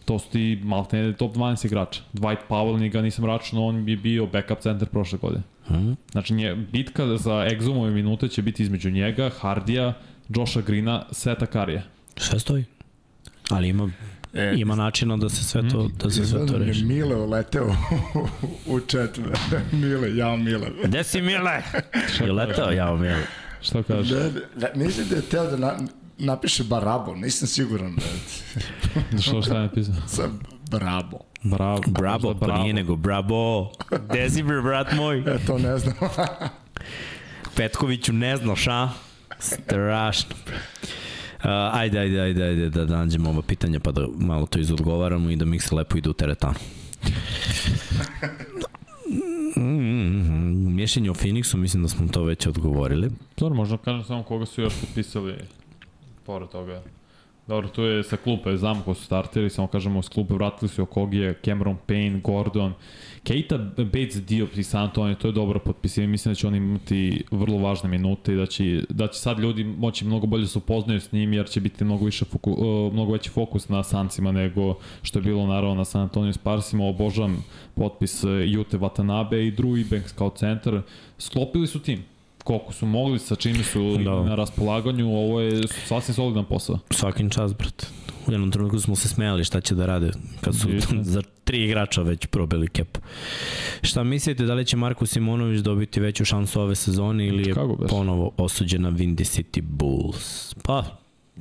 [0.04, 2.02] to su ti maltene top 12 igrača.
[2.12, 5.42] Dwight Powell, ni ga nisam računao, on bi bio backup centar prošle godine.
[5.70, 5.92] Mhm.
[6.12, 9.92] Znači, nje, bitka za egzumove minute će biti između njega, Hardija,
[10.28, 11.82] Josha Grina, Seta Karija.
[12.16, 12.64] Sve stoji.
[13.50, 13.90] Ali ima,
[14.34, 16.84] E, ima načina da se sve to, da se sve to je reši.
[16.84, 17.76] Mile uleteo
[18.66, 19.18] u chat.
[19.72, 20.70] Mile, ja Mile.
[20.84, 21.62] Gde si Mile?
[22.26, 23.26] Je letao, ja Mile.
[23.62, 24.08] Šta kažeš?
[24.08, 25.74] Da, da, mislim da je teo da na,
[26.18, 27.96] napiše Barabo, nisam siguran
[29.12, 29.94] da Što šta je napisao?
[30.06, 30.40] sam
[30.70, 31.18] Barabo.
[31.42, 31.80] Bravo.
[31.86, 33.72] Bravo, pa nije nego bravo.
[34.34, 35.18] Si bre, brat moj?
[35.18, 35.94] E, to ne znam.
[37.56, 38.88] Petkoviću ne znaš, a?
[39.38, 40.36] Strašno.
[40.46, 40.56] bre.
[41.44, 45.36] Uh, ajde, ajde, ajde, ajde, da nađemo ova pitanja pa da malo to izodgovaramo i
[45.36, 46.54] da mi se lepo ide u teretanu.
[49.56, 50.74] Mm, mm, mm.
[50.74, 53.10] Mišljenje o Phoenixu, mislim da smo to već odgovorili.
[53.36, 55.34] Dobro, možda kažem samo koga su još potpisali
[56.26, 56.82] pored toga.
[57.46, 60.82] Dobro, tu je sa klupe, znamo ko su starteri, samo kažemo s klupe vratili su
[60.82, 62.72] Okogije, Cameron Payne, Gordon,
[63.24, 67.24] Keita Bates Diop i San Antonio, to je dobro potpisivanje, mislim da će oni imati
[67.30, 70.58] vrlo važne minute i da će, da će sad ljudi moći mnogo bolje da se
[70.58, 72.50] upoznaju s njim jer će biti mnogo, više foku,
[72.92, 77.44] mnogo veći fokus na Sancima nego što je bilo naravno na San Antonio Sparsima, obožavam
[77.74, 80.82] potpis uh, Jute Watanabe i Drew Ebanks kao centar,
[81.18, 82.13] sklopili su tim
[82.44, 84.22] koliko su mogli, sa čime su Da.
[84.22, 86.78] na raspolaganju, ovo je sasvim solidan posao.
[86.90, 87.86] Svakim čas, brate.
[88.26, 90.10] U jednom trenutku smo se smejali šta će da rade
[90.40, 90.68] kad su
[91.14, 92.98] za tri igrača već probili kep.
[93.82, 97.54] Šta mislite, da li će Marko Simonović dobiti veću šansu ove sezone ili je
[97.88, 100.54] ponovo osuđen na Windy City Bulls?
[100.54, 100.84] Pa,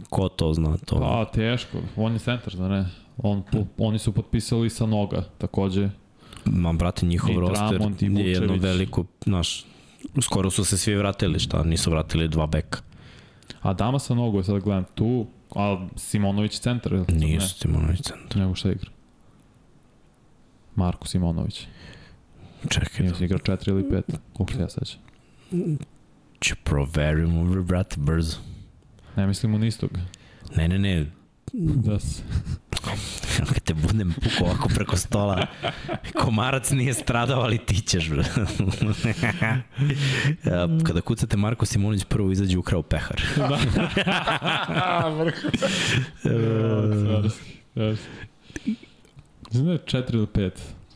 [0.10, 1.00] ko to zna to?
[1.00, 1.78] Pa, teško.
[1.96, 2.86] On je centar, da ne?
[3.18, 5.90] On, po, oni su potpisali sa noga, takođe.
[6.46, 9.66] Ma, brate, njihov I roster Drummond i je jedno veliko, znaš,
[10.22, 12.80] skoro su se svi vratili, šta, nisu vratili dva beka.
[13.62, 18.38] A Dama sa nogu je sad gledam tu, a Simonović centar, ili Nije Simonović centar.
[18.38, 18.90] Ne, nego šta igra?
[20.76, 21.68] Marko Simonović.
[22.70, 24.02] Čekaj, Nije se igra 4 ili 5,
[24.34, 25.00] koliko se ja sećam.
[26.42, 28.38] ću proverimo, brate, brzo.
[29.16, 29.90] Ne mislim u istog.
[30.56, 31.06] Ne, ne, ne,
[31.54, 32.24] Da se.
[33.38, 35.48] Kad te budem pukao ovako preko stola,
[36.22, 38.10] komarac nije stradao, ali ti ćeš.
[40.46, 43.22] Ja, Kada kucate Marko Simonić, prvo izađe ukrao pehar.
[49.52, 50.52] Znam da je 4 ili 5,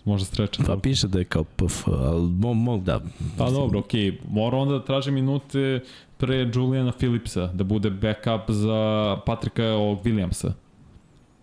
[0.05, 0.65] možda strečan.
[0.65, 3.01] Pa piše da je kao pf, ali mo, mo, da.
[3.37, 4.11] Pa dobro, okej.
[4.11, 4.17] Okay.
[4.29, 5.79] Mora onda da traži minute
[6.17, 8.77] pre Juliana Philipsa, da bude backup za
[9.25, 10.51] Patrika ovog Williamsa.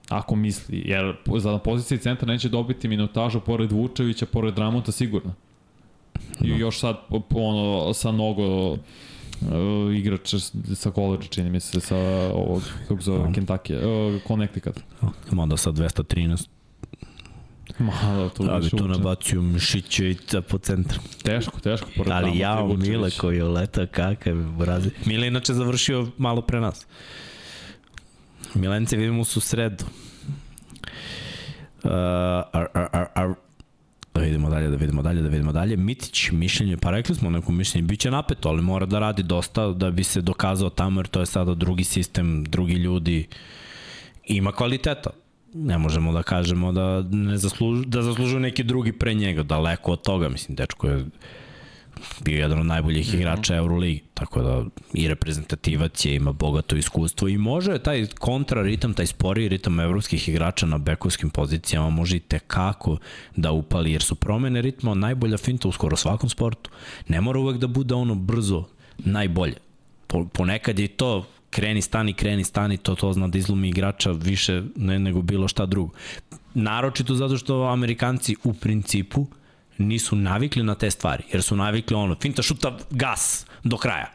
[0.08, 5.32] Ako misli, jer za poziciji centra neće dobiti minutažu pored Vučevića, pored Ramonta sigurno.
[6.40, 6.56] I Da.
[6.56, 6.96] još sad
[7.30, 8.78] ono, sa mnogo uh,
[9.94, 11.96] igrača s- sa koleđa, čini mi se, sa
[12.34, 13.24] ovog, kako zove, Da.
[13.30, 13.76] Kentucky,
[14.16, 14.80] uh, Connecticut.
[15.30, 16.48] Mada sa 213,
[17.78, 21.00] Ma, da, tu da bi tu nabacio Mišićevića po centru.
[21.22, 21.88] Teško, teško.
[21.96, 22.90] Pored Ali i jao, Vučevića.
[22.90, 24.90] Mile koji je letao, kakav je burazi.
[25.04, 26.86] Mile inače završio malo pre nas.
[28.54, 29.84] Milence vidimo su sredu.
[31.84, 31.90] Uh,
[32.52, 33.34] ar, ar, ar, ar,
[34.14, 35.76] da vidimo dalje, da vidimo dalje, da vidimo dalje.
[35.76, 39.68] Mitić, mišljenje, pa rekli smo neko mišljenje, bit će napeto, ali mora da radi dosta
[39.68, 43.26] da bi se dokazao tamo, jer to je sada drugi sistem, drugi ljudi,
[44.24, 45.10] ima kvaliteta.
[45.54, 50.02] Ne možemo da kažemo da ne zaslužu, da zaslužuju neki drugi pre njega, daleko od
[50.02, 51.04] toga, mislim, dečko je
[52.20, 57.38] bio jedan od najboljih igrača Euroligi, tako da i reprezentativac je, ima bogato iskustvo i
[57.38, 62.98] može taj kontra ritam, taj sporiji ritam evropskih igrača na bekovskim pozicijama može i tekako
[63.36, 66.70] da upali, jer su promene ritma najbolja finta u skoro svakom sportu.
[67.08, 68.64] Ne mora uvek da bude ono brzo
[68.98, 69.56] najbolje.
[70.06, 74.62] Po, ponekad je to kreni, stani, kreni, stani, to to zna da izlumi igrača više
[74.76, 75.92] ne, nego bilo šta drugo.
[76.54, 79.26] Naročito zato što Amerikanci u principu
[79.78, 84.10] nisu navikli na te stvari, jer su navikli ono, finta, šuta, gas, do kraja.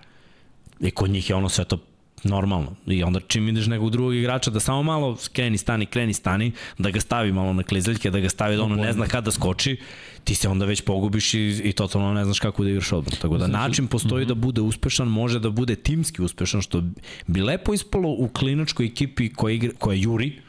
[0.80, 1.78] I kod njih je ono sve to
[2.24, 2.76] normalno.
[2.88, 6.90] I onda čim ideš nekog drugog igrača da samo malo kreni, stani, kreni, stani, da
[6.90, 9.78] ga stavi malo na klizaljke, da ga stavi da ono ne zna kada skoči,
[10.24, 13.22] ti se onda već pogubiš i, i totalno ne znaš kako da igraš odbranu.
[13.22, 16.84] Tako da Znači, način postoji da bude uspešan, može da bude timski uspešan, što
[17.28, 20.42] bi lepo ispalo u klinačkoj ekipi koja, igra, koja juri,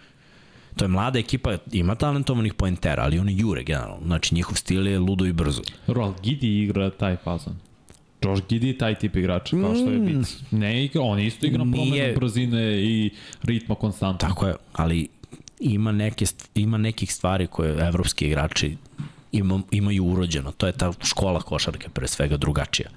[0.76, 4.06] To je mlada ekipa, ima talentovanih poentera, ali oni jure generalno.
[4.06, 5.62] Znači njihov stil je ludo i brzo.
[5.86, 7.56] Dobro, ali Gidi igra taj fazon.
[8.24, 10.28] Josh Gidi je taj tip igrača, kao što je bit.
[10.50, 13.10] Ne igra, on isto igra Nije- promenu brzine i
[13.42, 14.28] ritma konstantno.
[14.28, 15.08] Tako je, ali
[15.60, 16.24] ima, neke,
[16.54, 18.76] ima nekih stvari koje evropski igrači
[19.32, 20.52] ima, imaju urođeno.
[20.52, 22.88] To je ta škola košarke, pre svega drugačija.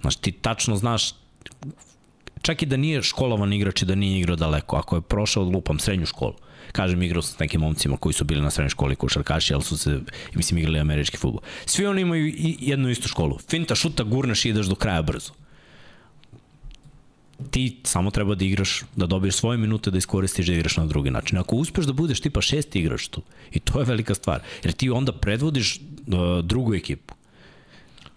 [0.00, 1.12] Znaš, ti tačno znaš
[2.42, 5.78] čak i da nije školovan igrač i da nije igrao daleko, ako je prošao, lupam,
[5.78, 6.34] srednju školu,
[6.76, 9.78] kažem, igrao sam s nekim momcima koji su bili na srednjoj školi košarkaši, ali su
[9.78, 10.00] se,
[10.34, 11.42] mislim, igrali američki futbol.
[11.66, 13.38] Svi oni imaju jednu istu školu.
[13.50, 15.32] Finta, šuta, gurneš i ideš do kraja brzo.
[17.50, 21.10] Ti samo treba da igraš, da dobiješ svoje minute, da iskoristiš da igraš na drugi
[21.10, 21.38] način.
[21.38, 23.22] Ako uspeš da budeš tipa šesti igrač tu,
[23.52, 27.14] i to je velika stvar, jer ti onda predvodiš uh, drugu ekipu.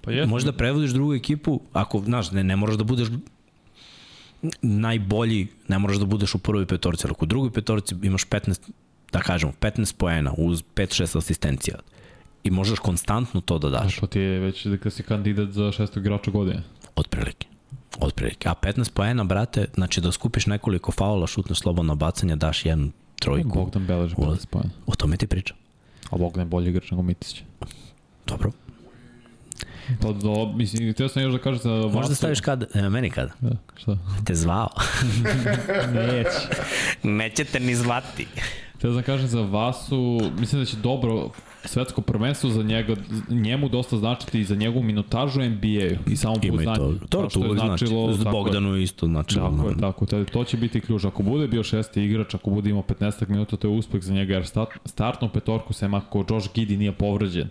[0.02, 0.30] Pa jeste.
[0.30, 3.08] Možda predvodiš drugu ekipu, ako, znaš, ne, ne moraš da budeš
[4.62, 8.70] najbolji, ne moraš da budeš u prvoj petorci, ali u drugoj petorci imaš 15,
[9.12, 11.80] da kažemo, 15 poena uz 5-6 asistencija
[12.44, 16.06] i možeš konstantno to da daš, To ti je već da si kandidat za šestog
[16.06, 16.64] igrača godine.
[16.96, 17.48] otprilike.
[18.00, 18.50] Otprilike.
[18.50, 23.50] A 15 poena, brate, znači da skupiš nekoliko faula, šutneš slobodno bacanje, daš jednu trojku.
[23.50, 24.40] Bogdan Belež Ulaz.
[24.40, 24.70] 15 pojena.
[24.88, 25.58] O tome ti pričam.
[26.10, 27.42] A Bogdan je bolji igrač nego Mitić.
[28.28, 28.52] Dobro.
[30.02, 31.90] Pa do, mislim, htio sam još da kažem za Vasu.
[31.90, 33.32] Možda staviš kada, e, meni kada.
[33.40, 33.98] Da, šta?
[34.26, 34.70] Te zvao.
[35.94, 36.48] Neće.
[37.04, 38.28] Nećete ni zvati.
[38.76, 41.30] Htio sam da kažem za Vasu, mislim da će dobro
[41.66, 42.96] svetsko prvenstvo za njega,
[43.30, 46.58] njemu dosta značiti i za njegovu minutažu NBA-u i samo i to.
[46.58, 47.00] znanje.
[47.10, 47.86] To, to uvek znači.
[47.86, 48.32] tako je.
[48.32, 49.50] Bogdanu isto značilo.
[49.58, 50.06] Tako je, tako.
[50.06, 51.06] To, to će biti ključ.
[51.06, 54.34] Ako bude bio šesti igrač, ako bude imao 15 minuta, to je uspeh za njega,
[54.34, 57.50] jer start, startnu petorku, sem ako Josh Giddy nije povređen,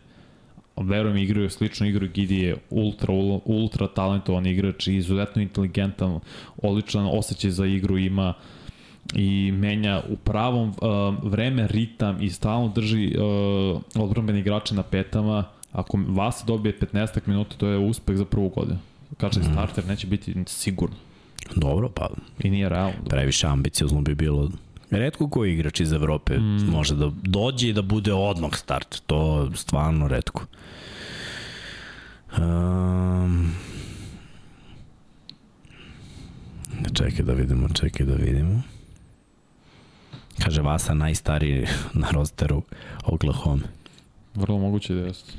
[0.81, 6.21] verujem igraju slično igru, Giddy je ultra, ul- ultra talentovan igrač i izuzetno inteligentan,
[6.63, 8.35] odličan osjećaj za igru ima
[9.15, 15.45] i menja u pravom uh, vreme ritam i stalno drži uh, odbrambene igrače na petama.
[15.73, 18.79] Ako vas dobije 15 minuta, to je uspeh za prvu godinu.
[19.17, 19.53] Kaže, mm.
[19.53, 20.97] starter neće biti sigurno.
[21.57, 23.05] Dobro, pa I nije realno.
[23.09, 24.51] previše ambiciozno bi bilo.
[24.91, 26.71] Redko koji igrač iz Evrope mm.
[26.71, 29.03] može da dođe i da bude odmah start.
[29.07, 30.47] To je stvarno redko.
[32.39, 33.53] Um,
[36.93, 38.63] čekaj da vidimo, čekaj da vidimo.
[40.45, 41.67] Kaže Vasa najstariji
[42.01, 42.63] na rosteru
[43.05, 43.63] Oklahoma.
[44.35, 45.33] Vrlo moguće da jeste.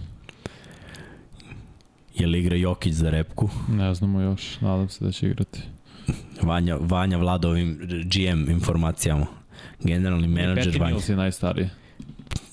[2.16, 3.50] Je li igra Jokić za repku?
[3.70, 5.62] Ne znamo još, nadam se da će igrati.
[6.42, 9.39] Vanja, Vanja vlada ovim GM informacijama.
[9.82, 10.80] Generalni menadžer Peti.
[10.82, 11.70] Mills je najstariji.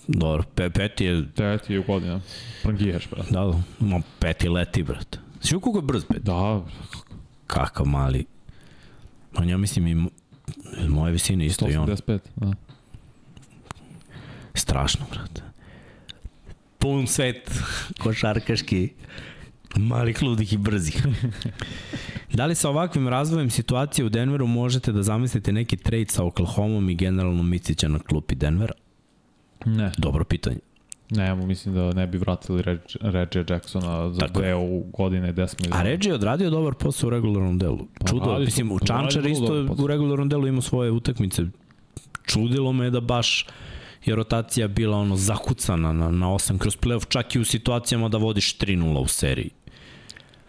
[0.09, 2.21] Dobro, pe, peti je, Deveti je godina.
[2.63, 3.31] Prangiješ, brate.
[3.31, 3.45] da,
[3.81, 5.19] da, peti leti, brate.
[5.41, 6.23] Svi kako je brz pet?
[6.23, 6.65] Da,
[7.47, 8.25] Kakav mali.
[9.35, 10.11] On ja mislim i mo-
[10.89, 11.87] moje visine isto i on.
[11.87, 12.19] 185.
[12.37, 12.53] Da.
[14.55, 15.43] Strašno, brate.
[16.79, 17.51] Pun svet
[18.03, 18.89] košarkaški
[19.77, 21.07] malih, ludih i brzih.
[22.37, 26.91] da li sa ovakvim razvojem situacije u Denveru možete da zamislite neki trade sa Oklahomom
[26.91, 28.73] i generalno Micića na klupi Denvera?
[29.65, 30.59] Ne, Dobro pitanje.
[31.11, 35.63] ne, mislim da ne bi vratili Reg, Reggie Jacksona za Tako dve u godine 10
[35.63, 35.81] miliona.
[35.81, 37.87] A Reggie je odradio dobar posao u regularnom delu.
[38.01, 41.43] Pa Čudo, mislim, u Čančar isto u regularnom delu ima svoje utakmice.
[42.27, 43.47] Čudilo me da baš
[44.05, 48.19] je rotacija bila ono zakucana na, na 8 kroz playoff, čak i u situacijama da
[48.19, 49.51] vodiš 3-0 u seriji.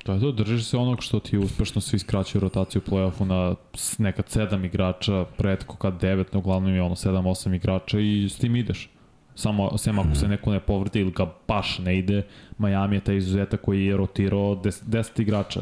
[0.07, 3.55] To je to, držiš se onog što ti uspešno svi skraćuju rotaciju u play-offu na
[3.97, 8.55] nekad 7 igrača, pretko kad 9, no uglavnom je ono 7-8 igrača i s tim
[8.55, 8.89] ideš.
[9.35, 12.23] Samo, sem ako se neko ne povrti ili ga baš ne ide,
[12.57, 15.61] Miami je taj izuzetak koji je rotirao 10, 10 igrača.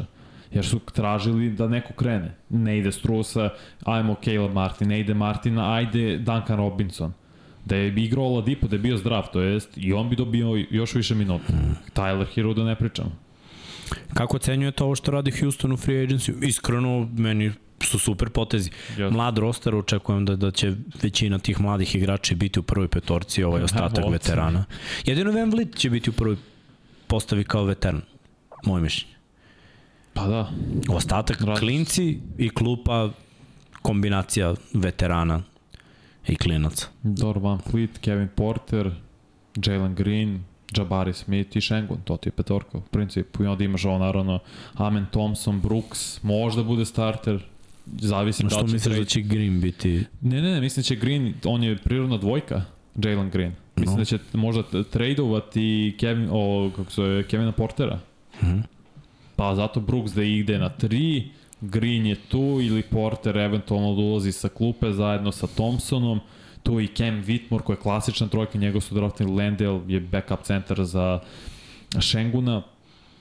[0.52, 2.34] Jer su tražili da neko krene.
[2.48, 3.50] Ne ide Strusa,
[3.84, 7.12] ajmo Caleb Martin, ne ide Martina, ajde Duncan Robinson.
[7.64, 10.94] Da je igrao Ladipo, da je bio zdrav, to jest, i on bi dobio još
[10.94, 11.52] više minuta.
[11.94, 13.25] Tyler Hero da ne pričam.
[14.14, 16.46] Kako ocenjujete ovo što radi Houston u free agency?
[16.48, 17.52] Iskreno, meni
[17.82, 18.70] su super potezi.
[18.88, 19.10] Jeste.
[19.10, 20.72] Mlad roster, očekujem da, da će
[21.02, 24.64] većina tih mladih igrača biti u prvoj petorci, ovaj ostatak veterana.
[25.04, 26.36] Jedino Van Vliet će biti u prvoj
[27.06, 28.02] postavi kao veteran,
[28.64, 29.14] moje mišljenje.
[30.14, 30.50] Pa da,
[30.88, 31.60] Ostatak Radi se.
[31.60, 33.10] klinci i klupa
[33.82, 35.42] kombinacija veterana
[36.28, 36.86] i klinaca.
[37.02, 38.90] Dor Van Fleet, Kevin Porter,
[39.66, 40.44] Jalen Green,
[40.76, 43.44] Jabari Smith i Shengun, to ti je petorka u principu.
[43.44, 44.38] I onda imaš ovo naravno
[44.74, 47.44] Amen Thompson, Brooks, možda bude starter,
[48.00, 50.04] zavisi da Što misliš da će Green biti...
[50.20, 52.62] Ne, ne, ne, mislim da će Green, on je prirodna dvojka,
[52.94, 53.52] Jalen Green.
[53.76, 54.00] Mislim No.
[54.00, 57.98] da će možda tradeovati Kevin, o, kako se zove, Kevina Portera.
[58.42, 58.58] Mhm.
[59.36, 61.22] Pa zato Brooks da ide na 3,
[61.60, 66.20] Green je tu ili Porter eventualno da ulazi sa klupe zajedno sa Thompsonom.
[66.66, 70.84] Tu i Cam Whitmore koja je klasična trojka, njegov su draftili Landale je backup centar
[70.84, 71.20] za
[72.00, 72.62] Šenguna.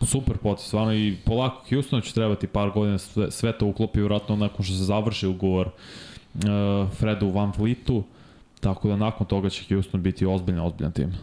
[0.01, 4.35] Super potez, stvarno i polako Houstonu će trebati par godina sve, sve to uklopi vjerojatno
[4.35, 6.41] nakon što se završi ugovor uh,
[6.97, 8.03] Fredu Van Vlitu.
[8.59, 11.13] Tako da nakon toga će Houston biti ozbiljan, ozbiljan tim.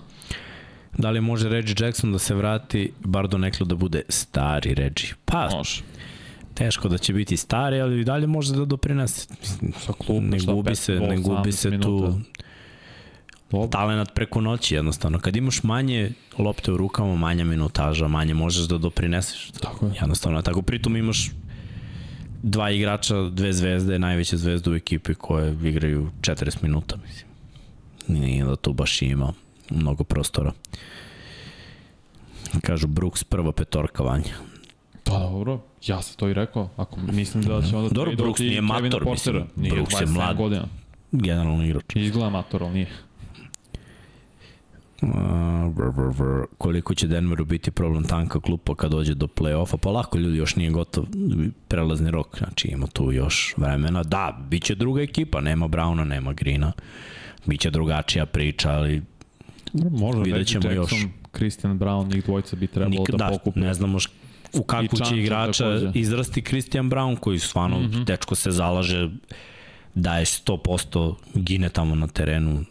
[0.98, 5.14] Da li može Reggie Jackson da se vrati, bar do neklo da bude stari Reggie?
[5.24, 5.82] Pa, Može.
[6.54, 9.28] Teško da će biti stari, ali i dalje može da doprinese.
[9.86, 11.86] Sa klupe, ne gubi se, ne gubi 17 se minuta.
[11.86, 12.20] tu
[13.50, 13.68] Dobro.
[13.68, 15.18] talenat preko noći jednostavno.
[15.18, 19.50] Kad imaš manje lopte u rukama, manja minutaža, manje možeš da doprineseš.
[19.60, 19.92] Tako je.
[20.00, 20.62] Jednostavno je tako.
[20.62, 21.30] Pritom imaš
[22.42, 27.28] dva igrača, dve zvezde, najveće zvezde u ekipi koje igraju 40 minuta, mislim.
[28.08, 29.32] Nije da tu baš ima
[29.70, 30.52] mnogo prostora.
[32.60, 34.51] Kažu Brooks prva petorka vanja.
[35.04, 36.68] Pa dobro, ja sam to i rekao.
[36.76, 40.36] Ako mislim da će onda Dobro, Brooks nije mator, mislim, Nije Brooks je 27 mlad.
[40.36, 40.64] godina.
[41.12, 41.84] Generalno igrač.
[41.96, 42.86] Izgleda mator, ali nije.
[45.02, 45.08] Uh,
[45.76, 46.44] vr, vr, vr.
[46.58, 50.56] koliko će Denveru biti problem tanka klupa kad dođe do play-offa, pa lako ljudi još
[50.56, 51.04] nije gotov
[51.68, 54.02] prelazni rok, znači ima tu još vremena.
[54.02, 56.72] Da, bit će druga ekipa, nema Brauna, nema Grina,
[57.46, 59.02] biće drugačija priča, ali
[59.90, 61.06] Može, Vidjet ćemo Jackson, još.
[61.36, 63.60] Christian Brown, njih dvojica bi trebalo nikad, da da, pokupe.
[63.60, 64.08] ne znamo š,
[64.54, 65.90] u kakvu će igrača takođe.
[65.94, 68.04] izrasti Christian Brown, koji stvarno, mm -hmm.
[68.04, 69.10] dečko se zalaže,
[69.94, 72.64] daje 100%, gine tamo na terenu,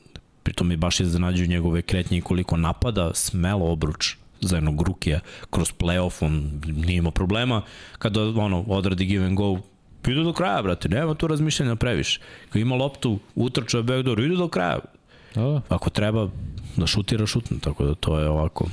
[0.44, 5.74] pritom mi baš iznenađuju njegove kretnje i koliko napada, smelo obruč za jednog rukija kroz
[5.80, 7.62] playoff, on nije imao problema
[7.98, 9.60] kada ono, odradi give and go,
[10.08, 12.20] ide do kraja, brate, nema tu razmišljanja previše.
[12.50, 14.80] Kad ima loptu, utrča backdoor, ide do kraja.
[15.36, 15.62] Da, da.
[15.70, 16.30] Ako treba
[16.76, 18.70] da šutira, šutne, tako da to je ovako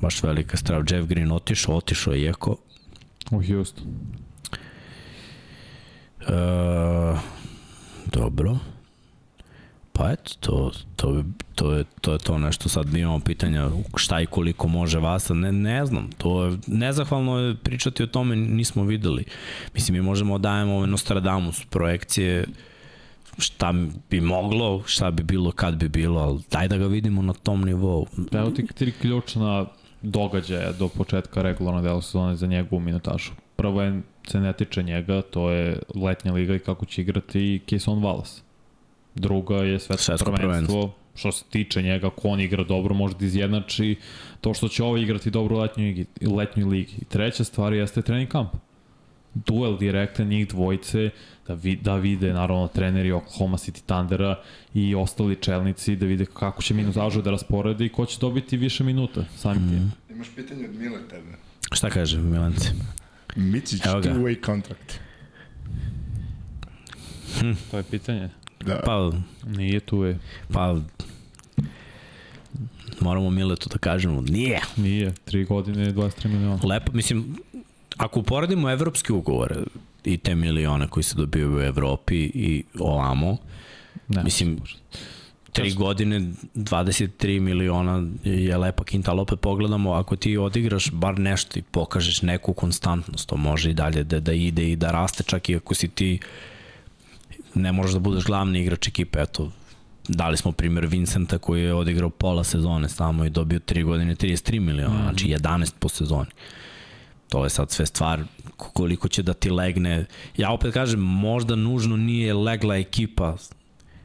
[0.00, 0.82] baš velika strav.
[0.90, 2.56] Jeff Green otišao, otišao je Eko.
[3.30, 3.86] U Houston.
[6.20, 7.16] E,
[8.06, 8.58] dobro.
[9.92, 11.24] Pa eto, to, to,
[11.54, 12.68] to, je, to je to nešto.
[12.68, 15.34] Sad imamo pitanja šta i koliko može Vasa.
[15.34, 16.10] Ne, ne znam.
[16.18, 19.24] To je, nezahvalno je pričati o tome, nismo videli.
[19.74, 22.46] Mislim, mi možemo da dajemo ove Nostradamus projekcije
[23.38, 23.74] šta
[24.10, 27.64] bi moglo, šta bi bilo kad bi bilo, ali daj da ga vidimo na tom
[27.64, 28.06] nivou.
[28.32, 29.66] Evo ti tri ključna
[30.02, 33.32] događaja do početka regularnog dela sezone za njegovu minutažu.
[33.56, 38.00] Prvo je, se ne tiče njega, to je letnja liga i kako će igrati Kayson
[38.00, 38.40] Wallace.
[39.14, 40.94] Druga je svetsko, Svetsko prvenstvo.
[41.14, 43.96] Što se tiče njega, ko on igra dobro, može da izjednači
[44.40, 46.94] to što će ovo igrati dobro u letnjoj, letnjoj ligi.
[47.02, 48.50] I treća stvar jeste trening kamp.
[49.46, 51.10] Duel direktan njih dvojice,
[51.46, 54.40] da, vi, da vide naravno treneri Oklahoma City Thundera
[54.74, 58.84] i ostali čelnici, da vide kako će minutažu da rasporede i ko će dobiti više
[58.84, 59.68] minuta samim mm.
[59.68, 59.92] tim.
[60.10, 61.36] Imaš pitanje od Mile tebe.
[61.72, 62.70] Šta kaže Milance?
[63.36, 65.00] Micić, two-way contract.
[67.70, 68.30] To je pitanje.
[68.64, 68.80] Da.
[68.84, 69.10] Pa,
[69.46, 70.18] Nije tu je.
[70.52, 70.76] pa
[73.00, 74.60] moramo Miletu da kažemo, nije.
[74.76, 75.12] Nije.
[75.24, 76.60] Tri godine, 23 miliona.
[76.64, 77.36] Lepo, mislim,
[77.96, 79.56] ako uporedimo evropske ugovore
[80.04, 83.36] i te milione koji se dobijaju u Evropi i ovamo,
[84.08, 84.58] Ne, mislim,
[85.52, 86.20] tri godine,
[86.54, 92.22] 23 miliona je lepa kinta, ali opet pogledamo, ako ti odigraš bar nešto i pokažeš
[92.22, 95.74] neku konstantnost, to može i dalje da, da ide i da raste, čak i ako
[95.74, 96.18] si ti
[97.54, 99.50] ne možeš da budeš glavni igrač ekipe, eto,
[100.08, 104.60] dali smo primjer Vincenta koji je odigrao pola sezone samo i dobio 3 godine 33
[104.60, 105.02] miliona, mm -hmm.
[105.02, 106.30] znači 11 po sezoni.
[107.28, 108.22] To je sad sve stvar
[108.56, 110.04] koliko će da ti legne.
[110.36, 113.36] Ja opet kažem, možda nužno nije legla ekipa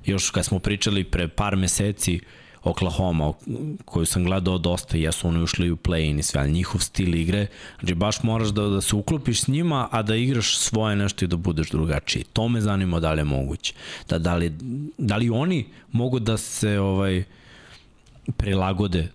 [0.05, 2.19] još kad smo pričali pre par meseci
[2.63, 3.33] Oklahoma,
[3.85, 7.47] koju sam gledao dosta, jesu oni ušli u play-in i sve, ali njihov stil igre,
[7.79, 11.27] znači baš moraš da, da se uklopiš s njima, a da igraš svoje nešto i
[11.27, 12.23] da budeš drugačiji.
[12.33, 13.73] To me zanima da li je moguće.
[14.09, 14.53] Da, da, li,
[14.97, 17.23] da li oni mogu da se ovaj
[18.37, 19.07] prilagode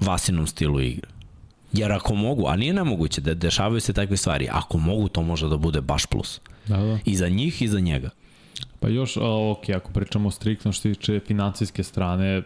[0.00, 1.13] Vasinom stilu igre.
[1.74, 5.48] Jer ako mogu, a nije nemoguće da dešavaju se takve stvari, ako mogu, to može
[5.48, 6.40] da bude baš plus.
[6.66, 6.98] Da, da.
[7.04, 8.10] I za njih i za njega.
[8.80, 12.42] Pa još, a, ok, ako pričamo striktno što tiče financijske strane,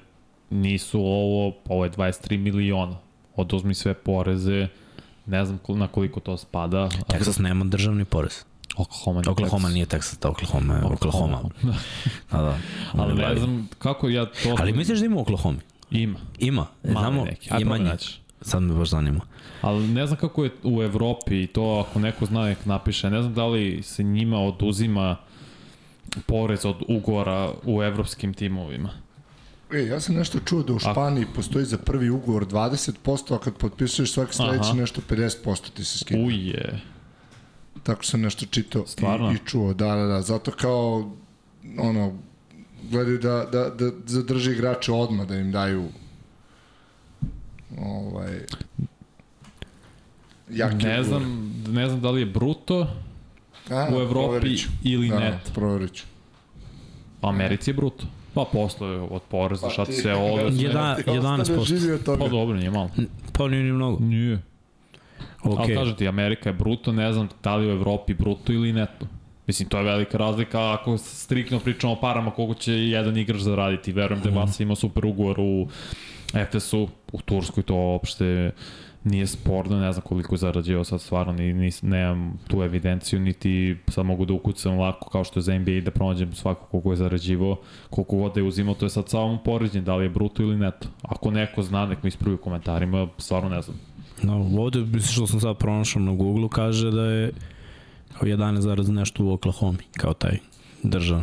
[0.50, 2.96] nisu ovo, pa ovo je 23 miliona.
[3.36, 4.68] Oduzmi sve poreze,
[5.26, 6.88] ne znam na koliko to spada.
[6.88, 8.44] Texas nema državni porez.
[8.76, 11.42] Oklahoma, nije Oklahoma nije Texas, da Oklahoma je Oklahoma.
[12.32, 12.58] Da, da.
[12.92, 13.40] Ali ne bavi.
[13.40, 14.56] znam kako ja to...
[14.58, 15.58] Ali misliš da ima u Oklahoma?
[15.90, 16.18] Ima.
[16.38, 16.66] Ima.
[16.84, 17.26] Znamo,
[17.60, 18.18] ima njih.
[18.40, 19.20] Sad me baš zanima.
[19.60, 23.10] Ali ne znam kako je u Evropi i to ako neko zna nek napiše.
[23.10, 25.16] Ne znam da li se njima oduzima
[26.26, 28.90] porez od ugovora u evropskim timovima.
[29.72, 33.56] E, ja sam nešto čuo da u Španiji postoji za prvi ugovor 20%, a kad
[33.56, 34.80] potpisuješ svaki sledeći Aha.
[34.80, 36.20] nešto 50% ti se skida.
[36.20, 36.80] Uje.
[37.82, 39.30] Tako sam nešto čitao Stvarno?
[39.32, 40.22] i, i čuo, da, da, da.
[40.22, 41.10] Zato kao,
[41.78, 42.18] ono,
[42.90, 45.88] gledaju da, da, da zadrži igrače odmah, da im daju
[47.78, 48.38] ovaj,
[50.50, 51.22] jaki Ne znam,
[51.68, 52.86] ne znam da li je bruto
[53.70, 54.68] A, u Evropi proverit ću.
[54.84, 55.50] ili da, net.
[55.54, 56.04] proverit ću.
[57.22, 58.04] U Americi je bruto.
[58.34, 61.64] Pa posle od poreza, Pa šta ti- se ostane 11%.
[61.66, 62.18] živi od toga.
[62.18, 62.90] Pa dobro, nije malo.
[63.32, 64.04] Pa nije ni mnogo.
[64.04, 64.42] Nije.
[65.42, 65.58] Ok.
[65.58, 69.06] Ali kažem ti, Amerika je bruto, ne znam da li u Evropi bruto ili neto.
[69.46, 73.92] Mislim, to je velika razlika ako striktno pričamo o parama koliko će jedan igrač zaraditi.
[73.92, 75.68] Verujem da je Vasa imao super ugovor u
[76.34, 78.50] Efesu, u Turskoj to uopšte
[79.04, 83.76] nije sporno, ne znam koliko je zarađivao sad stvarno, ni, ni, nemam tu evidenciju, niti
[83.88, 86.96] sad mogu da ukucam lako kao što je za NBA da pronađem svako koliko je
[86.96, 87.56] zarađivao,
[87.90, 90.56] koliko god da je uzimao, to je sad samo poređenje, da li je bruto ili
[90.56, 90.88] neto.
[91.02, 93.76] Ako neko zna, nek mi ispravi u komentarima, stvarno ne znam.
[94.22, 97.32] No, ovde, mislim što sam sad pronašao na Google, kaže da je
[98.18, 100.38] kao 11 zarez nešto u Oklahoma, kao taj
[100.82, 101.22] držav.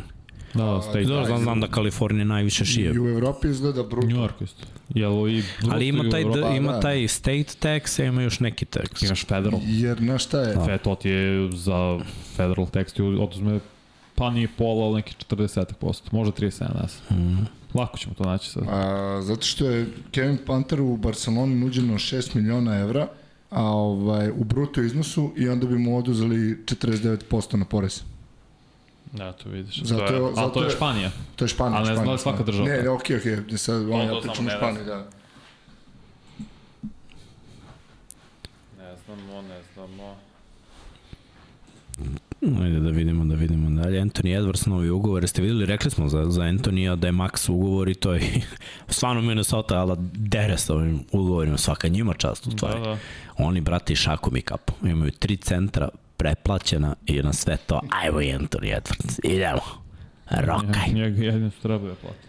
[0.55, 2.93] Da, state Dobro, znam, znam da Kalifornija najviše šije.
[2.93, 4.07] I u Evropi izgleda bruto.
[4.07, 4.65] New York isto.
[4.89, 6.39] Jel i Ali ima taj, Evropi?
[6.39, 6.79] d, ima da.
[6.79, 9.05] taj state tax, a ima još neki tax.
[9.05, 9.59] Imaš federal.
[9.65, 11.99] Jer, znaš šta je, Fe, to ti je za
[12.35, 13.59] federal text, oduzme
[14.15, 17.21] pa nije pola, ali neki 40%, možda 37, ne znam.
[17.21, 17.47] Mm.
[17.73, 18.63] Lako ćemo to naći sad.
[18.67, 23.07] A, zato što je Kevin Panter u Barceloni nuđeno 6 miliona evra,
[23.49, 28.03] a ovaj, u bruto iznosu i onda bi mu oduzeli 49% na porez.
[29.11, 29.75] Da, to vidiš.
[29.77, 31.11] Zato to je, zato to je je- Španija.
[31.35, 31.79] To je Španija.
[31.79, 34.21] Ali ne znam da svaka država Ne, ne, okej, okej, okay, sad on, To- ja
[34.21, 35.05] pričam Španiji, da.
[38.77, 40.15] Ne znamo, ne znamo.
[42.61, 44.01] Ajde da vidimo, da vidimo dalje.
[44.01, 45.23] Anthony Edwards, novi ugovor.
[45.23, 48.41] Jeste videli, rekli smo za, za Antonija da je max ugovor i to je
[48.87, 52.81] stvarno Minnesota, ali dere sa ovim ugovorima, svaka njima čast u Da, stvari.
[52.81, 52.97] da.
[53.37, 54.89] Oni, brate, šakom i kapom.
[54.89, 59.61] Imaju tri centra preplaćena i na sve to, ajmo i Anthony Edwards, idemo.
[60.29, 60.93] Rokaj.
[60.93, 62.27] Njega jedino što treba da plati.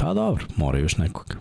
[0.00, 1.36] Pa dobro, mora još nekog.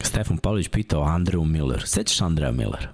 [0.00, 1.82] Stefan Pavlović pitao Andrew Miller.
[1.86, 2.88] Sećaš Andreja Millera?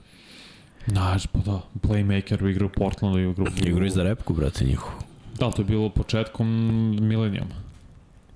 [0.86, 3.47] Znaš, pa da, playmaker u igru u Portlandu i u igru.
[3.64, 4.93] Igru i za repku, brate, njihovu.
[5.39, 6.48] Da, to je bilo početkom
[7.01, 7.55] milenijuma.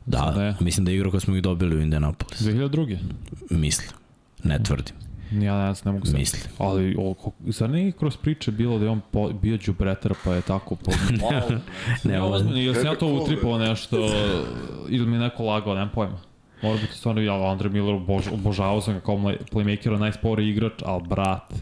[0.06, 0.54] Da, ne.
[0.60, 2.40] mislim da je igra koja smo ih dobili u Indianapolis.
[2.40, 2.98] 2002.
[3.50, 3.90] Mislim.
[4.44, 5.03] Ne tvrdim.
[5.42, 6.16] Ja ne, ne mogu se.
[6.16, 6.42] Mislim.
[6.58, 10.42] Ali, o, zar nije kroz priče bilo da je on po, bio džubretar pa je
[10.42, 10.90] tako po...
[10.90, 11.58] Wow.
[12.04, 13.96] Ne, ovo- ozbiljno, ili sam ja to utripao nešto,
[14.88, 16.16] ili mi je neko lagao, nemam pojma.
[16.62, 19.16] Mora biti stvarno, ja Andre Miller obož, obožavao sam ga kao
[19.52, 21.54] playmakera, najsporiji igrač, ali brat,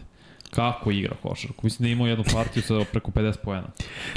[0.49, 1.59] kako igra košarku?
[1.63, 3.67] Mislim da je imao jednu partiju sa preko 50 poena.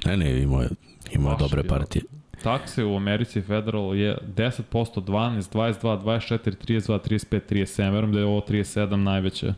[0.06, 0.68] Ne, ne, imao je,
[1.12, 1.76] imao Baš dobre bilo.
[1.78, 2.02] partije.
[2.46, 7.92] Takse u Americi Federal je 10%, 12, 22, 24, 32, 35, 37.
[7.92, 9.54] Verujem da je ovo 37 najveće.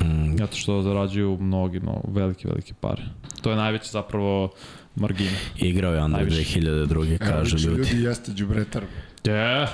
[0.00, 3.02] Mm, Zato što zarađuju mnogi, no, velike, velike pare.
[3.42, 4.50] To je najveća zapravo
[4.96, 5.36] margina.
[5.56, 6.60] igrao je Andre Najviše.
[6.60, 7.18] 2002.
[7.18, 7.90] kažu Evo, ljudi.
[7.90, 8.82] Ljudi jeste džubretar.
[9.24, 9.66] Je,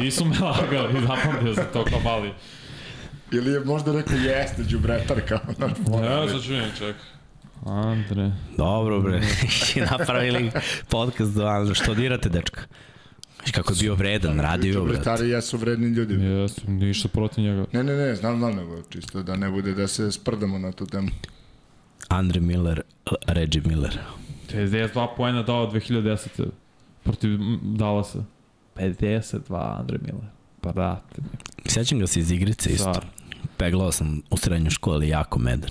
[0.00, 2.30] nisu me lagali, zapamtio sam to kao mali.
[3.32, 5.66] Ili je možda rekao jeste džubretar kao na
[6.06, 6.96] Ja, sad ću vidim, ček.
[7.68, 8.32] Andre.
[8.56, 9.20] Dobro, bre.
[9.76, 10.50] I napravili
[10.88, 11.74] podcast do Andra.
[11.74, 12.60] Što dirate, dečka?
[13.38, 14.98] Znaš kako je bio vredan, radio, brate.
[14.98, 16.14] Džubretari jesu vredni ljudi.
[16.14, 17.64] Jesu, ništa protiv njega.
[17.72, 20.86] Ne, ne, ne, znam, znam, nego čisto da ne bude da se sprdamo na tu
[20.86, 21.08] temu.
[22.08, 22.82] Andre Miller,
[23.26, 23.98] Reggie Miller.
[24.52, 26.46] 52 poena dao 2010.
[27.04, 28.24] protiv Dallasa.
[28.76, 30.28] 52 Andre Miller.
[30.60, 31.22] Pa brate.
[31.66, 32.82] Sjećam ga se iz igrice isto.
[32.82, 33.10] Stvarno.
[33.56, 35.70] Peglao sam u srednjoj školi jako meden.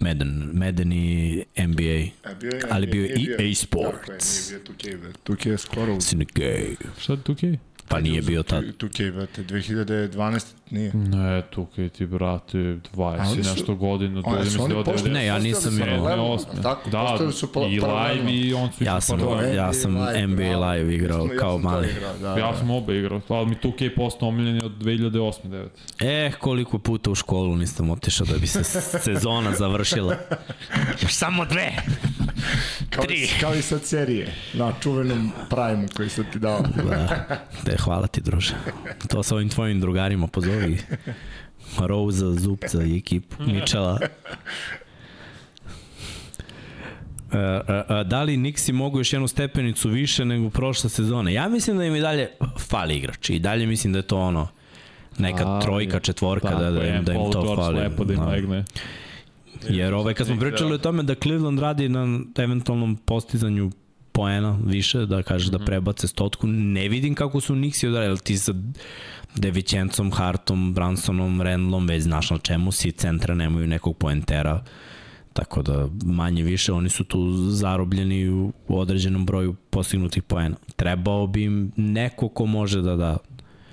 [0.00, 1.82] Meden, meden i NBA.
[1.82, 4.50] E, bio je, Ali bio je nije EA Tako je, Sports.
[4.50, 5.10] nije bio 2K, bre.
[5.26, 5.94] 2K je skoro...
[5.94, 6.76] Syndicate.
[6.98, 7.58] Šta je Tukej?
[7.88, 8.64] Pa nije bio tad.
[8.64, 10.92] 2K, brate, 2012 nije.
[10.94, 12.78] Ne, Tukej ti, brate, 20
[13.20, 14.20] Ali i su- nešto godina.
[14.20, 15.12] A, dođe jesu mi oni se od postali- 90.
[15.12, 15.72] Ne, ja nisam
[16.20, 16.62] osme.
[16.62, 19.54] Tako, Da, postali su i live i on su Ja sam, paralelno.
[19.54, 19.92] ja sam
[20.26, 21.88] NBA live igrao Ja kao mali.
[21.88, 22.56] igrao, Da, Ja da.
[22.58, 25.68] sam oba igrao, ali mi 2K postao omiljeni od 2008 9
[26.00, 28.64] E, koliko puta u školu nisam otišao da bi se
[29.04, 30.16] sezona završila.
[31.02, 31.72] Još samo dve.
[32.90, 33.28] Kao, tri.
[33.40, 36.60] kao i sad serije, na čuvenom prime koji sam ti dao.
[36.84, 37.38] Da,
[37.72, 38.54] te, hvala ti, druže.
[39.08, 40.78] To sa ovim tvojim drugarima pozovi.
[41.78, 43.98] Rouza, Zupca i ekipu, Mičela.
[47.24, 47.38] uh,
[48.06, 51.32] da li Nixi mogu još jednu stepenicu više nego prošle sezone?
[51.32, 52.28] Ja mislim da im i dalje
[52.60, 54.48] fali igrač i dalje mislim da je to ono
[55.18, 57.80] neka Ali, trojka, četvorka da, da, im, da im to fali.
[57.80, 58.26] lepo da im Da.
[58.26, 58.64] legne.
[59.68, 63.70] Jer ovaj, kad smo pričali o tome da Cleveland radi na eventualnom postizanju
[64.12, 65.56] poena više, da kažeš Mhm.
[65.58, 68.52] da prebace stotku, ne vidim kako su Nixi odradili, ti sa
[69.36, 74.64] Devićencom, Hartom, Bransonom, Randlom, već znaš na čemu si, centra nemaju nekog poentera,
[75.32, 80.56] tako da manje više oni su tu zarobljeni u određenom broju postignutih poena.
[80.76, 83.16] Trebao bi im neko ko može da da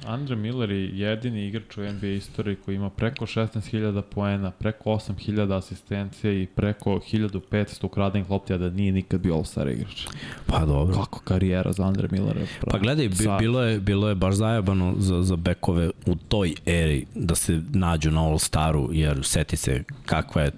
[0.06, 5.58] Andre Miller je jedini igrač u NBA istoriji koji ima preko 16.000 poena, preko 8.000
[5.58, 10.08] asistencije i preko 1.500 ukradenih lopti, a da nije nikad bio All-Star igrač.
[10.46, 10.96] pa dobro.
[10.96, 12.42] Kako karijera za Andre Millera?
[12.72, 17.06] Pa gledaj, bi, bilo je, bilo je baš zajebano za, za bekove u toj eri
[17.16, 20.52] da se nađu na All-Staru, jer seti se kakva je...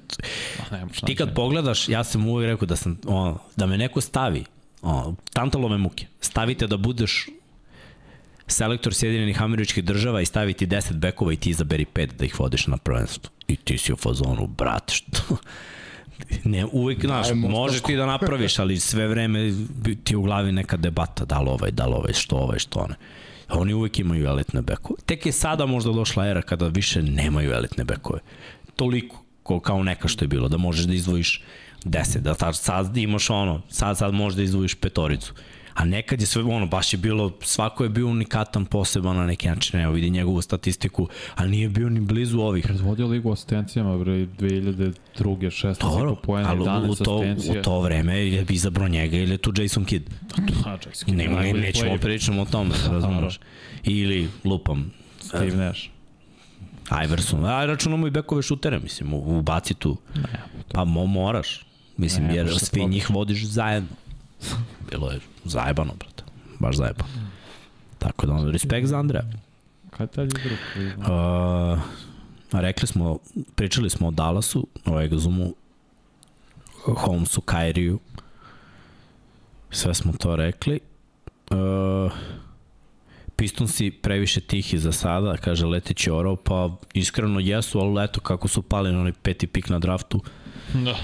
[1.05, 4.43] Ti kad pogledaš, ja sam uvijek rekao da, sam, ono, da me neko stavi,
[4.81, 7.27] ono, tantalove muke, stavite da budeš
[8.51, 12.67] selektor Sjedinjenih američkih država i staviti 10 bekova i ti izaberi 5 da ih vodiš
[12.67, 13.31] na prvenstvo.
[13.47, 15.37] I ti si u fazonu, brate, što...
[16.43, 19.53] Ne, uvijek, znaš, Ajmo, možeš ti da napraviš, ali sve vreme
[20.03, 22.95] ti u glavi neka debata, da li ovaj, da li ovaj, što ovaj, što one.
[23.49, 24.99] Oni uvijek imaju elitne bekove.
[25.05, 28.19] Tek je sada možda došla era kada više nemaju elitne bekove.
[28.75, 31.43] Toliko, ko, kao neka što je bilo, da možeš da izdvojiš
[31.85, 35.33] 10, da sad, sad imaš ono, sad, sad možeš da izdvojiš petoricu.
[35.73, 39.47] A nekad je sve, ono, baš je bilo, svako je bio unikatan, poseban na neki
[39.47, 42.63] način, evo vidi njegovu statistiku, ali nije bio ni blizu ovih.
[42.63, 44.93] Predvodio ligu u asistencijama, bre, 2002.
[45.17, 47.59] 16 Dobro, poena, ali u 11 to, asistencija.
[47.59, 50.05] u to vreme je izabro njega ili je tu Jason Kidd.
[50.63, 53.39] Ha, čekaj, Nema, ne, nećemo pričamo o tome, razumeš.
[53.83, 55.81] Ili lupam, Steve Nash.
[57.05, 57.45] Iverson.
[57.45, 59.97] A računamo i bekove šutere, mislim, u- ubaci tu.
[60.73, 61.65] Pa mo, moraš.
[61.97, 63.89] Mislim, Ne, jer svi njih vodiš zajedno.
[64.91, 66.23] Bilo je zajebano, brate.
[66.59, 67.09] Baš zajebano.
[67.99, 69.23] Tako da, ono, respekt za Andreja.
[69.89, 71.13] Kad je taj igra?
[71.73, 71.79] Uh,
[72.51, 73.19] rekli smo,
[73.55, 75.53] pričali smo o Dallasu, o Exumu,
[76.85, 77.99] Holmesu, Kairiju.
[79.71, 80.79] Sve smo to rekli.
[81.51, 82.11] Uh,
[83.35, 88.47] Pistonsi previše tihi za sada, kaže Letić je orao, pa iskreno jesu, ali eto kako
[88.47, 90.21] su pali na onaj peti pik na draftu,
[90.73, 90.95] Da.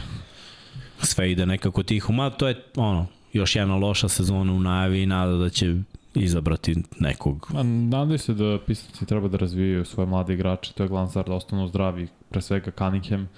[1.03, 2.13] sve ide nekako tiho.
[2.13, 3.07] Ma to je ono,
[3.37, 5.75] još jedna loša sezona u najavi i nada da će
[6.13, 7.47] izabrati nekog.
[7.53, 11.25] Ma, nadaj se da Pistonsi treba da razvijaju svoje mlade igrače, to je glavna stvar
[11.25, 13.29] da ostanu zdravi, pre svega Cunningham,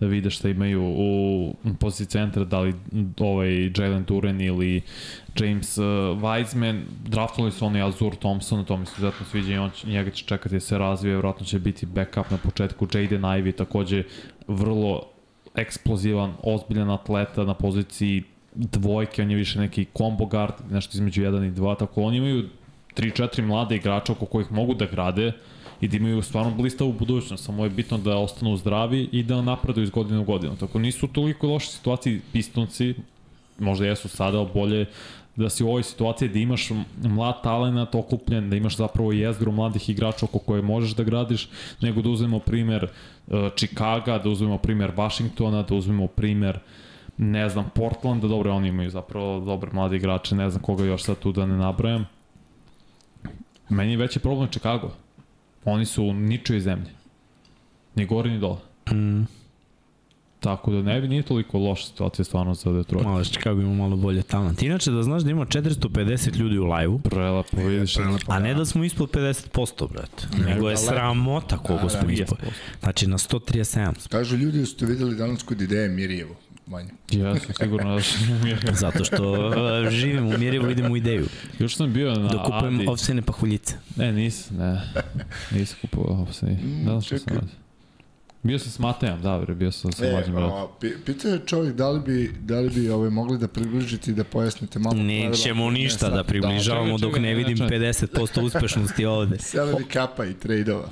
[0.00, 2.74] da vide šta imaju u poziciji centra, da li
[3.20, 4.82] ovaj Jalen Duren ili
[5.40, 5.84] James uh,
[6.22, 10.10] Wiseman, draftovali su oni Azur Thompson, to mi se izuzetno sviđa i on će, njega
[10.10, 14.02] će čekati da se razvije, vjerojatno će biti backup na početku, Jaden Ivey takođe
[14.46, 15.02] vrlo
[15.54, 18.22] eksplozivan, ozbiljan atleta na poziciji
[18.58, 22.48] dvojke, on je više neki combo guard, nešto između 1 i 2, tako oni imaju
[22.96, 25.32] 3-4 mlade igrača oko kojih mogu da grade
[25.80, 29.84] i da imaju stvarno blistavu budućnost, samo je bitno da ostanu zdravi i da napreduju
[29.84, 30.56] iz godine u godinu.
[30.56, 32.94] Tako nisu u toliko loše situaciji pistonci,
[33.58, 34.86] možda jesu sada, ali bolje
[35.36, 36.70] da si u ovoj situaciji da imaš
[37.02, 41.48] mlad talent okupljen, da imaš zapravo jezgru mladih igrača oko koje možeš da gradiš,
[41.80, 46.58] nego da uzmemo primer uh, Chicaga, da uzmemo primer Washingtona, da uzmemo primer
[47.18, 51.18] ne znam, Portlanda, dobro, oni imaju zapravo dobre mlade igrače, ne znam koga još sad
[51.18, 52.06] tu da ne nabrajam.
[53.68, 54.90] Meni je veći problem Chicago.
[55.64, 56.90] Oni su u ničoj zemlji.
[57.94, 58.58] Ni gore ni dole.
[58.92, 59.22] Mm,
[60.40, 63.04] Tako da ne bi nije toliko loša situacija stvarno za Detroit.
[63.06, 64.62] malo Chicago ima malo bolje talent.
[64.62, 67.94] Inače da znaš da ima 450 ljudi u live-u, Prelepo, vidiš.
[67.94, 70.26] Prelepo, A ne da smo ispod 50%, brate.
[70.46, 72.38] Nego je sramota koliko Da, da, smo ispod.
[72.80, 74.08] Znači na 137 smo.
[74.10, 76.34] Kažu ljudi da ste videli danas kod ideje Mirjevo.
[76.68, 76.90] Manje.
[77.10, 78.72] Ja sam sigurno da sam umjerio.
[78.80, 79.54] Zato što uh,
[79.90, 81.26] živim u Mirjevu, idem u ideju.
[81.58, 82.86] Još sam bio na Da kupujem Adi.
[82.88, 83.74] ovsene pahuljice.
[83.96, 84.80] Ne, nisam, ne.
[85.50, 86.58] Nisam kupovao ovseni.
[86.84, 87.48] Da li što sam radio?
[88.42, 90.68] Bio sam s Matejom, da, bre, bio sam sa E, mlađim bratom.
[91.06, 94.24] pitao je čovjek da li bi, da li bi ovaj, mogli da približite i da
[94.24, 95.70] pojasnite malo Nećemo pravila.
[95.72, 97.78] ništa Ne, da približavamo čekaj, dok čekaj, ne ne, vidim čekaj.
[97.78, 99.36] 50% uspešnosti ovde.
[99.36, 100.88] Salary kapa i trade-ova.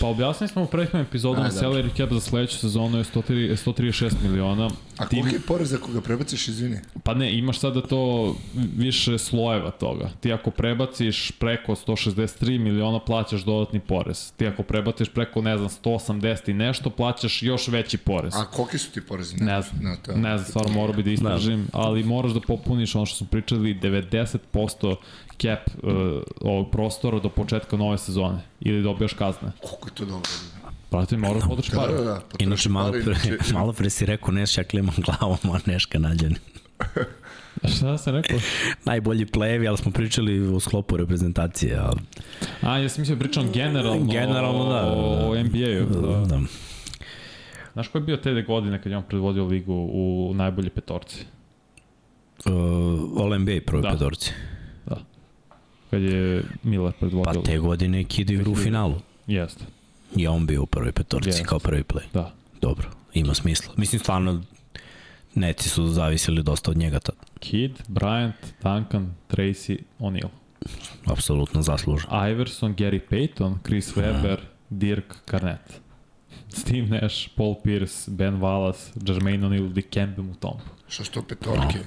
[0.00, 1.68] Pa objasnili smo u prethodnom epizodama, A, dobro.
[1.70, 3.22] salary cap za sledeću sezonu je 103,
[3.56, 4.70] 136 miliona.
[4.96, 6.78] A Ti- koliki je porez ako ga prebaciš, izvini?
[7.02, 8.34] Pa ne, imaš sada to
[8.76, 10.10] više slojeva toga.
[10.20, 12.26] Ti ako prebaciš preko 163
[12.58, 14.32] miliona, plaćaš dodatni porez.
[14.32, 18.34] Ti ako prebaciš preko, ne znam, 180 i nešto, plaćaš još veći porez.
[18.36, 19.36] A koliki su ti porezi?
[19.36, 20.12] Ne znam, Na to.
[20.12, 23.74] ne znam, stvarno morao bi da istražim, ali moraš da popuniš ono što smo pričali,
[23.74, 24.96] 90%
[25.38, 25.92] cap uh,
[26.40, 29.52] ovog prostora do početka nove sezone ili dobijaš kazne.
[29.60, 30.30] Koliko je to dobro?
[30.90, 31.92] Prati, moraš Da, pare.
[31.92, 32.20] da, da.
[32.38, 36.34] Inače, malo pre, inače- malo pre si rekao Neš, ja klimam glavom, a Neška nađen.
[37.66, 38.38] Šta sam rekao?
[38.84, 41.76] Najbolji plejevi, ali smo pričali u sklopu reprezentacije.
[41.78, 42.00] Ali...
[42.62, 44.94] A, ja sam mislio da pričam generalno, Generalno, da, da, da.
[45.26, 46.02] o NBA-u.
[46.02, 46.26] Da.
[46.26, 46.40] Da.
[47.72, 51.24] Znaš ko je bio te godine kad je on predvodio ligu u najbolje petorci?
[52.46, 52.52] Uh,
[53.18, 53.88] All NBA prvoj Da.
[53.88, 53.94] da.
[53.94, 54.30] petorci.
[54.30, 54.55] Da.
[55.90, 58.62] Kad je Miller Pa predvodio te godine Kid igra u 2000.
[58.64, 58.94] finalu.
[59.26, 59.64] Jeste,
[60.16, 61.44] I on bio u prvoj petorci Jeste.
[61.44, 62.02] kao prvi play.
[62.12, 62.32] da.
[62.60, 63.74] Dobro, ima smisla.
[63.76, 64.42] Mislim, stvarno,
[65.34, 68.32] neci su zavisili dosta od njega, ta, Kid, Bryant,
[68.62, 70.28] Duncan, Tracy, O'Neal.
[71.06, 72.10] apsolutno zaslužen.
[72.30, 74.36] Iverson, Gary Payton, Chris Webber,
[74.70, 75.80] Dirk Garnett.
[76.48, 80.60] Steve Nash, Paul Pierce, Ben Wallace, Jermaine O'Neal, Dikembe Mutombo.
[80.88, 81.78] Što što petorke?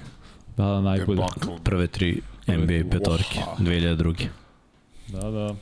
[0.58, 1.22] Da, da, najbolje.
[1.64, 2.22] Prve tri
[2.58, 4.28] NBA petorke, 2002.
[5.08, 5.56] Da, da.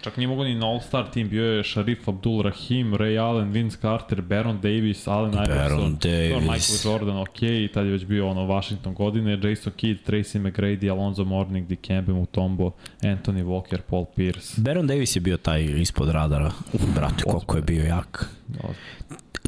[0.00, 3.78] Čak nije mogo ni na All-Star tim, bio je Sharif Abdul Rahim, Ray Allen, Vince
[3.80, 6.42] Carter, Baron Davis, Allen Iverson, Baron Davis.
[6.42, 10.90] Michael Jordan, ok, i tad je već bio ono Washington godine, Jason Kidd, Tracy McGrady,
[10.90, 12.70] Alonzo Mourning, Dikembe Mutombo,
[13.02, 14.60] Anthony Walker, Paul Pierce.
[14.60, 16.52] Baron Davis je bio taj ispod radara.
[16.94, 18.30] Brate, koliko je bio jak.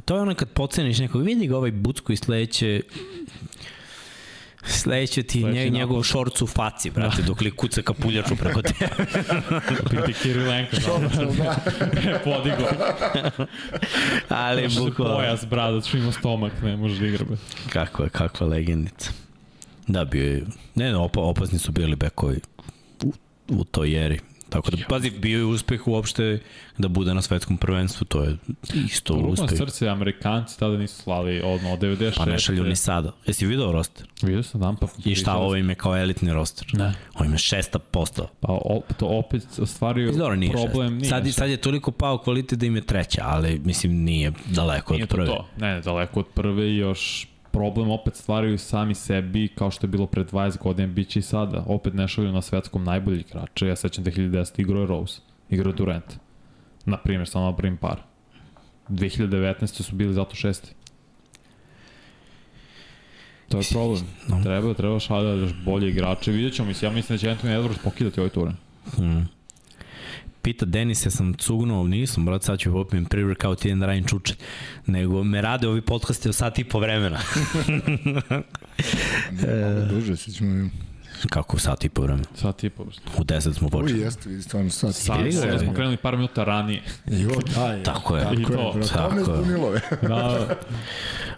[0.04, 2.80] To je ono kad poceniš nekog, vidi ga ovaj bucko i sledeće
[4.66, 8.88] Sledeće ti Sledeći nje, njegov šorc u faci, brate, dok li kuca kapuljaču preko tebe.
[9.90, 11.56] Ti ti Kirilenko, da,
[12.24, 12.68] podigo.
[14.28, 17.24] Ali bukvalno, pojas, brada, što ima stomak, ne može da igra.
[17.72, 19.10] kakva, kakva legendica.
[19.86, 20.44] Da, bio je,
[20.74, 22.40] ne, ne, opa, opasni su bili bekovi
[23.04, 23.12] u,
[23.48, 24.20] u toj eri.
[24.52, 26.40] Tako da, pazi, bio je uspeh uopšte
[26.78, 28.36] da bude na svetskom prvenstvu, to je
[28.86, 29.58] isto Rukom uspeh.
[29.58, 32.12] srce, Amerikanci tada nisu slali odno od 96.
[32.16, 33.12] Pa ne šalju ni sada.
[33.26, 34.06] Jesi video roster?
[34.22, 34.86] Vidio sam dan, pa...
[35.04, 36.66] I šta, ovo im je kao elitni roster?
[36.72, 36.94] Ne.
[37.14, 38.28] Ovo im je šesta postao.
[38.40, 41.00] Pa o, to opet stvaraju Dobro, nije problem.
[41.00, 41.10] šest.
[41.10, 45.02] Sad, sad je toliko pao kvalitet da im je treća, ali mislim nije daleko Nije
[45.02, 45.26] od to prve.
[45.26, 45.46] to.
[45.58, 49.90] Ne, ne, daleko od prve i još problem opet stvaraju sami sebi kao što je
[49.90, 51.64] bilo pre 20 godina, bit će i sada.
[51.66, 53.66] Opet ne šalju na svetskom najbolji igrača.
[53.66, 54.60] Ja sećam 2010.
[54.60, 55.20] igrao je Rose,
[55.50, 56.18] igrao je Durant.
[56.84, 58.02] Na primjer, samo napravim par.
[58.88, 59.82] 2019.
[59.82, 60.74] su bili zato šesti.
[63.48, 64.02] To je problem.
[64.42, 66.32] Treba, treba šalja još bolje igrače.
[66.32, 68.56] Vidjet ćemo, mislim, ja mislim da će Anthony Edwards pokidati ovaj turen.
[68.96, 69.28] Hmm.
[70.42, 73.86] Pita Denis, ja sam cugnuo, nisam, brat, sad ću popijem privrk kao ti jedan da
[73.86, 74.34] radim čuče.
[74.86, 77.18] Nego me rade ovi podcasti o sat i po vremena.
[79.32, 80.70] Malo duže, sad ćemo im...
[81.30, 82.24] Kako sat i po vremena?
[82.34, 82.82] Sad tipa.
[82.82, 84.00] U 10 smo Uj, počeli.
[84.00, 84.70] jeste, vidi, stvarno
[85.26, 85.44] Igra je.
[85.44, 86.82] onda smo krenuli par minuta ranije.
[87.06, 87.82] Jo, da je.
[87.82, 88.22] Tako je.
[88.32, 88.88] I Tako to, je, brate.
[88.88, 89.24] tako To me je.
[89.24, 89.80] zbunilo je.
[90.02, 90.48] Da,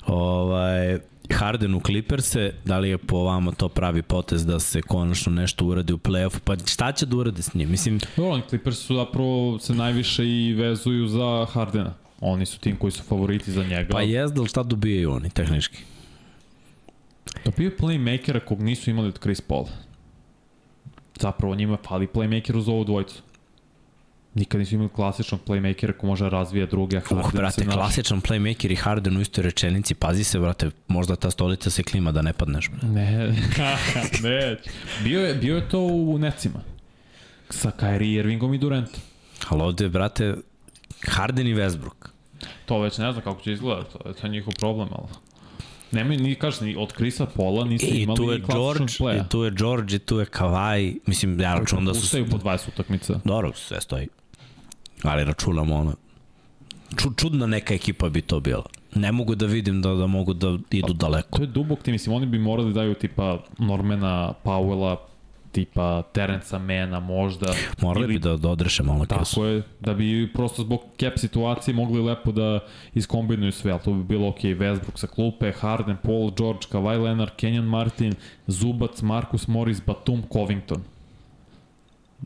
[0.06, 0.98] Ovaj,
[1.32, 5.66] Harden u Clippers-e, da li je po vama to pravi potez da se konačno nešto
[5.66, 6.38] uradi u play-offu?
[6.44, 7.70] Pa šta će da urade s njim?
[7.70, 11.94] Mislim, Dobro, Clippers su zapravo se najviše i vezuju za Hardena.
[12.20, 13.88] Oni su tim koji su favoriti za njega.
[13.92, 15.78] pa jezda, ali šta dobijaju oni tehnički?
[17.44, 19.64] Dobio je playmakera kog nisu imali od Chris Paul.
[21.20, 23.22] Zapravo njima fali playmaker uz ovu dvojicu.
[24.34, 28.72] Nikad nisu imali klasičnog playmakera ko može da razvija druge, Uh, brate, naš- klasičan playmaker
[28.72, 32.32] i Harden u istoj rečenici, pazi se, brate, možda ta stolica se klima da ne
[32.32, 32.70] padneš.
[32.70, 32.86] Brate.
[32.86, 33.28] Ne,
[34.22, 34.56] ne.
[35.04, 36.60] Bio je, bio je to u necima.
[37.50, 39.00] Sa Kyrie Irvingom i Durantom.
[39.48, 40.34] Ali ovde, brate,
[41.08, 42.08] Harden i Westbrook.
[42.66, 45.08] To već ne znam kako će izgledati, to je, to je njihov problem, ali...
[45.92, 49.26] Nemoj, ni kažeš, ni od Krisa Pola nisu I imali tu je George, playa.
[49.26, 50.98] i tu je George, i tu je Kawhi.
[51.06, 52.00] Mislim, ja računam da su...
[52.00, 53.20] Ustaju po 20 utakmica.
[53.24, 54.08] Dobro, sve stoji.
[55.04, 55.94] Ali računamo ono...
[56.96, 58.64] Ču, čudna neka ekipa bi to bila.
[58.94, 61.38] Ne mogu da vidim da, da mogu da idu daleko.
[61.38, 64.96] To je dubok tim, mislim, oni bi morali da daju tipa Normana Powella,
[65.52, 67.54] tipa Terenca Mena možda.
[67.82, 69.34] Morali ili- bi da, da odreše malo kesu.
[69.34, 72.60] Tako je, da bi prosto zbog cap situacije mogli lepo da
[72.94, 77.30] iskombinuju sve, ali to bi bilo ok, Westbrook sa klupe, Harden, Paul, George, Kawhi Leonard,
[77.36, 78.14] Kenyon Martin,
[78.46, 80.82] Zubac, Marcus Morris, Batum, Covington.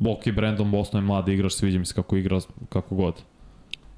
[0.06, 3.14] Ok, Brandon Boston je mladi igrač, sviđa mi se kako igra, kako god.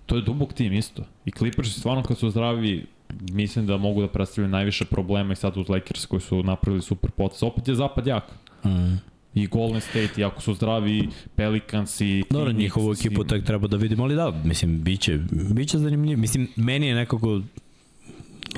[0.06, 1.02] To je dubok tim isto.
[1.24, 2.86] I Clippers stvarno kad su zdravi,
[3.32, 7.10] mislim da mogu da predstavljaju najviše problema i sad uz Lakers koji su napravili super
[7.10, 7.43] potez.
[7.43, 8.24] Opet je zapad jak.
[8.64, 8.94] Mm.
[9.35, 13.77] I Golden State, i ako su zdravi, Pelicans i Dobro, njihovu ekipu tek treba da
[13.77, 15.18] vidimo, ali da, mislim, biće,
[15.52, 16.20] biće zanimljivo.
[16.20, 17.40] Mislim, meni je nekako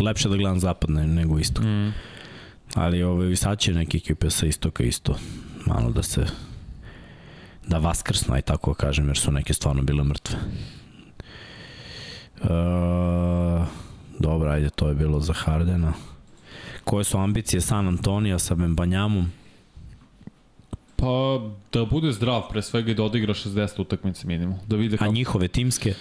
[0.01, 1.65] lepše da gledam zapad ne- nego istok.
[1.65, 1.93] Mm.
[2.75, 5.17] Ali ove, sad će neke ekipe sa istoka isto
[5.67, 6.27] malo da se
[7.67, 10.39] da vaskrsnu, aj tako kažem, jer su neke stvarno bile mrtve.
[12.43, 12.49] E,
[14.19, 15.93] dobro, ajde, to je bilo za Hardena.
[16.85, 19.33] Koje su ambicije San Antonija sa Bembanjamom?
[20.97, 21.41] Pa
[21.73, 24.59] da bude zdrav pre svega i da odigra 60 utakmice minimum.
[24.67, 25.13] Da vide A kako...
[25.13, 25.95] njihove timske?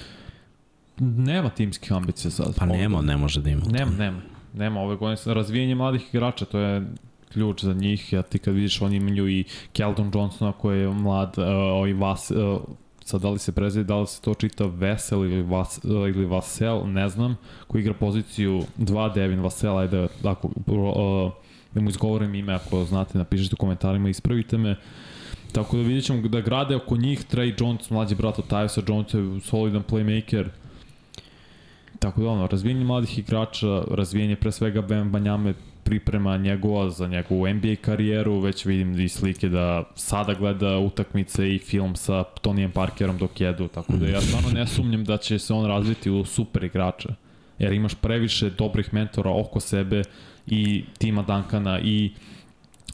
[0.99, 2.55] Nema timskih ambicija sad.
[2.55, 3.61] Pa nema, ne može da ima.
[3.71, 4.21] Nema, nema.
[4.53, 6.85] nema ove godine razvijenje mladih igrača, to je
[7.33, 9.43] ključ za njih, ja ti kad vidiš oni imaju i
[9.73, 12.61] Keldon Johnsona koji je mlad, uh, ovaj Vas, uh,
[13.05, 16.25] sad da li se prezide, da li se to čita Vesel ili, Vas, uh, ili
[16.25, 17.37] Vasel, ne znam,
[17.67, 21.31] koji igra poziciju 2 Devin Vasel, ajde, ako, uh,
[21.73, 24.75] da mu izgovorim ime, ako znate, napišite u komentarima, ispravite me.
[25.51, 29.47] Tako da vidjet ćemo da grade oko njih Trey Jones, mlađi brat od Tyusa Jonesa,
[29.47, 30.47] solidan playmaker,
[32.01, 35.53] Tako da ono, razvijenje mladih igrača, razvijenje pre svega Ben Banjame,
[35.83, 41.59] priprema njegova za njegovu NBA karijeru, već vidim i slike da sada gleda utakmice i
[41.59, 45.53] film sa Tonijem Parkerom dok jedu, tako da ja stvarno ne sumnjam da će se
[45.53, 47.09] on razviti u super igrača,
[47.59, 50.03] jer imaš previše dobrih mentora oko sebe
[50.47, 52.11] i Tima Duncana i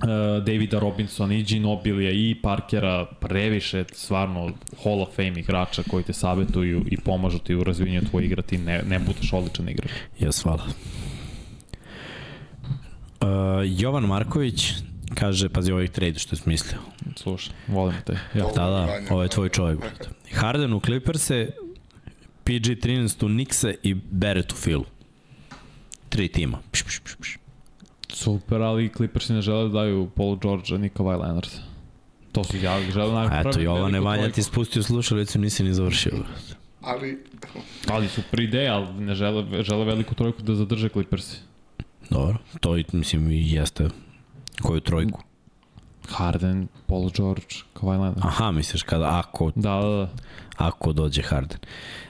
[0.03, 4.51] uh, Davida Robinsona i Ginobilija i Parkera previše stvarno
[4.83, 8.57] Hall of Fame igrača koji te savetuju i pomažu ti u razvijenju tvoje igra ti
[8.57, 9.91] ne, ne budeš odličan igrač.
[10.19, 10.63] Jes, hvala.
[13.21, 13.27] Uh,
[13.65, 14.73] Jovan Marković
[15.15, 16.79] kaže, pazi ovaj trade što je smislio.
[17.15, 18.13] Slušaj, volim te.
[18.33, 18.43] Ja.
[18.55, 19.79] Da, da, ovo je tvoj čovjek.
[19.79, 20.09] brate.
[20.33, 21.47] Harden u Clippers-e,
[22.45, 24.85] PG-13 u Knicks-e i Barrett u Philu.
[26.09, 26.57] Tri tima.
[26.71, 27.37] Pš, pš, pš, pš.
[28.09, 31.49] Super, ali Clippersi ne žele da daju Paul George ni Kawhi Leonard.
[32.31, 33.61] To su ja žele napraviti.
[33.61, 33.71] eto,
[34.01, 34.35] Vanja trojku.
[34.35, 36.11] ti spustio slušalicu, nisi ni završio.
[36.81, 37.23] Ali,
[37.89, 41.37] Ali super ideja, ali ne žele, žele veliku trojku da zadrže Clippersi.
[42.09, 43.89] Dobro, to i, mislim i jeste
[44.61, 45.21] koju trojku.
[46.09, 48.17] Harden, Paul George, Kawhi Leonard.
[48.21, 50.09] Aha, misliš kada, ako, Da, da, da.
[50.57, 51.59] ako dođe Harden.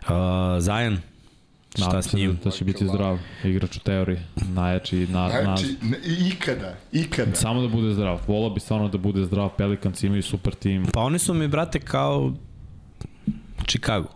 [0.01, 0.09] Uh,
[0.59, 0.97] Zajan,
[1.75, 2.31] šta Nadam s se njim?
[2.35, 3.19] Da, da će biti zdrav.
[3.43, 4.19] Igrač u teoriji.
[4.53, 5.97] Najjači na, na, znači, ne,
[6.27, 7.35] ikada, ikada.
[7.35, 8.19] Samo da bude zdrav.
[8.27, 9.49] Volao bi stvarno da bude zdrav.
[9.57, 10.85] Pelicans imaju super tim.
[10.93, 12.33] Pa oni su mi, brate, kao
[13.67, 14.07] Chicago.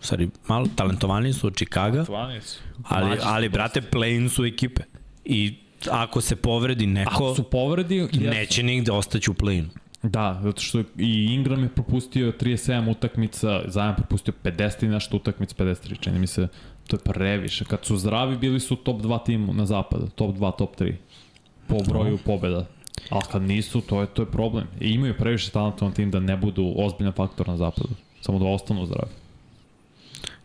[0.00, 3.58] Stvari, malo talentovaniji su od Chicaga, ali, Mlađi su ali dosta.
[3.58, 4.82] brate, play-in su ekipe.
[5.30, 5.54] I
[5.90, 9.68] ako se povredi neko, Ako su povredi, neće nigde ostaći u play-in.
[10.02, 15.54] Da, zato što i Ingram je propustio 37 utakmica, Zajan propustio 50 i nešto utakmica,
[15.64, 16.48] 53, čini mi se,
[16.86, 17.64] to je previše.
[17.64, 20.94] Kad su zdravi, bili su top 2 tim na zapadu, top 2, top 3,
[21.66, 22.66] po broju pobeda.
[23.10, 24.66] Ali kad nisu, to je, to je problem.
[24.80, 27.88] I imaju previše talentovan tim da ne budu ozbiljan faktor na zapadu,
[28.20, 29.12] samo da ostanu zdravi.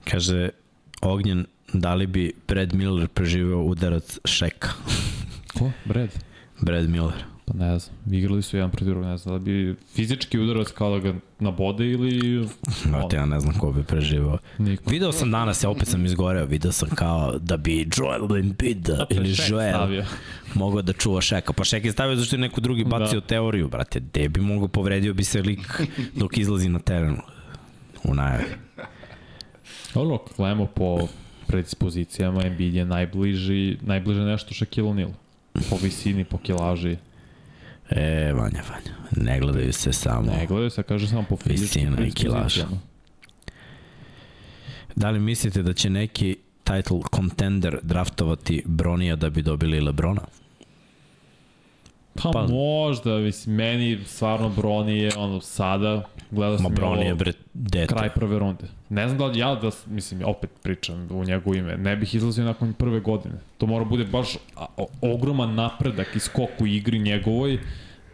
[0.04, 0.50] Kaže,
[1.02, 4.70] Ognjen, da li bi Brad Miller preživeo udarac Šeka?
[5.60, 5.72] Ko?
[5.86, 6.10] Brad?
[6.62, 7.24] Brad Miller.
[7.48, 11.00] Pa ne znam, igrali su jedan protiv drugog, ne znam, da bi fizički udarac kao
[11.00, 12.48] da ga nabode ili...
[12.86, 14.38] Brate, ja ne znam ko bi preživao.
[14.58, 14.90] Niko.
[14.90, 19.30] Video sam danas, ja opet sam izgoreo, video sam kao da bi Joel Embiid ili
[19.30, 20.06] Shaq Joel stavio.
[20.54, 21.54] mogao da čuva Šeka.
[21.54, 23.28] Pa Šek je stavio zašto je neko drugi bacio da.
[23.28, 24.00] teoriju, brate.
[24.00, 25.82] Gde bi mogao, povredio bi se lik
[26.16, 27.18] dok izlazi na teren
[28.04, 28.46] u najavi.
[29.94, 31.08] Dobro, ako gledamo po
[31.48, 35.12] predispozicijama, Embiid je najbliži, najbliže nešto Shaquille O'Neal.
[35.70, 36.98] Po visini, po kilaži.
[37.90, 40.32] E, Vanja, Vanja, ne gledaju se samo.
[40.32, 42.34] Ne gledaju se, kaže samo po fizičkim Visina i kilaž.
[42.42, 42.78] predispozicijama.
[44.96, 50.22] Da li mislite da će neki title contender draftovati Bronija da bi dobili Lebrona?
[52.24, 57.16] Pa, Pa- možda, mislim, meni stvarno Broni je ono sada, gledao sam i Bron je
[57.16, 57.94] bre dete.
[57.96, 58.64] kraj prve runde.
[58.90, 62.46] Ne znam da li ja da, mislim, opet pričam u njegovo ime, ne bih izlazio
[62.46, 63.36] nakon prve godine.
[63.58, 64.38] To mora bude baš
[65.02, 67.60] ogroman napredak i skok u igri njegovoj,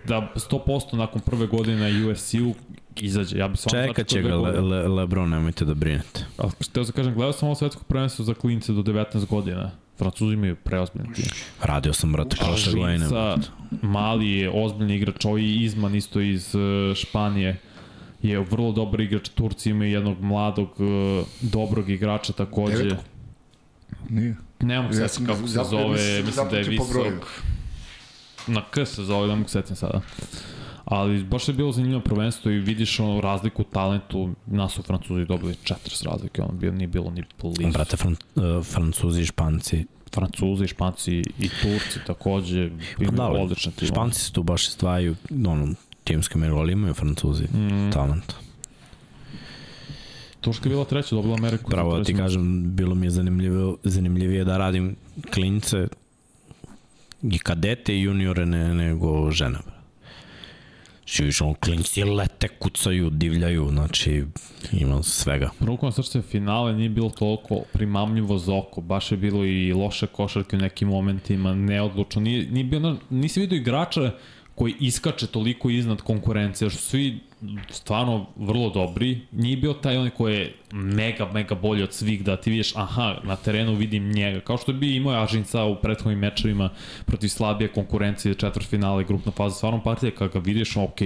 [0.07, 2.53] da 100% nakon prve godine na USC-u
[2.95, 3.37] izađe.
[3.37, 4.61] Ja bi stvarno Čekat će začekao ga Le.
[4.61, 6.25] Le, Lebron, nemojte da brinete.
[6.37, 9.71] A htio sam kažem, gledao sam ovo svetsko prvenstvo za klince do 19 godina.
[10.01, 11.25] Francuzi imaju preozbiljni tim.
[11.61, 13.07] Radio sam, brate, prošle godine.
[13.81, 17.59] Mali je ozbiljni igrač, ovaj Izman isto iz uh, Španije
[18.21, 22.77] je vrlo dobar igrač, Turci imaju jednog mladog, uh, dobrog igrača takođe.
[22.77, 23.03] Devetku.
[24.09, 24.35] Nije.
[24.59, 27.43] Ne mogu Ja sam kako se zove, mislim- da je visok.
[28.47, 30.01] Na K se zove, ne mogu se setim sada.
[30.91, 34.29] Ali baš je bilo zanimljivo prvenstvo i vidiš ono razliku u talentu.
[34.45, 37.71] Nas su Francuzi dobili četiri s razlike, ono bio, nije bilo ni blizu.
[37.73, 39.85] Brate, fran, uh, Francuzi i Španci.
[40.13, 43.95] Francuzi, Španci i Turci takođe Pa imaju da, odlične timove.
[43.95, 45.15] Španci se tu baš izdvajaju,
[45.47, 45.73] ono,
[46.03, 47.91] timske meru, ali imaju Francuzi mm.
[47.93, 48.33] talent.
[50.41, 51.71] Turska je bila treća, dobila Ameriku.
[51.71, 54.95] Pravo da ti kažem, bilo mi je zanimljivo, zanimljivije da radim
[55.33, 55.87] klince
[57.23, 59.57] i kadete i juniore ne, nego žene.
[61.11, 64.23] Znači, više ono, klinci lete, kucaju, divljaju, znači,
[64.71, 65.49] ima svega.
[65.59, 70.07] Rukom na srce finale nije bilo toliko primamljivo za oko, baš je bilo i loše
[70.07, 72.21] košarke u nekim momentima, neodlučno.
[72.21, 74.11] Nije, nije bio, nisi vidio igrača
[74.61, 77.19] koji iskače toliko iznad konkurencije, što su svi
[77.69, 79.19] stvarno vrlo dobri.
[79.31, 83.15] Nije bio taj onaj koji je mega, mega bolji od svih, da ti vidiš, aha,
[83.23, 84.39] na terenu vidim njega.
[84.39, 86.69] Kao što bi imao Ažinca u prethodnim mečevima
[87.05, 91.01] protiv slabije konkurencije, četvrt finale, grupna faza, stvarno partija, kada ga vidiš, ok,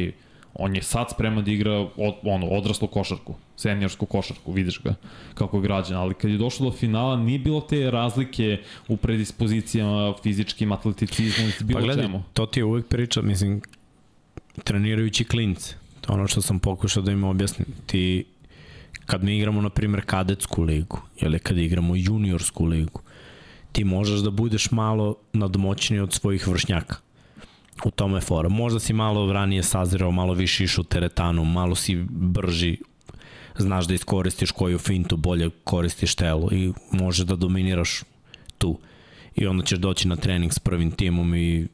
[0.56, 4.96] on je sad spreman da igra od, ono, odraslu košarku, seniorsku košarku, vidiš ga
[5.34, 8.58] kako je građan, ali kad je došlo do finala nije bilo te razlike
[8.88, 12.24] u predispozicijama, fizičkim, atleticizmu, bilo pa gledaj, čemu.
[12.34, 13.62] to ti je uvek priča, mislim,
[14.64, 18.26] trenirajući klince, to ono što sam pokušao da im objasnim, ti
[19.06, 23.02] kad mi igramo, na primjer, kadetsku ligu, ili kad igramo juniorsku ligu,
[23.72, 27.05] ti možeš da budeš malo nadmoćniji od svojih vršnjaka
[27.84, 28.50] u tome fora.
[28.50, 32.78] Možda si malo ranije sazirao, malo više išao teretanu, malo si brži,
[33.58, 38.04] znaš da iskoristiš koju fintu, bolje koristiš telo i možeš da dominiraš
[38.58, 38.80] tu.
[39.36, 41.68] I onda ćeš doći na trening s prvim timom i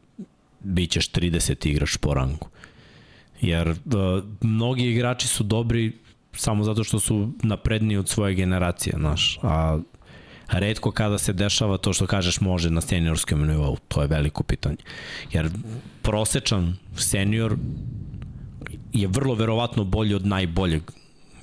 [0.60, 2.48] bit ćeš 30 igrač po rangu.
[3.42, 3.76] Jer uh,
[4.42, 5.92] mnogi igrači su dobri
[6.34, 9.80] samo zato što su napredniji od svoje generacije, znaš, a
[10.60, 14.78] redko kada se dešava to što kažeš može na seniorskom nivou, to je veliko pitanje.
[15.32, 15.50] Jer
[16.02, 17.58] prosečan senior
[18.94, 20.82] je vrlo verovatno bolji od najboljeg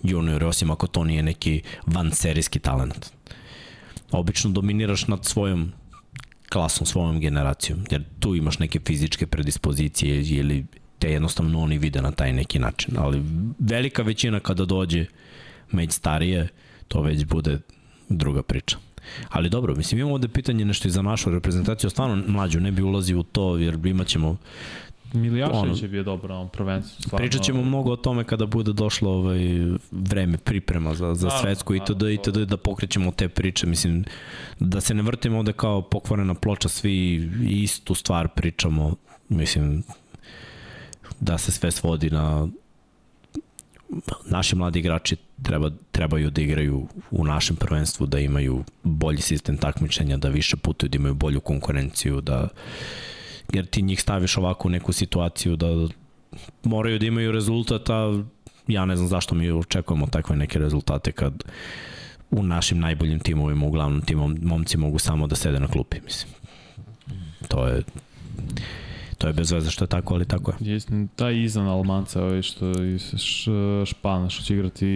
[0.02, 3.06] juniora, osim ako to nije neki vanserijski talent.
[4.10, 5.72] Obično dominiraš nad svojom
[6.48, 10.66] klasom, svojom generacijom, jer tu imaš neke fizičke predispozicije ili
[10.98, 12.94] te jednostavno oni vide na taj neki način.
[12.98, 13.22] Ali
[13.58, 15.06] velika većina kada dođe
[15.72, 16.48] među starije,
[16.88, 17.58] to već bude
[18.08, 18.76] druga priča.
[19.28, 22.82] Ali dobro, mislim, imamo ovde pitanje nešto i za našu reprezentaciju, stvarno mlađu, ne bi
[22.82, 24.36] ulazio u to, jer imat ćemo
[25.12, 27.02] Miljašević je bio dobro na prvenstvu.
[27.02, 27.22] Stvarno.
[27.22, 29.38] Pričat ćemo mnogo o tome kada bude došlo ovaj
[29.90, 32.02] vreme priprema za, za svetsku i itd.
[32.02, 32.38] itd.
[32.38, 33.66] da pokrećemo te priče.
[33.66, 34.04] Mislim,
[34.60, 38.94] da se ne vrtimo ovde kao pokvarena ploča, svi istu stvar pričamo.
[39.28, 39.82] Mislim,
[41.20, 42.48] da se sve svodi na
[44.26, 50.16] naši mladi igrači treba, trebaju da igraju u našem prvenstvu, da imaju bolji sistem takmičenja,
[50.16, 52.48] da više putuju, da imaju bolju konkurenciju, da
[53.52, 55.66] jer ti njih staviš ovako u neku situaciju da
[56.64, 58.12] moraju da imaju rezultata,
[58.66, 61.44] ja ne znam zašto mi očekujemo takve neke rezultate kad
[62.30, 66.32] u našim najboljim timovima, uglavnom timom, momci mogu samo da sede na klupi, mislim.
[67.48, 67.82] To je
[69.18, 70.72] to je bez veze što je tako, ali tako je.
[70.72, 72.98] Jeste, taj izan Almanca, ovaj što je
[73.86, 74.86] Špan, što će igrati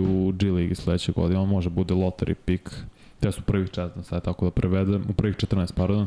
[0.00, 2.64] u G Ligi sledeće godine, on može bude lottery pick,
[3.20, 6.06] te su prvih 14, sad tako da prevedem, u prvih 14, pardon,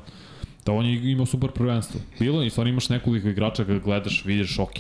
[0.66, 2.02] da on je imao super prvenstvo.
[2.20, 4.76] Bilo i stvarno imaš nekoliko igrača kada gledaš, vidiš, ok,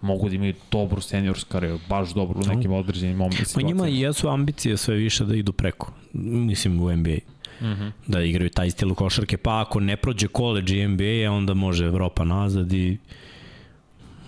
[0.00, 3.54] mogu da imaju dobru seniorsku karijeru, baš dobru u nekim određenim situacijama.
[3.54, 7.18] Pa njima i jesu ambicije sve više da idu preko, mislim u NBA.
[7.64, 7.72] -huh.
[7.74, 7.88] Mhm.
[8.06, 12.24] da igraju taj stil košarke, pa ako ne prođe college i NBA, onda može Evropa
[12.24, 12.98] nazad i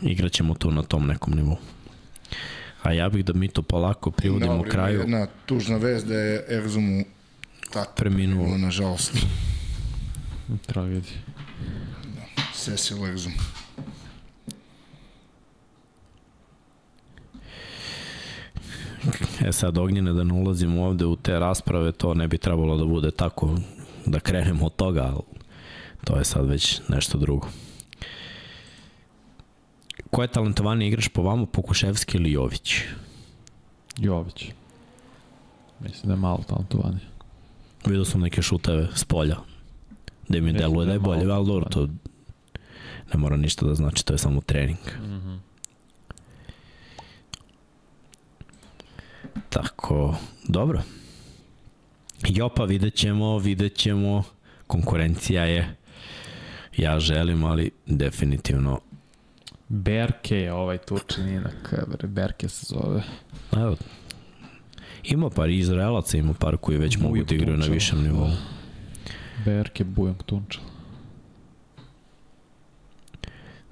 [0.03, 1.57] igraćemo to na tom nekom nivou.
[2.83, 5.01] A ja bih da mi to polako privodimo u kraju.
[5.01, 7.05] Jedna tužna vest da je Erzumu
[7.73, 8.59] tako preminuo.
[8.59, 9.17] nažalost.
[10.67, 11.19] Tragedija.
[12.05, 13.33] Da, Cecil Erzum.
[19.47, 22.85] E sad, Ognjene, da ne ulazimo ovde u te rasprave, to ne bi trebalo da
[22.85, 23.59] bude tako
[24.07, 25.23] da krenemo od toga, ali
[26.05, 27.49] to je sad već nešto drugo.
[30.11, 32.81] Ko je talentovani igrač po vama, Pokuševski ili Jović?
[33.99, 34.47] Jović.
[35.81, 37.01] Mislim da je malo talentovani.
[37.87, 39.37] Vidio sam neke šuteve s polja,
[40.29, 41.89] gde mi deluje da, da je bolje, ali dobro, to
[43.13, 44.79] ne mora ništa da znači, to je samo trening.
[45.01, 45.39] Mm -hmm.
[49.49, 50.17] Tako,
[50.49, 50.83] dobro.
[52.29, 54.23] Jopa, vidjet ćemo, vidjet ćemo.
[54.67, 55.77] Konkurencija je,
[56.77, 58.81] ja želim, ali definitivno
[59.69, 63.03] Berke je ovaj turčininak, Berke se zove.
[63.53, 63.77] Evo,
[65.05, 68.31] ima par Izraelaca, ima par koji već Bujak mogu da igraju na višem nivou.
[69.45, 70.63] Berke, Bujak Tunčal.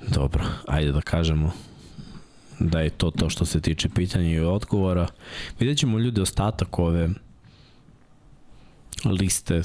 [0.08, 1.52] Dobro, ajde da kažemo
[2.60, 5.06] da je to to što se tiče pitanja i odgovora.
[5.60, 7.08] Vidjet ćemo ljudi ostatak ove
[9.04, 9.62] liste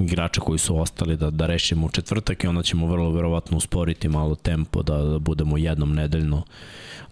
[0.00, 4.08] igrača koji su ostali da, da rešimo u četvrtak i onda ćemo vrlo verovatno usporiti
[4.08, 6.42] malo tempo da, da budemo jednom nedeljno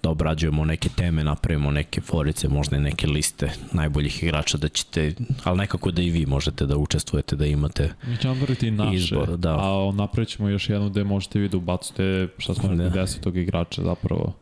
[0.02, 5.14] da obrađujemo neke teme, napravimo neke forice, možda i neke liste najboljih igrača da ćete,
[5.44, 9.36] ali nekako da i vi možete da učestvujete, da imate Mi ćemo napraviti naše, izbor,
[9.36, 9.56] da.
[9.56, 12.88] a napravit ćemo još jednu gde možete vi da ubacite šta smo da.
[12.88, 14.32] desetog igrača zapravo.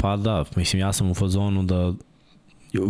[0.00, 1.92] Pa da, mislim ja sam u fazonu da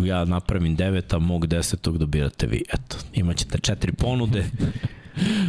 [0.05, 2.63] ja napravim deveta, mog desetog da birate vi.
[2.73, 4.45] Eto, imaćete četiri ponude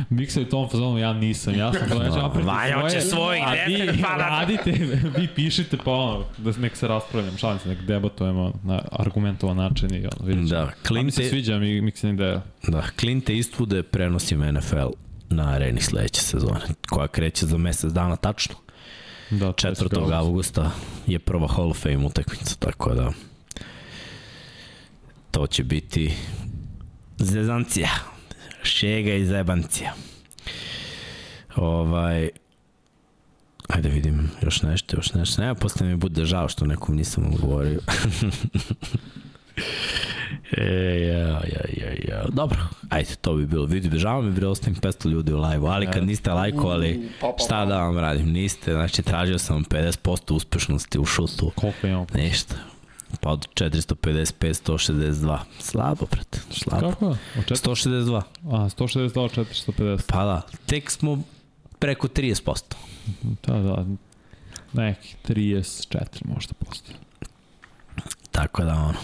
[0.10, 3.02] Miksa je u tom fazonu, ja nisam, ja sam to, ja ću napraviti Vanja hoće
[3.02, 4.72] svoj, a vi treba da- radite,
[5.18, 9.94] vi pišite pa ono, da nek se raspravljam, šalim se, nek debatujemo na argumentovan način
[9.96, 10.60] i ono, vidjet ćemo.
[10.62, 10.66] Da,
[11.04, 12.42] mi se Clint- sviđa mi Miksa ideja.
[12.68, 14.88] Da, Clint Eastwood prenosim NFL
[15.30, 18.56] na areni sledeće sezone, koja kreće za mesec dana tačno.
[19.32, 20.14] Da, 4.
[20.14, 20.72] avgusta
[21.08, 23.12] je prva Hall of Fame utakmica, tako da
[25.32, 26.14] to će biti
[27.18, 27.90] zezancija,
[28.64, 29.94] šega i zebancija.
[31.56, 32.30] Ovaj,
[33.68, 35.42] ajde vidim još nešto, još nešto.
[35.42, 37.80] Nema, posle mi bude žao što nekom nisam odgovorio.
[40.58, 40.64] E,
[41.08, 42.26] ja, ja, ja, ja.
[42.30, 42.58] Dobro,
[42.90, 43.66] ajde, to bi bilo.
[43.66, 47.44] Vidi, žao mi bre, ostavim 500 ljudi u live ali kad niste lajkovali, pa, pa,
[47.44, 52.06] šta da vam radim, niste, znači tražio sam 50% uspešnosti u šutu, Koliko imamo?
[52.14, 52.56] ništa.
[53.22, 55.38] Pa od 455, 162.
[55.60, 56.90] Slabo, brate, slabo.
[56.90, 57.06] Kako?
[57.08, 57.70] Od 4...
[57.70, 58.22] 162.
[58.52, 60.02] A, 162 od 450.
[60.08, 61.22] Pa da, tek smo
[61.80, 62.62] preko 30%.
[63.48, 63.86] Da, da.
[64.74, 66.98] Neki 34 možda postoje.
[68.32, 69.00] Tako da, ono,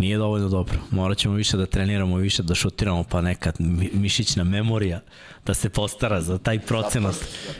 [0.00, 0.78] nije dovoljno dobro.
[0.90, 5.00] Morat ćemo više da treniramo, više da šutiramo, pa neka mi- mišićna memorija
[5.46, 7.14] da se postara za taj procenat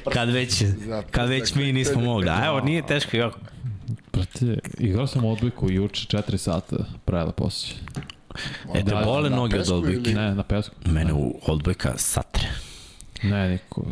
[0.05, 0.63] kad već,
[1.11, 2.29] kad već mi nismo mogli.
[2.29, 3.39] A evo, nije teško, jako.
[4.13, 7.75] Brate, igrao sam odbojku juče 4 sata pre da posjeći.
[8.69, 10.01] E, te Da, bole noge od odbojke.
[10.01, 10.75] ili- Ne, na pesku.
[10.85, 12.49] Mene u odbojka satre.
[13.23, 13.85] Ne, niko.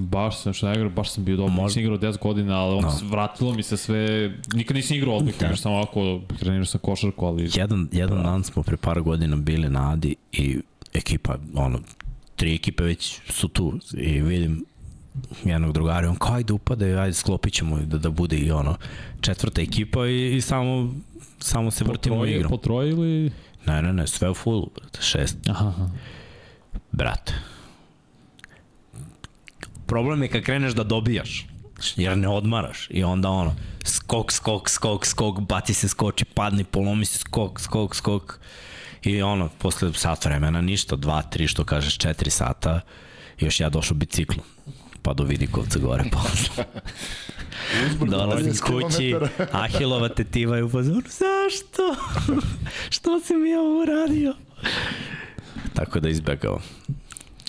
[0.00, 1.52] Baš sam što igrao, baš sam bio dobro.
[1.52, 2.92] Možda- Nisam igrao 10 godina, ali on No.
[3.04, 4.32] vratilo mi se sve...
[4.54, 5.56] Nikad nisam igrao odbojku, da.
[5.56, 7.50] sam ovako trenirao sam košarku, ali...
[7.54, 10.58] Jedan, jedan dan smo pre par godina bili na Adi i
[10.94, 11.80] ekipa, ono,
[12.36, 14.64] tri ekipe već su tu i vidim
[15.44, 18.76] jednog drugara i on kao ajde upade, ajde sklopit ćemo da, da bude i ono
[19.20, 20.94] četvrta ekipa i, i samo,
[21.38, 22.50] samo se Po vrtimo troje, igrom.
[22.50, 23.32] po troje ili...
[23.66, 25.88] Ne, ne, ne, sve u fullu, brate, šest, Aha, aha.
[26.92, 27.34] brate.
[29.88, 31.46] Problem je kad kreneš da dobijaš,
[31.96, 33.54] jer ne odmaraš i onda ono,
[33.84, 38.38] skok, skok, skok, skok, baci se, skoči, padni, polomi se, skok, skok, skok
[39.02, 42.80] i ono, posle sat vremena ništa, dva, tri, što kažeš, četiri sata,
[43.40, 44.46] još ja došao biciklom,
[45.02, 46.64] pa do Vidikovca gore posle.
[48.10, 49.14] Dolazim s kući,
[49.64, 51.96] Ahilova tetiva je u fazonu, zašto?
[52.96, 54.34] Što si mi ovo uradio?
[55.74, 56.60] Tako da izbegao.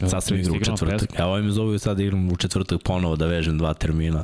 [0.07, 1.09] Sad sam igrao u četvrtak.
[1.19, 4.23] Evo ovim zovu sad igram u četvrtak ponovo da vežem dva termina.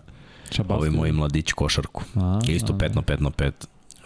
[0.49, 0.73] Čabasti.
[0.73, 2.03] Ovi moji mladići košarku.
[2.15, 2.75] A, Isto a.
[2.75, 3.51] 5 na 5 na 5.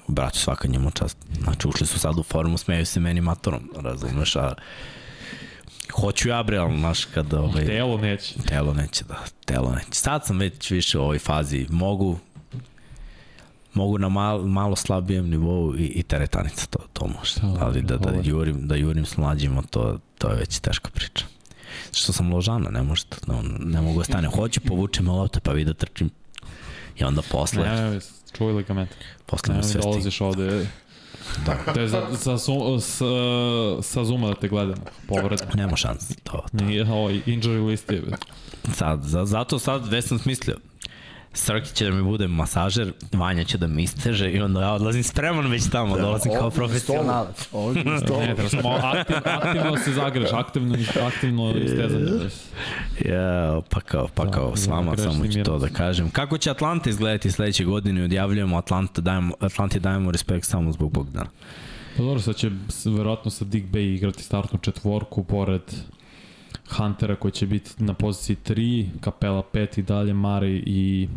[0.08, 1.18] Braću svaka njemu čast.
[1.44, 4.54] Znači ušli su sad u formu, smeju se meni matorom, razumeš, a
[5.92, 8.36] hoću ja bre, ali znaš kad ovaj, Telo neće.
[8.48, 9.88] telo neće da, telo neće.
[9.92, 12.18] Sad sam već više u ovoj fazi, mogu
[13.74, 17.34] mogu na mal, malo slabijem nivou i, i teretanica, to, to može.
[17.42, 21.26] Da, Ali da, da, jurim, da jurim s mlađima, to, to je već teška priča.
[21.94, 24.28] Što sam ložana, ne može, to, ne, ne mogu da stane.
[24.28, 26.10] Hoću, povuče me lopta, pa vi da trčim.
[26.98, 28.00] I onda posle, Ne, ne,
[28.38, 28.90] čuvaj ligament.
[29.26, 29.92] posle Ne, mu ne, sve stigne.
[29.92, 30.68] dolaziš ovde.
[31.46, 31.74] Da.
[31.74, 33.06] To je za, za, sa,
[33.82, 34.78] sa Zuma da te gledam.
[35.08, 35.46] Povreda.
[35.54, 36.16] Nema šanse.
[36.24, 38.04] To, Nije, ovo, injury list je.
[38.74, 40.58] sad, za, zato sad već sam smislio.
[41.34, 45.04] Srki će da mi bude masažer, Vanja će da mi isteže i onda ja odlazim
[45.04, 47.50] spreman već tamo, dolazim kao profesionalac.
[47.52, 47.84] Ovdje.
[47.84, 50.78] Ne, treba samo aktiv, aktivno se zagreš, aktivno,
[51.08, 52.30] aktivno istezanje.
[53.06, 56.10] Ja, pa kao, pa kao, s vama grešni samo ću to da kažem.
[56.10, 58.04] Kako će Atlanta izgledati sledeće godine?
[58.04, 61.30] Odjavljujemo Atlanta, dajemo, Atlanti dajemo respekt samo zbog Bogdana.
[61.98, 62.52] Pa dobro, sad će
[62.86, 65.62] verovatno sa Dick Bay igrati startnu četvorku pored
[66.78, 71.08] Huntera koji će biti na poziciji 3, Kapela 5 i dalje Mari i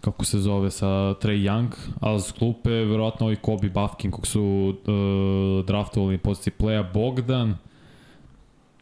[0.00, 1.68] kako se zove sa Trey Young,
[2.00, 7.56] a s klupe verovatno ovaj Kobe Bafkin kog su uh, draftovali na poziciji playa Bogdan,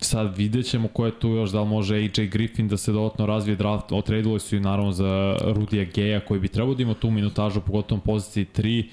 [0.00, 3.26] sad vidjet ćemo ko je tu još, da li može AJ Griffin da se dodatno
[3.26, 7.10] razvije draft, otredili su i naravno za Rudija Geja koji bi trebao da ima tu
[7.10, 8.84] minutažu, pogotovo na poziciji 3,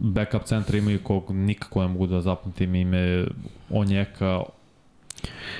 [0.00, 3.26] backup centra imaju kog nikako ne mogu da zapamtim ime
[3.70, 4.42] Onjeka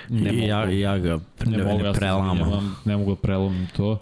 [0.08, 2.36] ne mogu, ja, ja ga ne, ne, ne, mogu, ne ja se prelamam.
[2.36, 3.98] izvinjavam, ne mogu da prelomim to.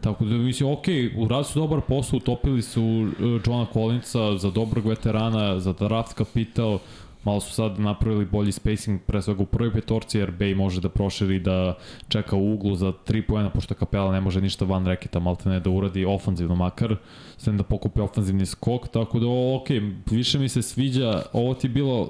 [0.00, 0.84] Tako da mislim, ok,
[1.16, 6.78] uradili su dobar posao, utopili su uh, Johna Collinsa za dobrog veterana, za draft kapital,
[7.24, 10.88] malo su sad napravili bolji spacing, pre svega u prvoj petorci, jer Bay može da
[10.88, 11.74] proširi da
[12.08, 15.60] čeka u uglu za 3 poena, pošto Kapela ne može ništa van reketa, malte ne
[15.60, 16.96] da uradi ofanzivno makar,
[17.36, 19.68] sem da pokupi ofanzivni skok, tako da ok,
[20.10, 22.08] više mi se sviđa, ovo ti je bilo uh,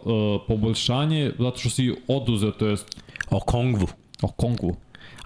[0.48, 3.86] poboljšanje, zato što si oduzeo, to jest O Kongvu.
[4.22, 4.76] o Kongu,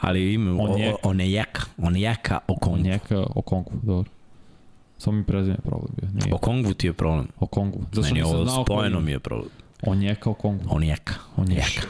[0.00, 0.96] Ali ime, o, Onjeka.
[1.02, 1.62] o, Onejeka.
[1.78, 2.80] Onejeka o Kongvu.
[2.80, 4.10] Onjeka o Kongu, dobro.
[4.98, 6.34] Samo mi prezime problem bio, nije.
[6.34, 7.28] O Kongvu ti je problem.
[7.40, 7.78] O Kongu.
[7.92, 9.50] Zato Meni je ovo spojeno mi je problem.
[9.82, 10.64] Onjeka o Kongu.
[10.68, 11.14] Onijeka.
[11.36, 11.86] Onjeka.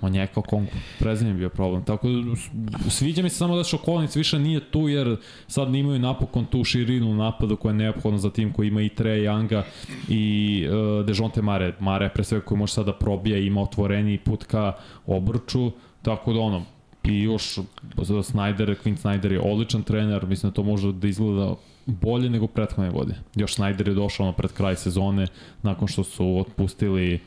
[0.00, 0.70] On je kao Kongu.
[0.98, 1.84] Prezime bio problem.
[1.84, 6.46] Tako da, sviđa mi se samo da Šokolnic više nije tu, jer sad imaju napokon
[6.46, 9.62] tu širinu napadu koja je neophodna za tim koji ima i Treja Younga
[10.08, 11.74] i uh, Dejonte Mare.
[11.80, 14.72] Mare pre svega koji može sada da probija i ima otvoreni put ka
[15.06, 15.70] obrču.
[16.02, 16.64] Tako da ono,
[17.04, 17.58] i još
[17.96, 21.54] Snyder, Quint Snyder je odličan trener, mislim da to može da izgleda
[21.88, 23.18] bolje nego prethodne godine.
[23.34, 25.26] Još Snyder je došao ono pred kraj sezone,
[25.62, 27.20] nakon što su otpustili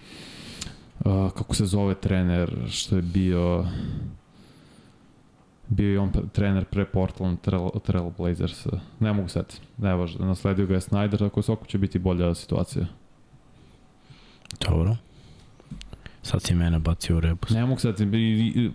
[0.99, 3.65] uh, kako se zove trener, što je bio
[5.67, 8.67] bio je on trener pre Portland Trail, Trail Blazers.
[8.99, 9.61] Ne mogu setiti.
[9.77, 12.85] Ne važno, nasledio ga je Snyder, tako da svako će biti bolja situacija.
[14.69, 14.97] Dobro.
[16.23, 17.49] Sad si mene bacio u rebus.
[17.49, 17.79] Ne mogu
[18.55, 18.71] i-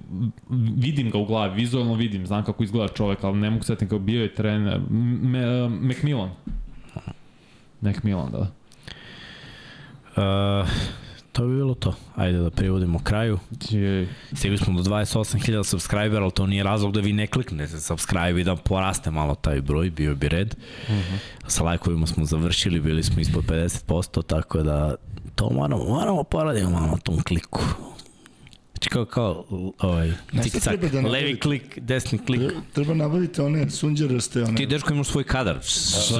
[0.76, 3.98] vidim ga u glavi, vizualno vidim, znam kako izgleda čovek, ali ne mogu setiti kao
[3.98, 6.30] bio je trener, Me, Macmillan.
[7.80, 8.50] Macmillan, da.
[10.16, 10.68] Uh,
[11.36, 11.94] to bi bilo to.
[12.14, 13.38] Ajde da privodimo kraju.
[14.32, 18.44] Stigli smo do 28.000 subscribera, ali to nije razlog da vi ne kliknete subscribe i
[18.44, 20.54] da poraste malo taj broj, bio bi red.
[20.88, 21.18] Uh -huh.
[21.46, 24.94] Sa lajkovima smo završili, bili smo ispod 50%, tako da
[25.34, 27.60] to moramo, moramo poradimo malo na tom kliku.
[28.86, 29.44] Znači kao, kao
[29.78, 32.52] ovaj, Znaš šta tik treba da levi klik, desni klik.
[32.72, 34.56] Treba nabaviti one sunđeraste, one...
[34.56, 35.58] Ti dečko imaš svoj kadar.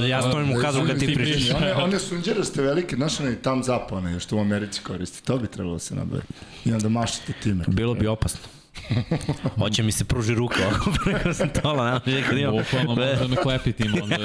[0.08, 1.50] Ja stojim u kadru kad ti pričaš.
[1.54, 5.24] One, one sunđeraste velike, znaš onaj tam zapone, što u Americi koristi.
[5.24, 6.22] To bi trebalo da se nabavi.
[6.64, 7.64] I onda mašite time.
[7.68, 8.40] Bilo bi opasno.
[9.58, 12.54] Hoće mi se pruži ruka ovako preko stola, ne može kad imam.
[12.54, 14.16] bukvalno može da me klepi tim onda.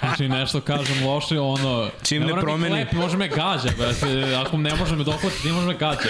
[0.00, 1.88] Znači nešto kažem loše, ono...
[2.02, 4.34] Čim ne mora mi promeni- Klepi, može me gađa, brate.
[4.36, 6.00] Ako ne može me dohvatiti, ti može me gađa.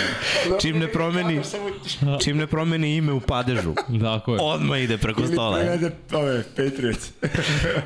[0.60, 1.40] Čim ne promeni,
[2.24, 4.38] čim ne promeni ime u padežu, Tako je.
[4.42, 5.62] odmah ide preko stola.
[5.64, 7.10] Ili ove Patriots.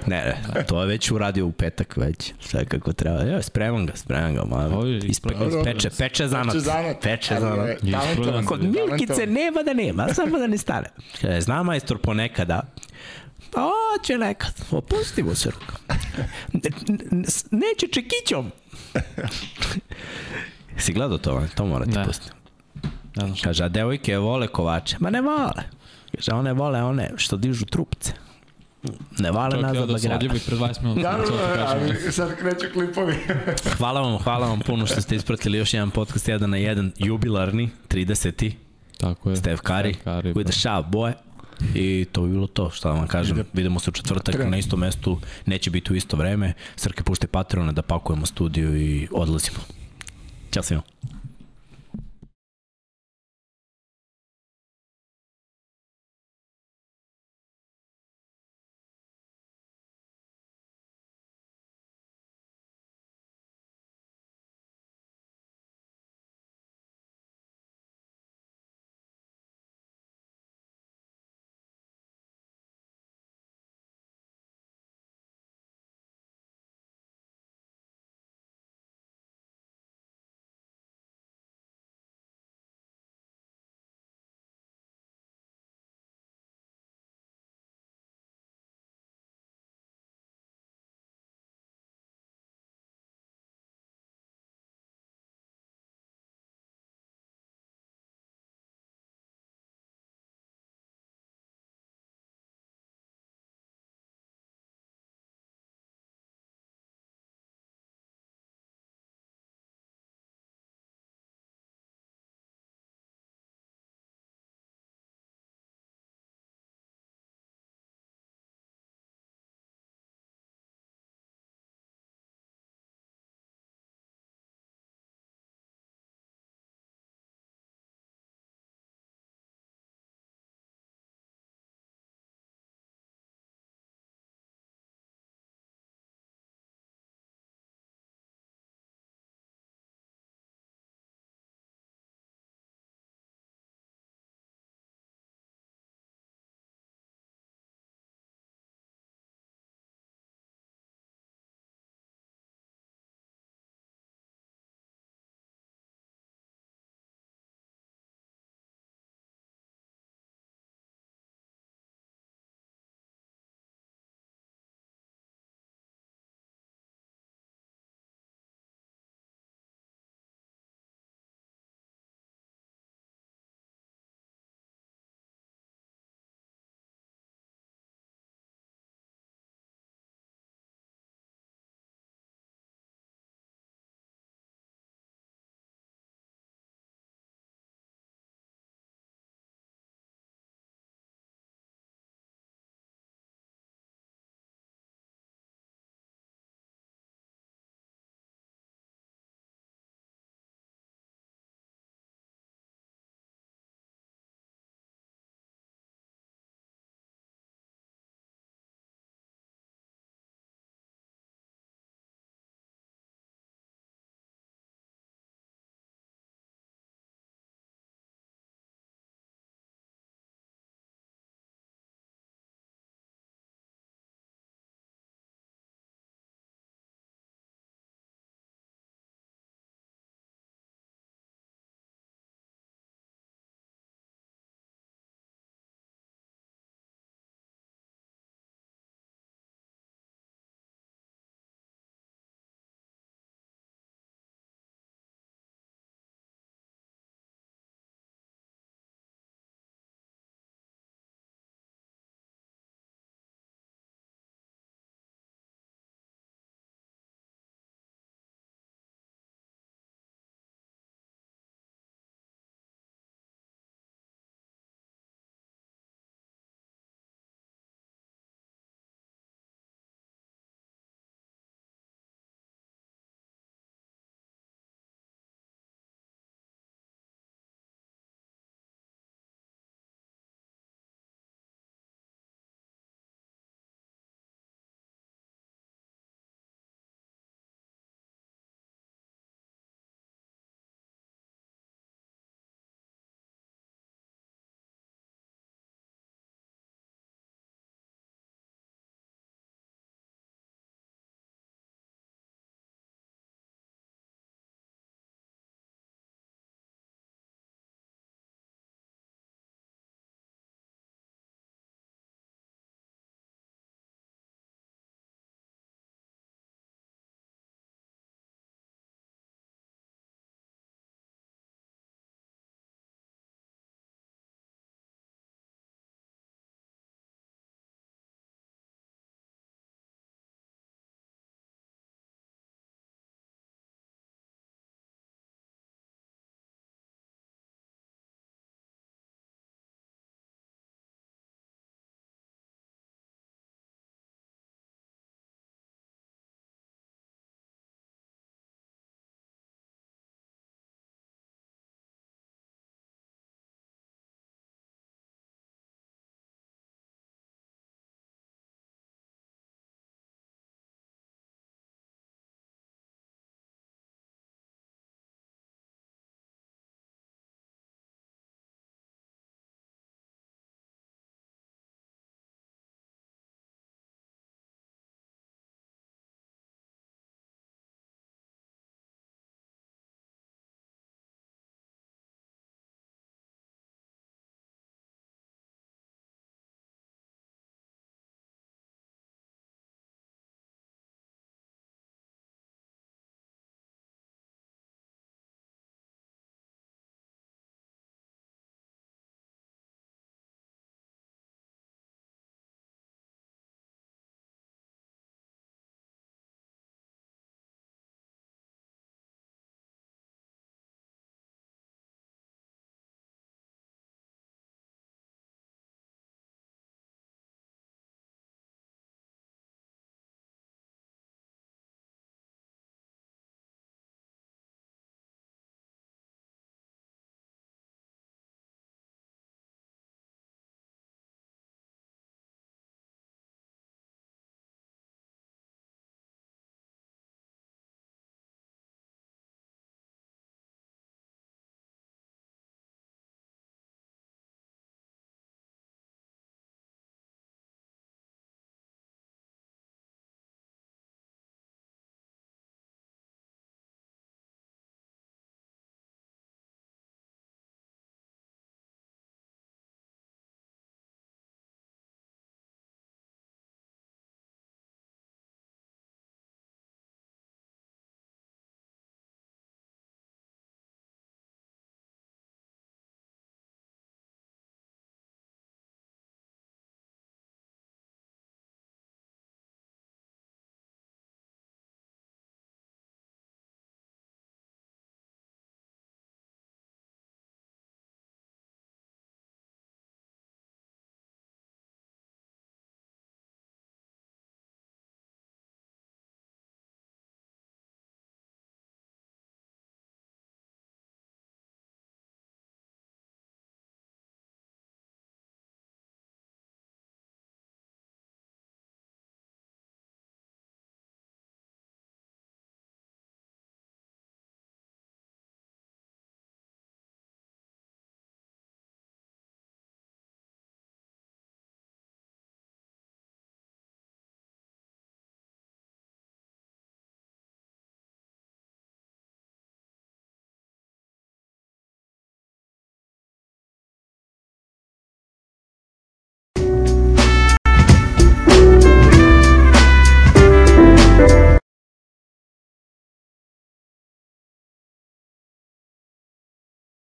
[0.06, 2.32] Ne, ne, to je već uradio u petak već.
[2.40, 3.18] Sve kako treba.
[3.18, 4.44] Ja, spremam ga, spremam ga.
[4.44, 5.64] Ma, Ovo je ispe, ispravno.
[5.64, 6.47] peče, peče zanat.
[6.47, 6.97] Peče zanat.
[7.02, 8.44] Peče Ali zanat.
[8.44, 8.62] Kod.
[8.62, 10.88] Milkice nema da nema, samo da ne stane.
[11.20, 12.62] Kaže, zna majstor ponekada,
[13.52, 13.68] pa
[14.00, 15.76] oće nekad, opustimo se ruka.
[16.52, 16.70] Ne,
[17.10, 18.50] ne, neće čekićom.
[20.78, 22.30] si gledao to, to mora ti pustiti.
[23.16, 23.36] Ne znam.
[23.44, 24.96] Kaže, a devojke vole kovače.
[25.00, 25.62] Ma ne vole.
[26.16, 28.12] Kaže, one vole one što dižu trupce.
[29.18, 30.16] Ne vale Čovjek da da se grada.
[30.16, 31.00] odjebi pred 20 minuta.
[31.02, 31.18] Da,
[31.56, 33.14] da, ali sad kreću klipovi.
[33.76, 37.70] Hvala vam, hvala vam puno što ste ispratili još jedan podcast 1 na 1, jubilarni,
[37.88, 38.52] 30.
[38.98, 39.36] Tako je.
[39.36, 41.12] Steph Curry, Steph Curry, with the shot boy.
[41.74, 43.44] I to bi bilo to, šta da vam kažem.
[43.52, 44.51] Vidimo se u četvrtak Krenu.
[44.51, 46.52] na istom mestu, neće biti u isto vreme.
[46.77, 49.59] Srke pušte Patreona da pakujemo studiju i odlazimo.
[50.51, 50.82] Ćao svima.